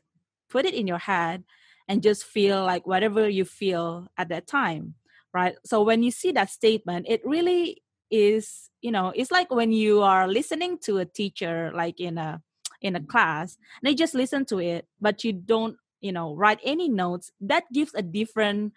put 0.50 0.66
it 0.66 0.74
in 0.74 0.88
your 0.88 0.98
head 0.98 1.44
and 1.88 2.04
just 2.04 2.24
feel 2.24 2.64
like 2.64 2.86
whatever 2.86 3.28
you 3.28 3.46
feel 3.46 4.08
at 4.18 4.30
that 4.30 4.48
time 4.48 4.96
right? 5.34 5.56
So 5.66 5.84
when 5.84 6.04
you 6.04 6.12
see 6.12 6.32
that 6.34 6.50
statement 6.50 7.06
it 7.10 7.22
really 7.26 7.82
is 8.12 8.70
you 8.82 8.92
know 8.92 9.14
it's 9.16 9.32
like 9.32 9.50
when 9.50 9.72
you 9.72 10.02
are 10.02 10.28
listening 10.28 10.78
to 10.78 10.98
a 10.98 11.06
teacher 11.06 11.72
like 11.74 12.00
in 12.00 12.18
a 12.18 12.42
in 12.82 12.96
a 12.96 13.00
mm-hmm. 13.00 13.08
class 13.08 13.58
and 13.82 13.90
they 13.90 13.96
just 13.96 14.14
listen 14.14 14.44
to 14.44 14.60
it 14.60 14.86
but 15.00 15.24
you 15.24 15.32
don't 15.32 15.78
you 16.02 16.12
know 16.12 16.36
write 16.36 16.60
any 16.64 16.90
notes 16.90 17.32
that 17.40 17.64
gives 17.72 17.94
a 17.96 18.02
different 18.02 18.74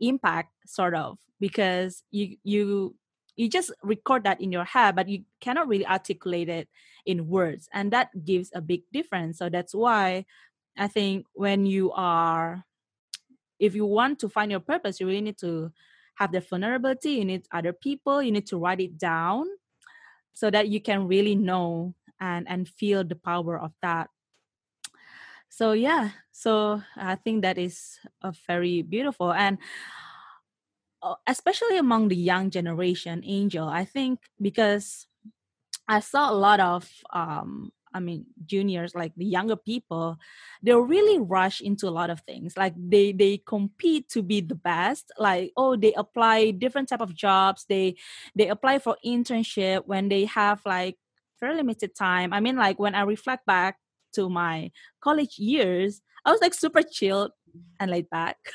impact 0.00 0.50
sort 0.66 0.94
of 0.94 1.18
because 1.38 2.02
you 2.10 2.36
you 2.44 2.94
you 3.36 3.48
just 3.48 3.70
record 3.82 4.24
that 4.24 4.40
in 4.40 4.50
your 4.50 4.64
head 4.64 4.96
but 4.96 5.08
you 5.08 5.22
cannot 5.40 5.68
really 5.68 5.86
articulate 5.86 6.48
it 6.48 6.68
in 7.04 7.28
words 7.28 7.68
and 7.72 7.92
that 7.92 8.08
gives 8.24 8.50
a 8.54 8.60
big 8.60 8.82
difference. 8.92 9.38
So 9.38 9.48
that's 9.48 9.74
why 9.74 10.24
i 10.76 10.86
think 10.86 11.26
when 11.34 11.66
you 11.66 11.90
are 11.92 12.64
if 13.58 13.74
you 13.74 13.84
want 13.84 14.20
to 14.20 14.28
find 14.28 14.50
your 14.50 14.60
purpose 14.60 15.00
you 15.00 15.06
really 15.06 15.20
need 15.20 15.38
to 15.38 15.72
have 16.18 16.32
the 16.32 16.40
vulnerability 16.40 17.12
you 17.12 17.24
need 17.24 17.46
other 17.52 17.72
people 17.72 18.22
you 18.22 18.32
need 18.32 18.46
to 18.46 18.58
write 18.58 18.80
it 18.80 18.98
down 18.98 19.46
so 20.34 20.50
that 20.50 20.68
you 20.68 20.80
can 20.80 21.06
really 21.06 21.34
know 21.34 21.94
and 22.20 22.48
and 22.48 22.68
feel 22.68 23.04
the 23.04 23.14
power 23.14 23.58
of 23.58 23.72
that. 23.82 24.10
So 25.48 25.72
yeah 25.72 26.10
so 26.38 26.80
i 26.94 27.16
think 27.18 27.42
that 27.42 27.58
is 27.58 27.98
a 28.22 28.32
very 28.46 28.82
beautiful 28.82 29.32
and 29.32 29.58
uh, 31.02 31.18
especially 31.26 31.76
among 31.76 32.06
the 32.06 32.16
young 32.16 32.48
generation 32.48 33.22
angel 33.26 33.66
i 33.66 33.84
think 33.84 34.20
because 34.40 35.10
i 35.88 35.98
saw 35.98 36.30
a 36.30 36.38
lot 36.38 36.60
of 36.60 36.86
um 37.10 37.72
i 37.94 38.00
mean 38.00 38.24
juniors 38.46 38.94
like 38.94 39.12
the 39.16 39.24
younger 39.24 39.56
people 39.56 40.18
they 40.62 40.74
really 40.74 41.18
rush 41.20 41.60
into 41.60 41.86
a 41.88 41.90
lot 41.94 42.10
of 42.10 42.20
things. 42.22 42.56
Like 42.56 42.74
they 42.76 43.12
they 43.12 43.38
compete 43.46 44.08
to 44.10 44.22
be 44.22 44.40
the 44.40 44.54
best. 44.54 45.12
Like 45.18 45.52
oh 45.56 45.76
they 45.76 45.92
apply 45.94 46.50
different 46.52 46.88
type 46.88 47.00
of 47.00 47.14
jobs. 47.14 47.64
They 47.68 47.96
they 48.34 48.48
apply 48.48 48.80
for 48.80 48.96
internship 49.04 49.86
when 49.86 50.08
they 50.08 50.24
have 50.26 50.60
like 50.66 50.96
very 51.40 51.54
limited 51.54 51.94
time. 51.94 52.32
I 52.32 52.40
mean 52.40 52.56
like 52.56 52.78
when 52.78 52.94
i 52.94 53.02
reflect 53.02 53.46
back 53.46 53.78
to 54.14 54.28
my 54.28 54.70
college 55.02 55.38
years 55.38 56.00
i 56.24 56.32
was 56.32 56.40
like 56.40 56.54
super 56.54 56.82
chilled 56.82 57.30
and 57.80 57.90
laid 57.90 58.08
back. 58.10 58.36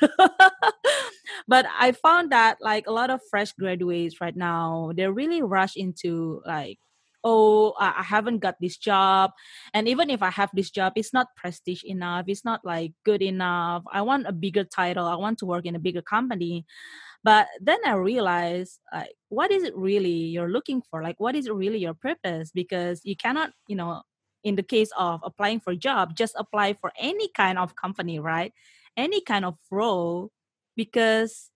But 1.48 1.66
i 1.78 1.92
found 1.92 2.32
that 2.32 2.58
like 2.60 2.86
a 2.86 2.92
lot 2.92 3.10
of 3.10 3.20
fresh 3.30 3.52
graduates 3.52 4.20
right 4.20 4.36
now 4.36 4.92
they 4.96 5.06
really 5.08 5.42
rush 5.42 5.76
into 5.76 6.40
like 6.46 6.78
oh 7.24 7.74
i 7.80 8.02
haven't 8.02 8.38
got 8.38 8.56
this 8.60 8.76
job. 8.76 9.32
And 9.72 9.88
even 9.88 10.10
if 10.10 10.22
i 10.22 10.30
have 10.30 10.50
this 10.52 10.70
job 10.70 10.92
it's 10.96 11.12
not 11.12 11.34
prestige 11.36 11.82
enough. 11.84 12.26
It's 12.28 12.44
not 12.44 12.64
like 12.64 12.92
good 13.04 13.22
enough. 13.22 13.82
I 13.90 14.02
want 14.02 14.26
a 14.26 14.32
bigger 14.32 14.64
title. 14.64 15.06
I 15.06 15.16
want 15.16 15.38
to 15.38 15.46
work 15.46 15.66
in 15.66 15.74
a 15.74 15.80
bigger 15.80 16.02
company. 16.02 16.66
But 17.24 17.48
then 17.60 17.78
i 17.86 17.92
realized 17.94 18.78
like 18.92 19.14
what 19.30 19.50
is 19.50 19.64
it 19.64 19.74
really 19.76 20.28
you're 20.34 20.50
looking 20.50 20.82
for? 20.90 21.02
Like 21.02 21.18
what 21.18 21.34
is 21.34 21.48
really 21.48 21.78
your 21.78 21.94
purpose? 21.94 22.52
Because 22.52 23.00
you 23.04 23.16
cannot 23.16 23.50
you 23.66 23.76
know 23.76 24.02
in 24.44 24.56
the 24.56 24.62
case 24.62 24.90
of 24.98 25.20
applying 25.24 25.58
for 25.58 25.72
a 25.72 25.76
job 25.76 26.14
just 26.14 26.34
apply 26.36 26.74
for 26.74 26.92
any 26.98 27.28
kind 27.28 27.58
of 27.58 27.74
company 27.76 28.20
right? 28.20 28.52
Any 28.96 29.22
kind 29.22 29.44
of 29.44 29.56
role. 29.70 30.30
Because 30.76 31.50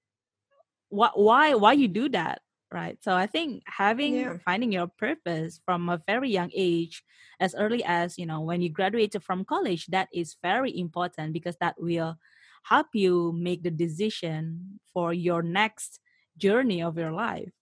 what 0.89 1.19
why 1.19 1.55
why 1.55 1.73
you 1.73 1.89
do 1.89 2.09
that 2.09 2.41
right 2.73 2.99
so 3.03 3.15
i 3.15 3.27
think 3.27 3.63
having 3.67 4.15
yeah. 4.15 4.37
finding 4.45 4.73
your 4.73 4.87
purpose 4.87 5.61
from 5.65 5.89
a 5.89 6.01
very 6.07 6.31
young 6.31 6.51
age 6.55 7.03
as 7.41 7.55
early 7.55 7.83
as 7.85 8.19
you 8.19 8.27
know 8.27 8.41
when 8.41 8.61
you 8.61 8.69
graduated 8.69 9.23
from 9.23 9.45
college 9.45 9.87
that 9.87 10.09
is 10.13 10.37
very 10.43 10.77
important 10.79 11.33
because 11.33 11.57
that 11.61 11.75
will 11.79 12.17
help 12.65 12.89
you 12.93 13.33
make 13.33 13.63
the 13.63 13.71
decision 13.71 14.79
for 14.93 15.15
your 15.15 15.43
next 15.43 16.01
journey 16.37 16.83
of 16.83 16.99
your 16.99 17.13
life 17.13 17.53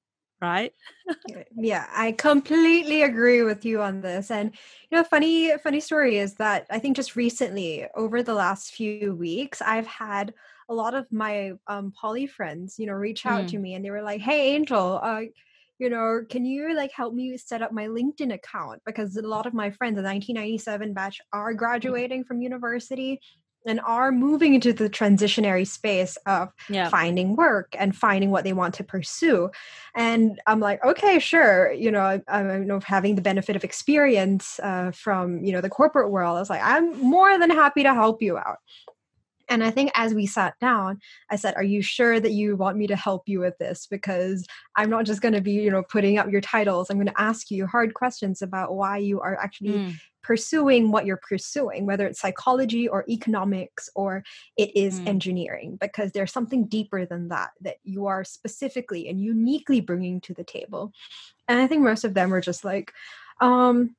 right 0.42 0.72
yeah 1.56 1.86
i 1.94 2.12
completely 2.12 3.02
agree 3.02 3.42
with 3.42 3.64
you 3.64 3.80
on 3.80 4.00
this 4.00 4.30
and 4.30 4.52
you 4.90 4.96
know 4.96 5.04
funny 5.04 5.56
funny 5.58 5.80
story 5.80 6.18
is 6.18 6.34
that 6.34 6.66
i 6.68 6.78
think 6.78 6.94
just 6.96 7.16
recently 7.16 7.86
over 7.94 8.22
the 8.22 8.34
last 8.34 8.72
few 8.72 9.14
weeks 9.14 9.62
i've 9.62 9.86
had 9.86 10.34
a 10.68 10.74
lot 10.74 10.94
of 10.94 11.06
my 11.10 11.52
um 11.66 11.92
poly 11.98 12.26
friends 12.26 12.78
you 12.78 12.86
know 12.86 12.92
reach 12.92 13.26
out 13.26 13.44
mm. 13.44 13.48
to 13.48 13.58
me 13.58 13.74
and 13.74 13.84
they 13.84 13.90
were 13.90 14.02
like 14.02 14.20
hey 14.20 14.54
angel 14.54 15.00
uh 15.02 15.22
you 15.78 15.90
know 15.90 16.22
can 16.28 16.44
you 16.44 16.74
like 16.74 16.92
help 16.92 17.14
me 17.14 17.36
set 17.36 17.62
up 17.62 17.72
my 17.72 17.86
linkedin 17.86 18.32
account 18.32 18.80
because 18.86 19.16
a 19.16 19.22
lot 19.22 19.46
of 19.46 19.54
my 19.54 19.70
friends 19.70 19.96
the 19.96 20.02
1997 20.02 20.92
batch 20.92 21.20
are 21.32 21.54
mm. 21.54 21.56
graduating 21.56 22.24
from 22.24 22.40
university 22.40 23.20
and 23.66 23.80
are 23.80 24.12
moving 24.12 24.54
into 24.54 24.72
the 24.72 24.88
transitionary 24.88 25.66
space 25.66 26.16
of 26.26 26.50
yeah. 26.68 26.88
finding 26.88 27.34
work 27.34 27.74
and 27.78 27.96
finding 27.96 28.30
what 28.30 28.44
they 28.44 28.52
want 28.52 28.74
to 28.74 28.84
pursue 28.84 29.50
and 29.94 30.40
i'm 30.46 30.60
like 30.60 30.82
okay 30.84 31.18
sure 31.18 31.72
you 31.72 31.90
know 31.90 32.00
i, 32.00 32.22
I 32.28 32.58
know 32.58 32.80
having 32.84 33.16
the 33.16 33.22
benefit 33.22 33.56
of 33.56 33.64
experience 33.64 34.60
uh, 34.62 34.92
from 34.92 35.44
you 35.44 35.52
know 35.52 35.60
the 35.60 35.68
corporate 35.68 36.10
world 36.10 36.36
i 36.36 36.40
was 36.40 36.50
like 36.50 36.62
i'm 36.62 36.98
more 37.00 37.38
than 37.38 37.50
happy 37.50 37.82
to 37.82 37.92
help 37.92 38.22
you 38.22 38.38
out 38.38 38.58
and 39.48 39.62
I 39.62 39.70
think 39.70 39.90
as 39.94 40.14
we 40.14 40.26
sat 40.26 40.58
down, 40.60 41.00
I 41.30 41.36
said, 41.36 41.54
Are 41.56 41.62
you 41.62 41.82
sure 41.82 42.20
that 42.20 42.32
you 42.32 42.56
want 42.56 42.76
me 42.76 42.86
to 42.86 42.96
help 42.96 43.28
you 43.28 43.40
with 43.40 43.58
this? 43.58 43.86
Because 43.86 44.46
I'm 44.76 44.90
not 44.90 45.06
just 45.06 45.22
going 45.22 45.34
to 45.34 45.40
be, 45.40 45.52
you 45.52 45.70
know, 45.70 45.82
putting 45.82 46.18
up 46.18 46.30
your 46.30 46.40
titles. 46.40 46.90
I'm 46.90 46.96
going 46.96 47.06
to 47.06 47.20
ask 47.20 47.50
you 47.50 47.66
hard 47.66 47.94
questions 47.94 48.42
about 48.42 48.74
why 48.74 48.98
you 48.98 49.20
are 49.20 49.36
actually 49.36 49.72
mm 49.72 49.94
pursuing 50.26 50.90
what 50.90 51.06
you're 51.06 51.20
pursuing, 51.28 51.86
whether 51.86 52.04
it's 52.04 52.20
psychology 52.20 52.88
or 52.88 53.04
economics 53.08 53.88
or 53.94 54.24
it 54.56 54.76
is 54.76 54.98
mm. 54.98 55.06
engineering, 55.06 55.78
because 55.80 56.10
there's 56.10 56.32
something 56.32 56.66
deeper 56.66 57.06
than 57.06 57.28
that 57.28 57.50
that 57.60 57.76
you 57.84 58.06
are 58.06 58.24
specifically 58.24 59.08
and 59.08 59.20
uniquely 59.20 59.80
bringing 59.80 60.20
to 60.20 60.34
the 60.34 60.42
table. 60.42 60.92
And 61.46 61.60
I 61.60 61.68
think 61.68 61.82
most 61.82 62.02
of 62.02 62.14
them 62.14 62.30
were 62.30 62.40
just 62.40 62.64
like, 62.64 62.92
um, 63.40 63.94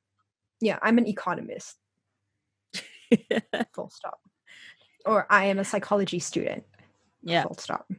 yeah, 0.60 0.78
I'm 0.82 0.98
an 0.98 1.06
economist. 1.06 1.78
Full 3.74 3.88
stop. 3.88 4.20
Or 5.08 5.26
I 5.30 5.46
am 5.46 5.58
a 5.58 5.64
psychology 5.64 6.18
student. 6.18 6.64
Yeah. 7.22 7.42
Full 7.42 7.56
stop 7.56 7.90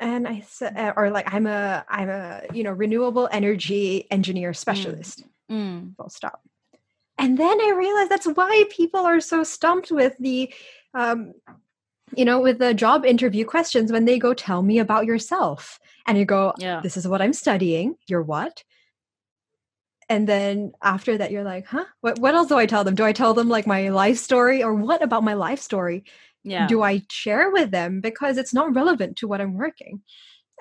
and 0.00 0.26
i 0.26 0.40
said 0.40 0.76
uh, 0.76 0.92
or 0.96 1.10
like 1.10 1.32
i'm 1.32 1.46
a 1.46 1.84
i'm 1.88 2.08
a 2.08 2.42
you 2.52 2.62
know 2.62 2.72
renewable 2.72 3.28
energy 3.30 4.06
engineer 4.10 4.52
mm. 4.52 4.56
specialist 4.56 5.24
mm. 5.50 5.56
Mm. 5.56 5.96
full 5.96 6.08
stop 6.08 6.40
and 7.18 7.38
then 7.38 7.60
i 7.60 7.70
realized 7.70 8.10
that's 8.10 8.26
why 8.26 8.64
people 8.70 9.00
are 9.00 9.20
so 9.20 9.42
stumped 9.42 9.90
with 9.90 10.16
the 10.18 10.52
um, 10.94 11.32
you 12.14 12.24
know 12.24 12.40
with 12.40 12.58
the 12.58 12.74
job 12.74 13.04
interview 13.04 13.44
questions 13.44 13.92
when 13.92 14.04
they 14.04 14.18
go 14.18 14.34
tell 14.34 14.62
me 14.62 14.78
about 14.78 15.06
yourself 15.06 15.78
and 16.06 16.18
you 16.18 16.24
go 16.24 16.52
yeah. 16.58 16.80
this 16.82 16.96
is 16.96 17.06
what 17.06 17.22
i'm 17.22 17.32
studying 17.32 17.96
you're 18.06 18.22
what 18.22 18.64
and 20.14 20.28
then 20.28 20.70
after 20.80 21.18
that 21.18 21.32
you're 21.32 21.42
like 21.42 21.66
huh? 21.66 21.84
What, 22.00 22.20
what 22.20 22.34
else 22.34 22.48
do 22.48 22.56
i 22.56 22.66
tell 22.66 22.84
them? 22.84 22.94
Do 22.94 23.04
i 23.04 23.12
tell 23.12 23.34
them 23.34 23.48
like 23.48 23.66
my 23.66 23.88
life 23.88 24.18
story? 24.18 24.62
Or 24.62 24.72
what 24.72 25.02
about 25.02 25.24
my 25.24 25.34
life 25.34 25.60
story 25.60 26.04
yeah. 26.44 26.66
do 26.68 26.82
i 26.82 27.02
share 27.10 27.50
with 27.50 27.72
them? 27.72 28.00
Because 28.00 28.38
it's 28.38 28.54
not 28.54 28.74
relevant 28.74 29.16
to 29.18 29.28
what 29.28 29.40
i'm 29.40 29.54
working. 29.54 30.02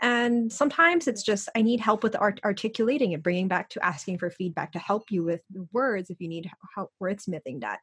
And 0.02 0.52
sometimes 0.52 1.08
it's 1.08 1.22
just 1.24 1.50
i 1.56 1.62
need 1.62 1.80
help 1.80 2.02
with 2.02 2.16
art- 2.20 2.42
articulating 2.44 3.12
it 3.12 3.22
bringing 3.22 3.48
back 3.48 3.70
to 3.70 3.86
asking 3.86 4.18
for 4.18 4.32
feedback 4.32 4.72
to 4.72 4.80
help 4.80 5.12
you 5.12 5.24
with 5.24 5.42
words 5.72 6.10
if 6.10 6.20
you 6.20 6.28
need 6.28 6.50
help 6.76 6.92
wordsmithing 7.02 7.62
that. 7.62 7.80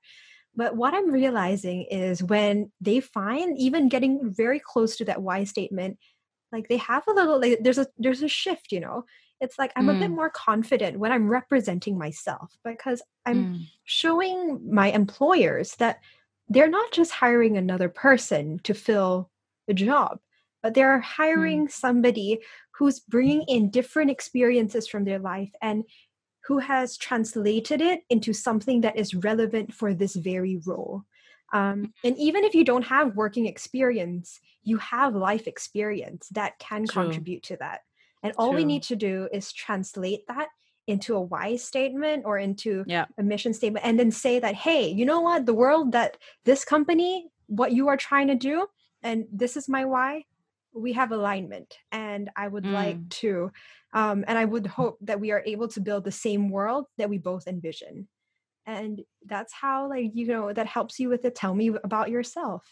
But 0.56 0.74
what 0.74 0.94
i'm 0.94 1.12
realizing 1.12 1.84
is 1.84 2.20
when 2.20 2.72
they 2.80 2.98
find 2.98 3.56
even 3.56 3.88
getting 3.88 4.34
very 4.34 4.60
close 4.60 4.96
to 4.96 5.04
that 5.04 5.22
why 5.22 5.44
statement 5.44 5.98
like 6.52 6.66
they 6.68 6.78
have 6.78 7.04
a 7.08 7.12
little 7.12 7.40
like 7.40 7.60
there's 7.62 7.78
a 7.78 7.86
there's 7.96 8.22
a 8.22 8.28
shift 8.28 8.72
you 8.72 8.80
know 8.80 9.04
it's 9.40 9.58
like 9.58 9.72
i'm 9.76 9.86
mm. 9.86 9.96
a 9.96 9.98
bit 9.98 10.10
mm. 10.10 10.16
more 10.16 10.30
confident 10.30 10.98
when 10.98 11.12
i'm 11.12 11.28
representing 11.28 11.98
myself 11.98 12.56
because 12.64 13.02
i'm 13.26 13.54
mm. 13.54 13.60
showing 13.84 14.60
my 14.70 14.90
employers 14.90 15.74
that 15.76 16.00
they're 16.48 16.68
not 16.68 16.90
just 16.92 17.12
hiring 17.12 17.56
another 17.56 17.88
person 17.88 18.58
to 18.62 18.74
fill 18.74 19.30
the 19.66 19.74
job 19.74 20.18
but 20.62 20.74
they're 20.74 20.98
hmm. 20.98 21.04
hiring 21.04 21.66
mm. 21.66 21.70
somebody 21.70 22.40
who's 22.72 23.00
bringing 23.00 23.42
in 23.42 23.70
different 23.70 24.10
experiences 24.10 24.88
from 24.88 25.04
their 25.04 25.18
life 25.18 25.52
and 25.60 25.84
who 26.44 26.58
has 26.58 26.96
translated 26.96 27.80
it 27.80 28.00
into 28.08 28.32
something 28.32 28.80
that 28.80 28.96
is 28.96 29.14
relevant 29.14 29.72
for 29.72 29.92
this 29.92 30.16
very 30.16 30.60
role. 30.66 31.02
Um, 31.52 31.92
and 32.04 32.16
even 32.16 32.44
if 32.44 32.54
you 32.54 32.64
don't 32.64 32.86
have 32.86 33.16
working 33.16 33.46
experience, 33.46 34.40
you 34.62 34.78
have 34.78 35.14
life 35.14 35.46
experience 35.46 36.28
that 36.30 36.58
can 36.58 36.86
True. 36.86 37.04
contribute 37.04 37.42
to 37.44 37.56
that. 37.58 37.80
And 38.22 38.32
all 38.36 38.48
True. 38.50 38.56
we 38.56 38.64
need 38.64 38.82
to 38.84 38.96
do 38.96 39.28
is 39.32 39.52
translate 39.52 40.26
that 40.28 40.48
into 40.86 41.14
a 41.14 41.20
why 41.20 41.56
statement 41.56 42.24
or 42.26 42.38
into 42.38 42.84
yeah. 42.86 43.06
a 43.18 43.22
mission 43.22 43.54
statement 43.54 43.86
and 43.86 43.98
then 43.98 44.10
say 44.10 44.38
that, 44.38 44.54
hey, 44.54 44.88
you 44.88 45.04
know 45.06 45.20
what? 45.20 45.46
The 45.46 45.54
world 45.54 45.92
that 45.92 46.16
this 46.44 46.64
company, 46.64 47.28
what 47.46 47.72
you 47.72 47.88
are 47.88 47.96
trying 47.96 48.28
to 48.28 48.34
do, 48.34 48.66
and 49.02 49.26
this 49.32 49.56
is 49.56 49.68
my 49.68 49.84
why, 49.84 50.24
we 50.72 50.92
have 50.92 51.12
alignment 51.12 51.78
and 51.90 52.30
i 52.36 52.46
would 52.46 52.64
mm. 52.64 52.72
like 52.72 53.08
to 53.08 53.50
um, 53.92 54.24
and 54.28 54.38
i 54.38 54.44
would 54.44 54.66
hope 54.66 54.98
that 55.00 55.20
we 55.20 55.30
are 55.30 55.42
able 55.46 55.68
to 55.68 55.80
build 55.80 56.04
the 56.04 56.12
same 56.12 56.48
world 56.48 56.86
that 56.98 57.10
we 57.10 57.18
both 57.18 57.46
envision 57.46 58.06
and 58.66 59.00
that's 59.26 59.52
how 59.52 59.88
like 59.88 60.10
you 60.14 60.26
know 60.26 60.52
that 60.52 60.66
helps 60.66 60.98
you 60.98 61.08
with 61.08 61.22
the 61.22 61.30
tell 61.30 61.54
me 61.54 61.70
about 61.82 62.10
yourself 62.10 62.62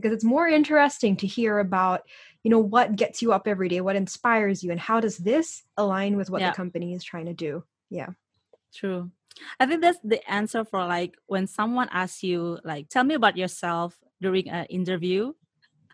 because 0.00 0.14
it's 0.14 0.24
more 0.24 0.46
interesting 0.46 1.16
to 1.16 1.26
hear 1.26 1.58
about 1.58 2.02
you 2.42 2.50
know 2.50 2.58
what 2.58 2.96
gets 2.96 3.20
you 3.20 3.32
up 3.32 3.46
every 3.46 3.68
day 3.68 3.80
what 3.80 3.96
inspires 3.96 4.62
you 4.62 4.70
and 4.70 4.80
how 4.80 5.00
does 5.00 5.18
this 5.18 5.62
align 5.76 6.16
with 6.16 6.30
what 6.30 6.40
yeah. 6.40 6.50
the 6.50 6.56
company 6.56 6.94
is 6.94 7.04
trying 7.04 7.26
to 7.26 7.34
do? 7.34 7.64
Yeah. 7.90 8.10
True. 8.74 9.10
I 9.60 9.66
think 9.66 9.82
that's 9.82 9.98
the 10.02 10.20
answer 10.30 10.64
for 10.64 10.84
like 10.86 11.16
when 11.26 11.46
someone 11.46 11.88
asks 11.90 12.22
you 12.22 12.58
like 12.64 12.88
tell 12.88 13.04
me 13.04 13.14
about 13.14 13.36
yourself 13.36 13.96
during 14.20 14.48
an 14.48 14.66
interview. 14.66 15.32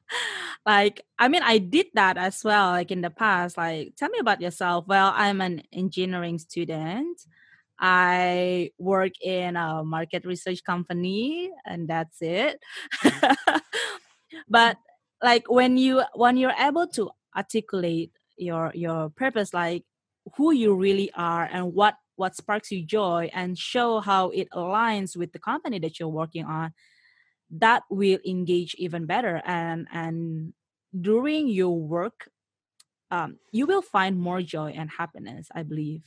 Like 0.66 1.04
i 1.18 1.28
mean 1.28 1.42
i 1.42 1.58
did 1.58 1.88
that 1.92 2.16
as 2.16 2.42
well 2.42 2.70
like 2.70 2.90
in 2.90 3.02
the 3.02 3.10
past 3.10 3.58
like 3.58 3.96
tell 3.96 4.08
me 4.08 4.18
about 4.18 4.40
yourself. 4.40 4.86
Well 4.88 5.12
i'm 5.14 5.42
an 5.42 5.62
engineering 5.74 6.38
student 6.38 7.20
i 7.78 8.70
work 8.78 9.12
in 9.22 9.56
a 9.56 9.82
market 9.84 10.24
research 10.24 10.62
company 10.64 11.50
and 11.66 11.88
that's 11.88 12.18
it. 12.20 12.60
But 14.48 14.76
like 15.22 15.50
when 15.50 15.76
you 15.76 16.02
when 16.14 16.36
you're 16.36 16.54
able 16.58 16.86
to 16.88 17.10
articulate 17.36 18.12
your 18.36 18.72
your 18.74 19.10
purpose 19.10 19.54
like 19.54 19.84
who 20.36 20.52
you 20.52 20.74
really 20.74 21.10
are 21.14 21.48
and 21.50 21.72
what 21.74 21.94
what 22.16 22.36
sparks 22.36 22.70
you 22.70 22.84
joy 22.84 23.30
and 23.32 23.58
show 23.58 24.00
how 24.00 24.30
it 24.30 24.48
aligns 24.52 25.16
with 25.16 25.32
the 25.32 25.38
company 25.38 25.78
that 25.80 25.98
you're 25.98 26.08
working 26.08 26.44
on 26.44 26.72
that 27.50 27.82
will 27.90 28.18
engage 28.26 28.74
even 28.78 29.06
better. 29.06 29.42
And 29.44 29.86
and 29.92 30.52
during 30.98 31.48
your 31.48 31.78
work 31.78 32.28
um, 33.10 33.38
you 33.52 33.66
will 33.66 33.82
find 33.82 34.18
more 34.18 34.42
joy 34.42 34.72
and 34.76 34.90
happiness 34.90 35.48
i 35.54 35.62
believe 35.62 36.02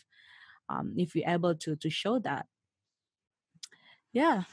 um, 0.70 0.94
if 0.98 1.16
you're 1.16 1.30
able 1.30 1.56
to 1.56 1.76
to 1.76 1.90
show 1.90 2.20
that. 2.20 2.46
Yeah. 4.14 4.44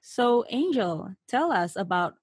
So 0.00 0.44
angel 0.48 1.14
tell 1.28 1.52
us 1.52 1.76
about 1.76 2.14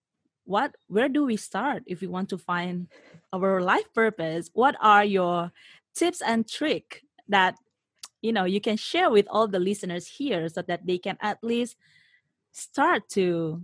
what 0.45 0.75
where 0.87 1.09
do 1.09 1.25
we 1.25 1.37
start 1.37 1.83
if 1.85 2.01
we 2.01 2.07
want 2.07 2.29
to 2.29 2.37
find 2.37 2.87
our 3.33 3.61
life 3.61 3.93
purpose? 3.93 4.49
What 4.53 4.75
are 4.81 5.05
your 5.05 5.51
tips 5.95 6.21
and 6.21 6.47
trick 6.47 7.03
that 7.27 7.55
you 8.21 8.33
know 8.33 8.45
you 8.45 8.61
can 8.61 8.77
share 8.77 9.09
with 9.09 9.27
all 9.29 9.47
the 9.47 9.59
listeners 9.59 10.07
here 10.07 10.49
so 10.49 10.61
that 10.63 10.85
they 10.85 10.97
can 10.97 11.17
at 11.21 11.37
least 11.43 11.75
start 12.51 13.07
to 13.09 13.61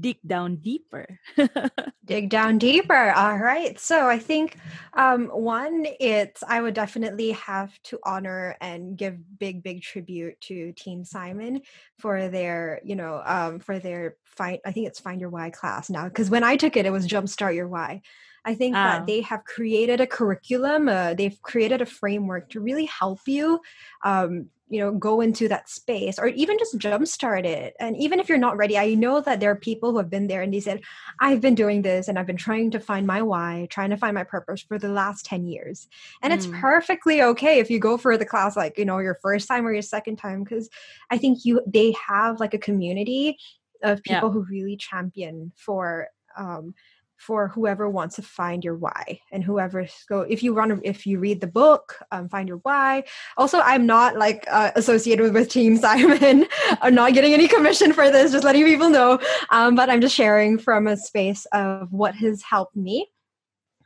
dig 0.00 0.18
down 0.26 0.56
deeper. 0.56 1.18
Dig 2.04 2.30
down 2.30 2.56
deeper. 2.56 3.10
All 3.12 3.36
right. 3.36 3.78
So 3.78 4.08
i 4.08 4.18
think 4.18 4.56
um 4.94 5.26
one 5.26 5.86
it's 6.00 6.42
i 6.42 6.60
would 6.60 6.74
definitely 6.74 7.32
have 7.32 7.70
to 7.84 7.98
honor 8.04 8.56
and 8.60 8.96
give 8.96 9.18
big 9.38 9.62
big 9.62 9.82
tribute 9.82 10.40
to 10.40 10.72
team 10.72 11.04
simon 11.04 11.60
for 11.98 12.28
their 12.28 12.80
you 12.84 12.96
know 12.96 13.20
um 13.24 13.60
for 13.60 13.78
their 13.78 14.16
find 14.24 14.58
i 14.64 14.72
think 14.72 14.86
it's 14.86 15.00
find 15.00 15.20
your 15.20 15.30
why 15.30 15.50
class 15.50 15.90
now 15.90 16.04
because 16.04 16.30
when 16.30 16.42
i 16.42 16.56
took 16.56 16.76
it 16.76 16.86
it 16.86 16.90
was 16.90 17.06
jumpstart 17.06 17.54
your 17.54 17.68
why. 17.68 18.02
I 18.44 18.54
think 18.54 18.74
oh. 18.74 18.78
that 18.78 19.06
they 19.06 19.20
have 19.22 19.44
created 19.44 20.00
a 20.00 20.06
curriculum, 20.06 20.88
uh, 20.88 21.12
they've 21.12 21.40
created 21.42 21.82
a 21.82 21.86
framework 21.86 22.50
to 22.50 22.60
really 22.60 22.86
help 22.86 23.20
you, 23.26 23.60
um, 24.04 24.48
you 24.70 24.80
know, 24.80 24.92
go 24.92 25.20
into 25.20 25.48
that 25.48 25.68
space 25.68 26.18
or 26.18 26.28
even 26.28 26.58
just 26.58 26.78
jumpstart 26.78 27.44
it. 27.44 27.74
And 27.80 27.96
even 27.96 28.20
if 28.20 28.28
you're 28.28 28.38
not 28.38 28.56
ready, 28.56 28.76
I 28.76 28.94
know 28.94 29.20
that 29.20 29.40
there 29.40 29.50
are 29.50 29.56
people 29.56 29.92
who 29.92 29.98
have 29.98 30.10
been 30.10 30.26
there 30.26 30.42
and 30.42 30.52
they 30.52 30.60
said, 30.60 30.82
I've 31.20 31.40
been 31.40 31.54
doing 31.54 31.82
this 31.82 32.08
and 32.08 32.18
I've 32.18 32.26
been 32.26 32.36
trying 32.36 32.70
to 32.72 32.80
find 32.80 33.06
my 33.06 33.22
why, 33.22 33.66
trying 33.70 33.90
to 33.90 33.96
find 33.96 34.14
my 34.14 34.24
purpose 34.24 34.62
for 34.62 34.78
the 34.78 34.88
last 34.88 35.24
10 35.26 35.46
years. 35.46 35.88
And 36.22 36.32
mm. 36.32 36.36
it's 36.36 36.46
perfectly 36.46 37.22
okay 37.22 37.58
if 37.58 37.70
you 37.70 37.78
go 37.78 37.96
for 37.96 38.16
the 38.16 38.26
class 38.26 38.56
like, 38.56 38.78
you 38.78 38.84
know, 38.84 38.98
your 38.98 39.18
first 39.22 39.48
time 39.48 39.66
or 39.66 39.72
your 39.72 39.82
second 39.82 40.16
time, 40.16 40.44
because 40.44 40.68
I 41.10 41.18
think 41.18 41.44
you, 41.44 41.62
they 41.66 41.94
have 42.06 42.40
like 42.40 42.54
a 42.54 42.58
community 42.58 43.38
of 43.82 44.02
people 44.02 44.28
yeah. 44.28 44.32
who 44.32 44.46
really 44.50 44.76
champion 44.76 45.52
for, 45.56 46.08
um, 46.36 46.74
for 47.18 47.48
whoever 47.48 47.88
wants 47.90 48.16
to 48.16 48.22
find 48.22 48.64
your 48.64 48.76
why 48.76 49.20
and 49.32 49.44
whoever 49.44 49.86
go 50.08 50.20
if 50.22 50.42
you 50.42 50.54
run 50.54 50.80
if 50.84 51.06
you 51.06 51.18
read 51.18 51.40
the 51.40 51.46
book 51.46 51.98
um, 52.12 52.28
find 52.28 52.48
your 52.48 52.58
why. 52.58 53.04
Also 53.36 53.58
i'm 53.60 53.86
not 53.86 54.16
like 54.16 54.46
uh, 54.50 54.70
associated 54.76 55.32
with 55.34 55.48
team 55.48 55.76
simon. 55.76 56.46
I'm 56.80 56.94
not 56.94 57.12
getting 57.14 57.34
any 57.34 57.48
commission 57.48 57.92
for 57.92 58.10
this 58.10 58.32
just 58.32 58.44
letting 58.44 58.64
people 58.64 58.88
know. 58.88 59.18
Um, 59.50 59.74
but 59.74 59.90
i'm 59.90 60.00
just 60.00 60.14
sharing 60.14 60.58
from 60.58 60.86
a 60.86 60.96
space 60.96 61.44
of 61.52 61.92
what 61.92 62.14
has 62.14 62.42
helped 62.42 62.76
me. 62.76 63.10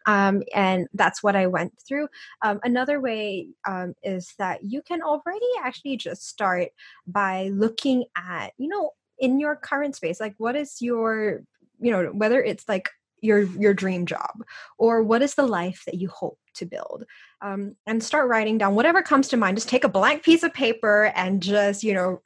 Um, 0.07 0.43
and 0.55 0.89
that's 0.95 1.23
what 1.23 1.37
I 1.37 1.47
went 1.47 1.73
through. 1.87 2.09
Um, 2.43 2.61
another 2.65 3.01
way 3.01 3.49
um, 3.67 3.95
is 4.03 4.35
that 4.39 4.65
you 4.65 4.83
can 4.83 5.03
already 5.03 5.47
actually 5.63 5.97
just 5.97 6.27
start 6.29 6.69
by 7.07 7.51
looking 7.53 8.05
at, 8.17 8.53
you 8.59 8.69
know, 8.69 8.91
in 9.19 9.39
your 9.39 9.57
current 9.57 9.95
space, 9.95 10.21
like 10.21 10.35
what 10.39 10.57
is 10.57 10.83
your, 10.83 11.43
you 11.81 11.93
know, 11.93 12.07
whether 12.07 12.43
it's 12.43 12.69
like 12.69 12.91
your 13.23 13.41
your 13.41 13.73
dream 13.73 14.05
job 14.05 14.43
or 14.79 15.03
what 15.03 15.23
is 15.23 15.35
the 15.35 15.47
life 15.47 15.83
that 15.87 15.95
you 15.95 16.09
hope 16.09 16.39
to 16.55 16.67
build 16.67 17.05
um, 17.41 17.75
and 17.87 18.03
start 18.03 18.29
writing 18.29 18.59
down 18.59 18.75
whatever 18.75 19.01
comes 19.01 19.29
to 19.29 19.37
mind 19.37 19.57
just 19.57 19.69
take 19.69 19.85
a 19.85 19.89
blank 19.89 20.23
piece 20.23 20.43
of 20.43 20.53
paper 20.53 21.13
and 21.15 21.43
just 21.43 21.83
you 21.83 21.95
know 21.95 22.21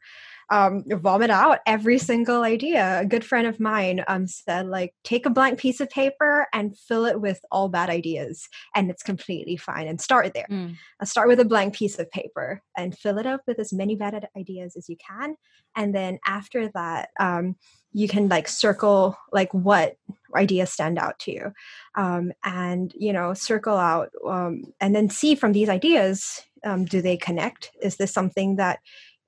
um, 0.50 0.84
vomit 0.86 1.30
out 1.30 1.58
every 1.66 1.98
single 1.98 2.42
idea. 2.42 3.00
A 3.00 3.04
good 3.04 3.24
friend 3.24 3.46
of 3.46 3.58
mine 3.58 4.04
um, 4.06 4.26
said, 4.26 4.66
like, 4.66 4.94
take 5.02 5.26
a 5.26 5.30
blank 5.30 5.58
piece 5.58 5.80
of 5.80 5.90
paper 5.90 6.46
and 6.52 6.76
fill 6.76 7.04
it 7.04 7.20
with 7.20 7.40
all 7.50 7.68
bad 7.68 7.90
ideas, 7.90 8.48
and 8.74 8.90
it's 8.90 9.02
completely 9.02 9.56
fine. 9.56 9.88
And 9.88 10.00
start 10.00 10.34
there. 10.34 10.46
Mm. 10.50 10.76
Start 11.04 11.28
with 11.28 11.40
a 11.40 11.44
blank 11.44 11.74
piece 11.74 11.98
of 11.98 12.10
paper 12.10 12.62
and 12.76 12.96
fill 12.96 13.18
it 13.18 13.26
up 13.26 13.42
with 13.46 13.58
as 13.58 13.72
many 13.72 13.96
bad 13.96 14.28
ideas 14.36 14.76
as 14.76 14.88
you 14.88 14.96
can. 14.96 15.36
And 15.74 15.94
then 15.94 16.18
after 16.26 16.70
that, 16.74 17.10
um, 17.18 17.56
you 17.96 18.08
can 18.08 18.28
like 18.28 18.46
circle 18.46 19.16
like 19.32 19.52
what 19.54 19.96
ideas 20.36 20.70
stand 20.70 20.98
out 20.98 21.18
to 21.18 21.32
you. 21.32 21.52
Um, 21.94 22.32
and 22.44 22.92
you 22.94 23.10
know 23.10 23.32
circle 23.32 23.76
out 23.76 24.10
um, 24.28 24.64
and 24.82 24.94
then 24.94 25.08
see 25.08 25.34
from 25.34 25.52
these 25.52 25.70
ideas 25.70 26.42
um, 26.62 26.84
do 26.84 27.00
they 27.00 27.16
connect? 27.16 27.70
Is 27.80 27.96
this 27.96 28.12
something 28.12 28.56
that 28.56 28.80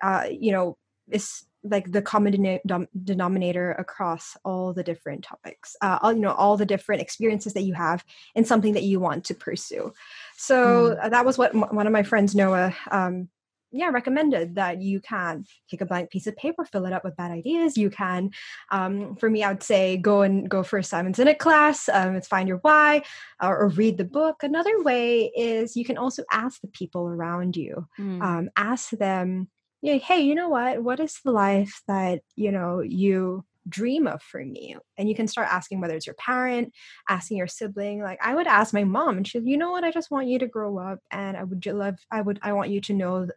uh, 0.03 0.27
you 0.31 0.53
know 0.53 0.77
is 1.11 1.47
like 1.65 1.91
the 1.91 2.03
common 2.03 2.35
denom- 2.35 2.89
denominator 3.05 3.73
across 3.73 4.37
all 4.45 4.75
the 4.75 4.85
different 4.85 5.25
topics 5.25 5.75
uh, 5.81 5.99
all 6.03 6.13
you 6.13 6.21
know 6.21 6.33
all 6.33 6.57
the 6.59 6.67
different 6.67 7.01
experiences 7.01 7.55
that 7.55 7.63
you 7.63 7.73
have 7.73 8.05
and 8.37 8.47
something 8.47 8.75
that 8.75 8.83
you 8.83 9.01
want 9.01 9.25
to 9.25 9.35
pursue? 9.35 9.95
So 10.37 10.95
mm. 10.95 11.11
that 11.11 11.25
was 11.25 11.39
what 11.39 11.55
m- 11.55 11.75
one 11.75 11.87
of 11.87 11.93
my 11.95 12.03
friends 12.03 12.35
noah 12.35 12.77
um, 12.91 13.31
yeah 13.71 13.89
recommended 13.89 14.55
that 14.55 14.81
you 14.81 15.01
can 15.01 15.45
take 15.71 15.81
a 15.81 15.87
blank 15.87 16.11
piece 16.11 16.27
of 16.27 16.37
paper 16.37 16.65
fill 16.65 16.87
it 16.87 16.93
up 16.93 17.05
with 17.05 17.17
bad 17.17 17.31
ideas 17.31 17.77
you 17.77 17.91
can 17.91 18.31
um, 18.71 19.17
for 19.17 19.29
me 19.29 19.43
i 19.43 19.49
would 19.49 19.63
say 19.63 19.97
go 19.97 20.23
and 20.23 20.49
go 20.49 20.63
for 20.63 20.79
a 20.79 20.85
simon 20.85 21.13
sinek 21.13 21.39
class 21.39 21.89
um, 21.91 22.17
it's 22.17 22.29
find 22.29 22.49
your 22.49 22.59
why 22.59 23.03
or, 23.43 23.57
or, 23.59 23.69
read 23.69 23.99
the 23.99 24.05
book 24.05 24.43
another 24.43 24.83
way 24.83 25.31
is 25.37 25.77
you 25.77 25.85
can 25.85 25.99
also 25.99 26.23
ask 26.33 26.61
the 26.61 26.69
people 26.69 27.07
around 27.07 27.57
you 27.57 27.87
mm. 27.99 28.23
um, 28.23 28.49
ask 28.57 28.91
them 28.91 29.49
yeah, 29.81 29.95
hey, 29.95 30.21
you 30.21 30.35
know 30.35 30.49
what? 30.49 30.83
What 30.83 31.01
is 31.01 31.21
the 31.25 31.31
life 31.31 31.83
that, 31.87 32.23
you 32.35 32.51
know, 32.51 32.81
you 32.81 33.45
dream 33.69 34.07
of 34.07 34.23
for 34.23 34.45
me? 34.45 34.77
And 34.97 35.09
you 35.09 35.15
can 35.15 35.27
start 35.27 35.49
asking 35.51 35.81
whether 35.81 35.95
it's 35.95 36.07
your 36.07 36.15
parent, 36.15 36.73
asking 37.09 37.37
your 37.37 37.47
sibling. 37.47 38.01
Like 38.01 38.19
I 38.23 38.35
would 38.35 38.47
ask 38.47 38.73
my 38.73 38.85
mom 38.85 39.17
and 39.17 39.27
she's, 39.27 39.45
you 39.45 39.57
know 39.57 39.71
what? 39.71 39.85
I 39.85 39.91
just 39.91 40.11
want 40.11 40.29
you 40.29 40.39
to 40.41 40.47
grow 40.47 40.79
up 40.79 41.01
and 41.11 41.37
I 41.37 41.45
would 41.45 41.65
love, 41.67 41.99
I 42.11 42.21
would, 42.21 42.39
I 42.43 42.53
want 42.53 42.71
you 42.71 42.81
to 42.83 42.93
know 42.93 43.29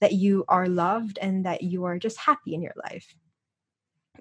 that 0.00 0.12
you 0.12 0.44
are 0.48 0.68
loved 0.68 1.18
and 1.20 1.44
that 1.46 1.62
you 1.62 1.84
are 1.84 1.98
just 1.98 2.18
happy 2.18 2.54
in 2.54 2.62
your 2.62 2.74
life. 2.84 3.14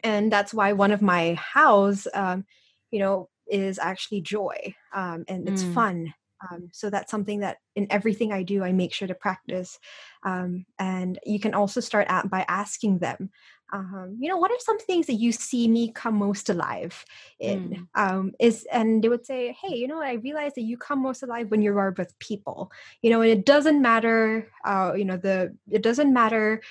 And 0.03 0.32
that's 0.32 0.53
why 0.53 0.74
one 0.74 0.91
of 0.91 1.01
my 1.01 1.34
hows, 1.34 2.07
um, 2.13 2.45
you 2.91 2.99
know, 2.99 3.30
is 3.49 3.80
actually 3.80 4.22
joy 4.22 4.76
um, 4.93 5.24
and 5.28 5.47
it's 5.47 5.63
mm. 5.63 5.74
fun 5.74 6.13
um, 6.51 6.70
so 6.72 6.89
that's 6.89 7.11
something 7.11 7.39
that 7.39 7.57
in 7.76 7.88
everything 7.89 8.32
I 8.32 8.43
do, 8.43 8.63
I 8.63 8.72
make 8.72 8.93
sure 8.93 9.07
to 9.07 9.15
practice. 9.15 9.80
Um, 10.24 10.65
and 10.78 11.20
you 11.26 11.39
can 11.39 11.53
also 11.53 11.80
start 11.80 12.07
out 12.09 12.30
by 12.30 12.45
asking 12.47 12.99
them, 12.99 13.32
um, 13.74 14.18
you 14.20 14.30
know, 14.30 14.38
what 14.38 14.51
are 14.51 14.59
some 14.59 14.80
things 14.80 15.07
that 15.07 15.15
you 15.15 15.32
see 15.32 15.68
me 15.68 15.91
come 15.91 16.15
most 16.15 16.49
alive 16.49 17.05
in? 17.39 17.88
Mm. 17.95 18.01
Um, 18.01 18.32
is 18.39 18.65
and 18.72 19.03
they 19.03 19.09
would 19.09 19.26
say, 19.26 19.57
hey, 19.61 19.76
you 19.76 19.88
know, 19.88 20.01
I 20.01 20.13
realize 20.13 20.53
that 20.55 20.61
you 20.61 20.78
come 20.78 21.01
most 21.01 21.24
alive 21.24 21.51
when 21.51 21.61
you 21.61 21.78
are 21.78 21.93
with 21.97 22.18
people. 22.20 22.72
You 23.01 23.09
know, 23.09 23.22
and 23.22 23.32
it 23.32 23.45
doesn't 23.45 23.82
matter. 23.82 24.49
Uh, 24.63 24.93
you 24.95 25.05
know, 25.05 25.18
the 25.18 25.55
it 25.70 25.82
doesn't 25.82 26.13
matter 26.13 26.61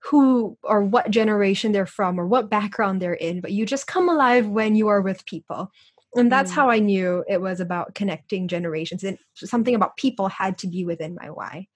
who 0.00 0.58
or 0.62 0.82
what 0.82 1.10
generation 1.10 1.72
they're 1.72 1.86
from 1.86 2.18
or 2.18 2.26
what 2.26 2.50
background 2.50 3.00
they're 3.00 3.14
in, 3.14 3.40
but 3.40 3.52
you 3.52 3.64
just 3.64 3.86
come 3.86 4.08
alive 4.08 4.48
when 4.48 4.74
you 4.74 4.88
are 4.88 5.00
with 5.00 5.24
people 5.26 5.70
and 6.16 6.30
that's 6.30 6.50
mm. 6.50 6.54
how 6.54 6.68
i 6.68 6.78
knew 6.78 7.24
it 7.28 7.40
was 7.40 7.60
about 7.60 7.94
connecting 7.94 8.48
generations 8.48 9.04
and 9.04 9.18
something 9.34 9.74
about 9.74 9.96
people 9.96 10.28
had 10.28 10.58
to 10.58 10.66
be 10.66 10.84
within 10.84 11.14
my 11.14 11.30
why 11.30 11.66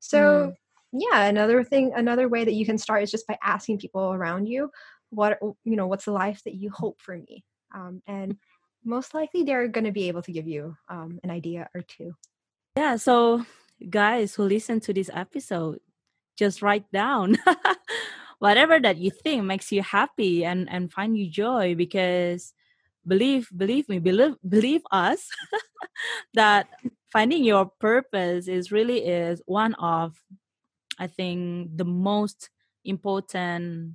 so 0.00 0.18
mm. 0.18 0.54
Yeah 1.00 1.24
another 1.24 1.64
thing 1.64 1.92
another 1.94 2.28
way 2.28 2.44
that 2.44 2.54
you 2.54 2.66
can 2.66 2.78
start 2.78 3.02
is 3.02 3.10
just 3.10 3.26
by 3.26 3.36
asking 3.42 3.78
people 3.78 4.12
around 4.12 4.46
you 4.46 4.70
what 5.10 5.38
you 5.64 5.76
know 5.76 5.86
what's 5.86 6.04
the 6.04 6.12
life 6.12 6.42
that 6.44 6.54
you 6.54 6.70
hope 6.70 7.00
for 7.00 7.16
me? 7.16 7.44
Um, 7.74 8.02
and 8.06 8.36
most 8.84 9.14
likely 9.14 9.42
they're 9.42 9.68
going 9.68 9.84
to 9.84 9.92
be 9.92 10.08
able 10.08 10.22
to 10.22 10.32
give 10.32 10.46
you 10.46 10.76
um, 10.88 11.18
an 11.24 11.30
idea 11.30 11.68
or 11.74 11.82
two. 11.82 12.14
Yeah 12.76 12.96
so 12.96 13.44
guys 13.90 14.34
who 14.34 14.44
listen 14.44 14.80
to 14.80 14.92
this 14.92 15.10
episode 15.12 15.80
just 16.36 16.62
write 16.62 16.90
down 16.92 17.36
whatever 18.38 18.80
that 18.80 18.96
you 18.96 19.10
think 19.10 19.44
makes 19.44 19.72
you 19.72 19.82
happy 19.82 20.44
and 20.44 20.68
and 20.70 20.92
find 20.92 21.16
you 21.16 21.28
joy 21.28 21.74
because 21.74 22.52
believe 23.06 23.48
believe 23.56 23.88
me 23.88 23.98
believe 23.98 24.34
believe 24.46 24.82
us 24.90 25.28
that 26.34 26.68
finding 27.12 27.44
your 27.44 27.70
purpose 27.80 28.48
is 28.48 28.72
really 28.72 28.98
is 29.06 29.40
one 29.46 29.74
of 29.74 30.16
i 30.98 31.06
think 31.06 31.70
the 31.76 31.84
most 31.84 32.50
important 32.84 33.94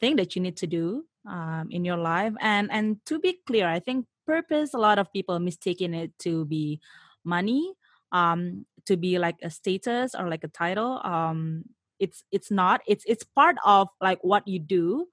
thing 0.00 0.16
that 0.16 0.34
you 0.34 0.42
need 0.42 0.56
to 0.56 0.66
do 0.66 1.04
um, 1.28 1.68
in 1.70 1.84
your 1.84 1.96
life 1.98 2.32
and 2.40 2.70
and 2.72 2.96
to 3.06 3.18
be 3.18 3.38
clear 3.46 3.68
i 3.68 3.78
think 3.78 4.06
purpose 4.26 4.74
a 4.74 4.78
lot 4.78 4.98
of 4.98 5.12
people 5.12 5.38
mistaken 5.38 5.92
it 5.94 6.12
to 6.18 6.44
be 6.46 6.80
money 7.24 7.72
um 8.12 8.64
to 8.86 8.96
be 8.96 9.18
like 9.18 9.36
a 9.42 9.50
status 9.50 10.14
or 10.14 10.28
like 10.28 10.44
a 10.44 10.48
title 10.48 11.00
um 11.04 11.64
it's 11.98 12.24
it's 12.32 12.50
not 12.50 12.80
it's 12.86 13.04
it's 13.06 13.24
part 13.24 13.56
of 13.64 13.88
like 14.00 14.18
what 14.22 14.46
you 14.48 14.58
do 14.58 15.06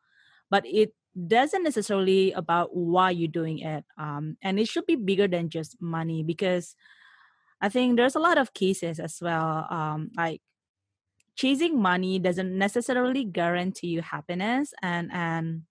but 0.49 0.63
it 0.65 0.93
doesn't 1.27 1.63
necessarily 1.63 2.31
about 2.33 2.75
why 2.75 3.09
you're 3.09 3.27
doing 3.27 3.59
it 3.59 3.83
um 3.97 4.37
and 4.41 4.59
it 4.59 4.67
should 4.67 4.85
be 4.85 4.95
bigger 4.95 5.27
than 5.27 5.49
just 5.49 5.75
money 5.81 6.23
because 6.23 6.75
i 7.61 7.69
think 7.69 7.97
there's 7.97 8.15
a 8.15 8.19
lot 8.19 8.37
of 8.37 8.53
cases 8.53 8.99
as 8.99 9.19
well 9.21 9.65
um 9.69 10.09
like 10.15 10.41
chasing 11.37 11.79
money 11.79 12.19
doesn't 12.19 12.57
necessarily 12.57 13.23
guarantee 13.23 13.87
you 13.87 14.01
happiness 14.01 14.73
and 14.81 15.09
and 15.13 15.61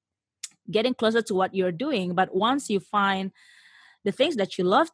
getting 0.71 0.95
closer 0.95 1.23
to 1.23 1.35
what 1.35 1.55
you're 1.55 1.73
doing 1.73 2.15
but 2.15 2.35
once 2.35 2.71
you 2.71 2.81
find 2.81 3.31
the 4.05 4.13
things 4.13 4.37
that 4.37 4.57
you 4.57 4.65
love 4.65 4.89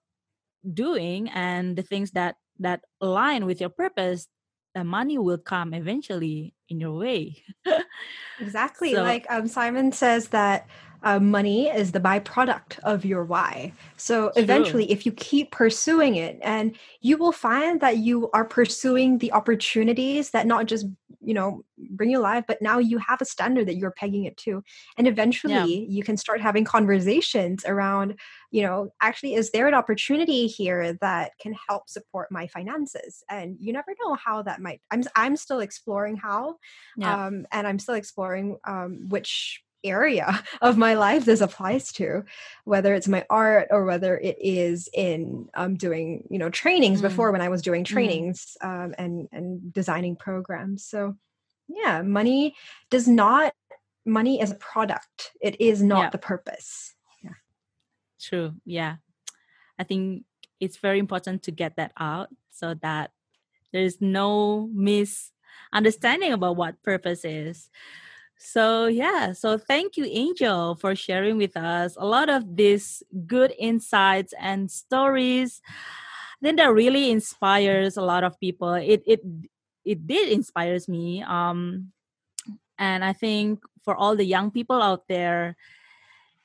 doing 0.75 1.29
and 1.31 1.77
the 1.77 1.83
things 1.83 2.11
that 2.13 2.37
that 2.59 2.81
align 3.01 3.47
with 3.47 3.61
your 3.61 3.71
purpose 3.71 4.29
the 4.75 4.85
money 4.85 5.19
will 5.19 5.39
come 5.39 5.75
eventually 5.75 6.55
in 6.69 6.81
your 6.81 6.93
way 6.93 7.43
exactly 8.41 8.95
so, 8.95 9.03
like 9.03 9.27
um, 9.31 9.47
simon 9.47 9.93
says 9.93 10.29
that 10.29 10.67
uh, 11.03 11.19
money 11.19 11.69
is 11.69 11.93
the 11.93 12.01
byproduct 12.01 12.79
of 12.81 13.05
your 13.05 13.25
why. 13.25 13.73
So 13.97 14.31
True. 14.31 14.43
eventually, 14.43 14.91
if 14.91 15.05
you 15.05 15.13
keep 15.13 15.51
pursuing 15.51 16.17
it, 16.17 16.39
and 16.43 16.77
you 17.01 17.17
will 17.17 17.33
find 17.33 17.81
that 17.81 17.99
you 17.99 18.31
are 18.33 18.45
pursuing 18.45 19.19
the 19.19 19.33
opportunities 19.33 20.31
that 20.31 20.47
not 20.47 20.67
just 20.67 20.87
you 21.23 21.35
know 21.35 21.63
bring 21.91 22.11
you 22.11 22.19
alive 22.19 22.45
but 22.47 22.61
now 22.61 22.79
you 22.79 22.99
have 22.99 23.21
a 23.21 23.25
standard 23.25 23.67
that 23.67 23.77
you're 23.77 23.93
pegging 23.93 24.25
it 24.25 24.37
to 24.37 24.63
and 24.99 25.07
eventually 25.07 25.53
yeah. 25.55 25.65
you 25.65 26.03
can 26.03 26.17
start 26.17 26.41
having 26.41 26.65
conversations 26.65 27.65
around 27.65 28.19
you 28.51 28.63
know 28.63 28.89
actually 29.01 29.35
is 29.35 29.51
there 29.51 29.67
an 29.67 29.75
opportunity 29.75 30.47
here 30.47 30.95
that 31.01 31.33
can 31.41 31.55
help 31.69 31.89
support 31.89 32.31
my 32.31 32.47
finances 32.47 33.23
and 33.31 33.57
you 33.61 33.73
never 33.73 33.95
know 34.05 34.15
how 34.15 34.43
that 34.43 34.61
might 34.61 34.81
i'm 34.91 35.03
i'm 35.17 35.37
still 35.37 35.61
exploring 35.61 36.17
how 36.17 36.57
yeah. 36.97 37.27
um, 37.27 37.47
and 37.53 37.67
i'm 37.67 37.79
still 37.79 37.95
exploring 37.95 38.57
um, 38.67 39.09
which 39.09 39.63
area 39.85 40.43
of 40.63 40.77
my 40.77 40.95
life 40.95 41.25
this 41.25 41.41
applies 41.41 41.93
to 41.93 42.25
whether 42.65 42.95
it's 42.95 43.09
my 43.09 43.25
art 43.29 43.69
or 43.71 43.85
whether 43.85 44.17
it 44.19 44.37
is 44.41 44.89
in 44.93 45.49
um, 45.55 45.77
doing 45.77 46.27
you 46.31 46.39
know 46.39 46.51
trainings 46.51 47.01
mm. 47.01 47.03
before 47.03 47.33
when 47.33 47.41
i 47.41 47.49
was 47.49 47.63
doing 47.63 47.83
mm. 47.83 47.87
trainings 47.87 48.57
mm. 48.63 48.69
um, 48.69 48.95
and 48.99 49.29
and 49.33 49.73
designing 49.73 50.17
programs 50.17 50.85
so 50.85 51.17
yeah 51.69 52.03
money 52.03 52.55
does 52.91 53.09
not 53.09 53.55
money 54.05 54.41
is 54.41 54.51
a 54.51 54.57
product 54.57 55.33
it 55.41 55.61
is 55.61 55.83
not 55.83 56.05
yeah. 56.05 56.11
the 56.11 56.19
purpose 56.19 56.95
yeah 57.23 57.31
true 58.21 58.55
yeah 58.65 58.97
i 59.79 59.85
think 59.85 60.25
it's 60.61 60.77
very 60.77 60.99
important 60.99 61.43
to 61.43 61.51
get 61.51 61.77
that 61.77 61.93
out 61.99 62.29
so 62.51 62.75
that 62.83 63.11
there's 63.73 64.01
no 64.01 64.69
misunderstanding 64.73 66.33
about 66.33 66.57
what 66.57 66.83
purpose 66.83 67.25
is 67.25 67.71
so, 68.43 68.87
yeah, 68.87 69.33
so 69.33 69.57
thank 69.57 69.97
you, 69.97 70.05
Angel, 70.05 70.75
for 70.75 70.97
sharing 70.97 71.37
with 71.39 71.57
us 71.57 71.97
a 71.97 72.05
lot 72.05 72.29
of 72.29 72.57
these 72.57 73.03
good 73.27 73.55
insights 73.59 74.35
and 74.39 74.71
stories. 74.71 75.61
Then 76.41 76.57
that 76.57 76.75
really 76.75 77.11
inspires 77.11 77.97
a 77.97 78.03
lot 78.03 78.25
of 78.25 78.39
people. 78.41 78.75
It 78.75 79.03
it 79.07 79.21
it 79.85 80.07
did 80.07 80.29
inspires 80.29 80.89
me. 80.89 81.23
Um, 81.23 81.93
and 82.79 83.05
I 83.05 83.13
think 83.13 83.63
for 83.85 83.95
all 83.95 84.17
the 84.17 84.27
young 84.27 84.51
people 84.51 84.83
out 84.83 85.07
there, 85.09 85.57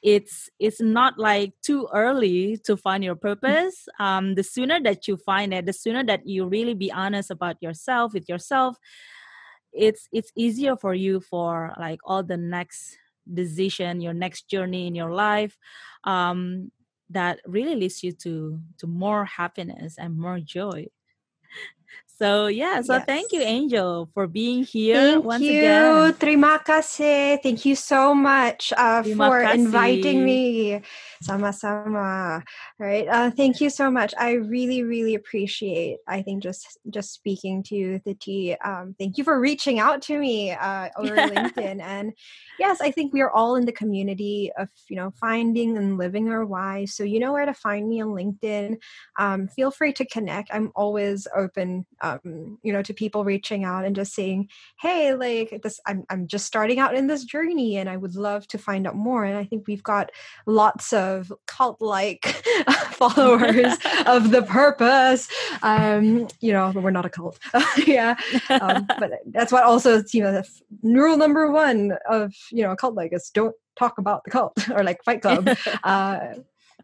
it's 0.04 0.50
it's 0.60 0.80
not 0.80 1.18
like 1.18 1.54
too 1.64 1.88
early 1.92 2.58
to 2.66 2.78
find 2.78 3.04
your 3.04 3.16
mm. 3.16 3.22
purpose. 3.22 3.90
Um, 4.00 4.36
the 4.36 4.44
sooner 4.44 4.80
that 4.82 5.08
you 5.08 5.18
find 5.18 5.52
it, 5.52 5.66
the 5.66 5.74
sooner 5.74 6.04
that 6.06 6.28
you 6.28 6.46
really 6.46 6.76
be 6.76 6.92
honest 6.92 7.32
about 7.32 7.58
yourself 7.62 8.14
with 8.14 8.30
yourself, 8.30 8.78
it's 9.78 10.08
it's 10.12 10.32
easier 10.36 10.76
for 10.76 10.94
you 10.94 11.20
for 11.20 11.74
like 11.80 12.00
all 12.04 12.24
the 12.24 12.38
next 12.38 12.98
decision 13.34 14.02
your 14.02 14.14
next 14.14 14.50
journey 14.50 14.88
in 14.88 14.96
your 14.96 15.12
life 15.12 15.58
um 16.06 16.72
that 17.10 17.40
really 17.46 17.76
leads 17.76 18.04
you 18.04 18.12
to 18.12 18.60
to 18.78 18.88
more 18.88 19.26
happiness 19.26 19.96
and 19.98 20.18
more 20.18 20.40
joy 20.40 20.86
so 22.18 22.48
yeah, 22.48 22.82
so 22.82 22.96
yes. 22.96 23.06
thank 23.06 23.32
you, 23.32 23.42
Angel, 23.42 24.10
for 24.16 24.26
being 24.26 24.64
here 24.64 25.22
thank 25.22 25.26
once 25.26 25.44
you. 25.44 25.62
again. 25.62 26.14
Terima 26.18 26.58
kasih. 26.66 27.38
Thank 27.46 27.62
you 27.62 27.78
so 27.78 28.18
much 28.18 28.74
uh, 28.74 29.06
for 29.06 29.46
kasih. 29.46 29.54
inviting 29.54 30.26
me. 30.26 30.82
Sama-sama. 31.22 32.42
Right. 32.82 33.06
Uh, 33.06 33.30
thank 33.30 33.62
you 33.62 33.70
so 33.70 33.94
much. 33.94 34.18
I 34.18 34.42
really, 34.42 34.82
really 34.82 35.14
appreciate. 35.14 36.02
I 36.10 36.26
think 36.26 36.42
just 36.42 36.82
just 36.90 37.14
speaking 37.14 37.62
to 37.70 37.76
you, 37.78 38.02
Titi. 38.02 38.58
Um, 38.66 38.98
thank 38.98 39.22
you 39.22 39.24
for 39.24 39.38
reaching 39.38 39.78
out 39.78 40.02
to 40.10 40.18
me 40.18 40.58
uh, 40.58 40.90
over 40.98 41.14
LinkedIn. 41.14 41.78
And 41.86 42.18
yes, 42.58 42.82
I 42.82 42.90
think 42.90 43.14
we 43.14 43.22
are 43.22 43.30
all 43.30 43.62
in 43.62 43.70
the 43.70 43.78
community 43.78 44.50
of 44.58 44.74
you 44.90 44.98
know 44.98 45.14
finding 45.22 45.78
and 45.78 46.02
living 46.02 46.34
our 46.34 46.46
why. 46.50 46.90
So 46.90 47.06
you 47.06 47.22
know 47.22 47.30
where 47.30 47.46
to 47.46 47.54
find 47.54 47.86
me 47.86 48.02
on 48.02 48.18
LinkedIn. 48.18 48.82
Um, 49.22 49.48
feel 49.54 49.70
free 49.70 49.94
to 49.94 50.06
connect. 50.06 50.50
I'm 50.50 50.74
always 50.74 51.30
open 51.38 51.86
um, 52.02 52.07
you 52.24 52.74
know, 52.74 52.82
to 52.82 52.94
people 52.94 53.24
reaching 53.24 53.64
out 53.64 53.86
and 53.86 53.96
just 53.96 54.14
saying, 54.14 54.50
"Hey, 54.80 55.14
like 55.14 55.62
this, 55.64 55.80
I'm 55.86 56.06
I'm 56.10 56.28
just 56.28 56.46
starting 56.46 56.80
out 56.80 56.96
in 56.96 57.08
this 57.08 57.24
journey, 57.24 57.78
and 57.78 57.90
I 57.90 57.98
would 57.98 58.16
love 58.16 58.48
to 58.50 58.58
find 58.58 58.88
out 58.88 58.96
more." 58.96 59.24
And 59.24 59.38
I 59.38 59.44
think 59.44 59.68
we've 59.68 59.84
got 59.84 60.12
lots 60.46 60.94
of 60.94 61.32
cult-like 61.46 62.26
followers 62.92 63.78
of 64.06 64.32
the 64.32 64.44
purpose. 64.48 65.30
Um, 65.62 66.28
you 66.40 66.54
know, 66.54 66.72
we're 66.72 66.92
not 66.92 67.06
a 67.06 67.10
cult, 67.10 67.40
yeah, 67.86 68.16
um, 68.50 68.88
but 69.00 69.12
that's 69.28 69.52
what 69.52 69.64
also 69.64 70.04
you 70.12 70.24
know, 70.24 70.32
the 70.32 70.48
rule 70.84 71.18
number 71.18 71.52
one 71.52 71.98
of 72.10 72.34
you 72.52 72.64
know 72.64 72.72
a 72.72 72.76
cult 72.76 72.96
like 72.96 73.14
is 73.14 73.30
don't 73.30 73.56
talk 73.78 73.98
about 73.98 74.24
the 74.24 74.32
cult 74.32 74.70
or 74.70 74.84
like 74.84 75.04
Fight 75.04 75.22
Club. 75.22 75.50
uh, 75.84 76.20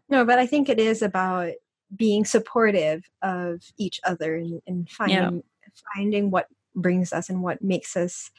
no, 0.08 0.24
but 0.24 0.38
I 0.38 0.46
think 0.46 0.68
it 0.68 0.78
is 0.78 1.02
about 1.02 1.52
being 1.94 2.24
supportive 2.24 3.04
of 3.22 3.62
each 3.78 4.00
other 4.04 4.36
and, 4.36 4.62
and 4.66 4.88
finding 4.88 5.16
yeah. 5.16 5.70
finding 5.94 6.30
what 6.30 6.48
brings 6.74 7.12
us 7.12 7.28
and 7.28 7.42
what 7.42 7.62
makes 7.62 7.96
us 7.96 8.30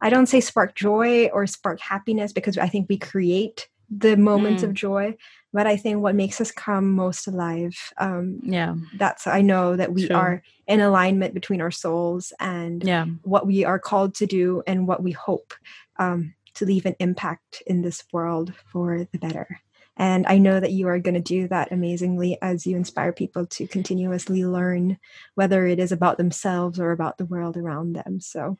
i 0.00 0.10
don't 0.10 0.26
say 0.26 0.40
spark 0.40 0.74
joy 0.74 1.26
or 1.28 1.46
spark 1.46 1.80
happiness 1.80 2.32
because 2.32 2.58
i 2.58 2.68
think 2.68 2.86
we 2.88 2.98
create 2.98 3.68
the 3.90 4.16
moments 4.16 4.62
mm. 4.62 4.66
of 4.66 4.74
joy 4.74 5.16
but 5.52 5.66
i 5.66 5.76
think 5.76 6.02
what 6.02 6.14
makes 6.14 6.40
us 6.40 6.50
come 6.50 6.90
most 6.92 7.26
alive 7.26 7.74
um 7.96 8.38
yeah 8.42 8.74
that's 8.98 9.26
i 9.26 9.40
know 9.40 9.76
that 9.76 9.92
we 9.92 10.06
True. 10.06 10.16
are 10.16 10.42
in 10.66 10.80
alignment 10.80 11.32
between 11.32 11.62
our 11.62 11.70
souls 11.70 12.32
and 12.38 12.84
yeah. 12.84 13.06
what 13.22 13.46
we 13.46 13.64
are 13.64 13.78
called 13.78 14.14
to 14.16 14.26
do 14.26 14.62
and 14.66 14.86
what 14.86 15.02
we 15.02 15.12
hope 15.12 15.54
um 15.98 16.34
to 16.54 16.66
leave 16.66 16.86
an 16.86 16.96
impact 16.98 17.62
in 17.66 17.82
this 17.82 18.04
world 18.12 18.52
for 18.70 19.06
the 19.12 19.18
better 19.18 19.60
and 19.98 20.26
I 20.28 20.38
know 20.38 20.60
that 20.60 20.72
you 20.72 20.86
are 20.88 21.00
going 21.00 21.14
to 21.14 21.20
do 21.20 21.48
that 21.48 21.72
amazingly 21.72 22.38
as 22.40 22.66
you 22.66 22.76
inspire 22.76 23.12
people 23.12 23.46
to 23.46 23.66
continuously 23.66 24.44
learn, 24.46 24.98
whether 25.34 25.66
it 25.66 25.80
is 25.80 25.90
about 25.90 26.18
themselves 26.18 26.78
or 26.78 26.92
about 26.92 27.18
the 27.18 27.26
world 27.26 27.56
around 27.56 27.94
them. 27.94 28.20
So 28.20 28.58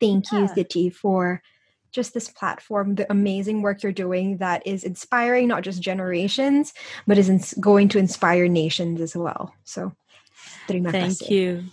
thank 0.00 0.30
yeah. 0.30 0.42
you, 0.42 0.48
Titi, 0.54 0.90
for 0.90 1.42
just 1.90 2.14
this 2.14 2.28
platform, 2.28 2.94
the 2.94 3.10
amazing 3.10 3.62
work 3.62 3.82
you're 3.82 3.92
doing 3.92 4.38
that 4.38 4.66
is 4.66 4.84
inspiring 4.84 5.48
not 5.48 5.62
just 5.62 5.82
generations, 5.82 6.72
but 7.06 7.18
is 7.18 7.28
ins- 7.28 7.54
going 7.54 7.88
to 7.88 7.98
inspire 7.98 8.48
nations 8.48 9.00
as 9.00 9.16
well. 9.16 9.54
So, 9.64 9.92
terima 10.66 10.90
Thank 10.90 11.18
kasih. 11.18 11.30
you. 11.30 11.64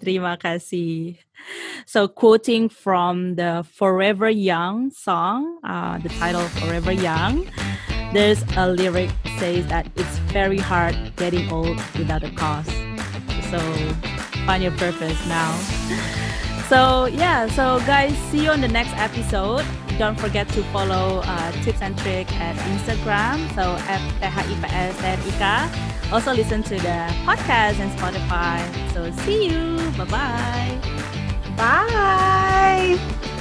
Terima 0.00 0.36
kasih. 0.36 1.18
So, 1.86 2.08
quoting 2.08 2.68
from 2.68 3.36
the 3.36 3.64
Forever 3.72 4.28
Young 4.28 4.90
song, 4.90 5.60
uh, 5.62 5.98
the 5.98 6.08
title 6.08 6.42
Forever 6.58 6.92
Young, 6.92 7.46
there's 8.12 8.42
a 8.56 8.68
lyric 8.68 9.10
says 9.38 9.66
that 9.68 9.86
it's 9.96 10.18
very 10.32 10.58
hard 10.58 10.96
getting 11.16 11.50
old 11.50 11.76
without 11.98 12.22
a 12.22 12.30
cause. 12.30 12.66
So 13.50 13.58
find 14.46 14.62
your 14.62 14.72
purpose 14.72 15.18
now. 15.26 15.58
So 16.70 17.06
yeah, 17.06 17.48
so 17.48 17.80
guys, 17.84 18.16
see 18.30 18.44
you 18.44 18.50
on 18.50 18.60
the 18.60 18.68
next 18.68 18.94
episode. 18.94 19.66
Don't 19.98 20.16
forget 20.16 20.48
to 20.50 20.62
follow 20.70 21.20
uh, 21.24 21.50
Tips 21.64 21.82
and 21.82 21.98
Trick 21.98 22.30
at 22.38 22.54
Instagram. 22.70 23.52
So 23.56 23.74
Ika. 25.26 26.14
Also 26.14 26.32
listen 26.32 26.62
to 26.62 26.76
the 26.76 27.10
podcast 27.26 27.80
and 27.82 27.90
Spotify. 27.98 28.62
So 28.94 29.10
see 29.26 29.50
you. 29.50 29.90
Bye-bye. 29.98 30.78
Bye. 31.56 33.36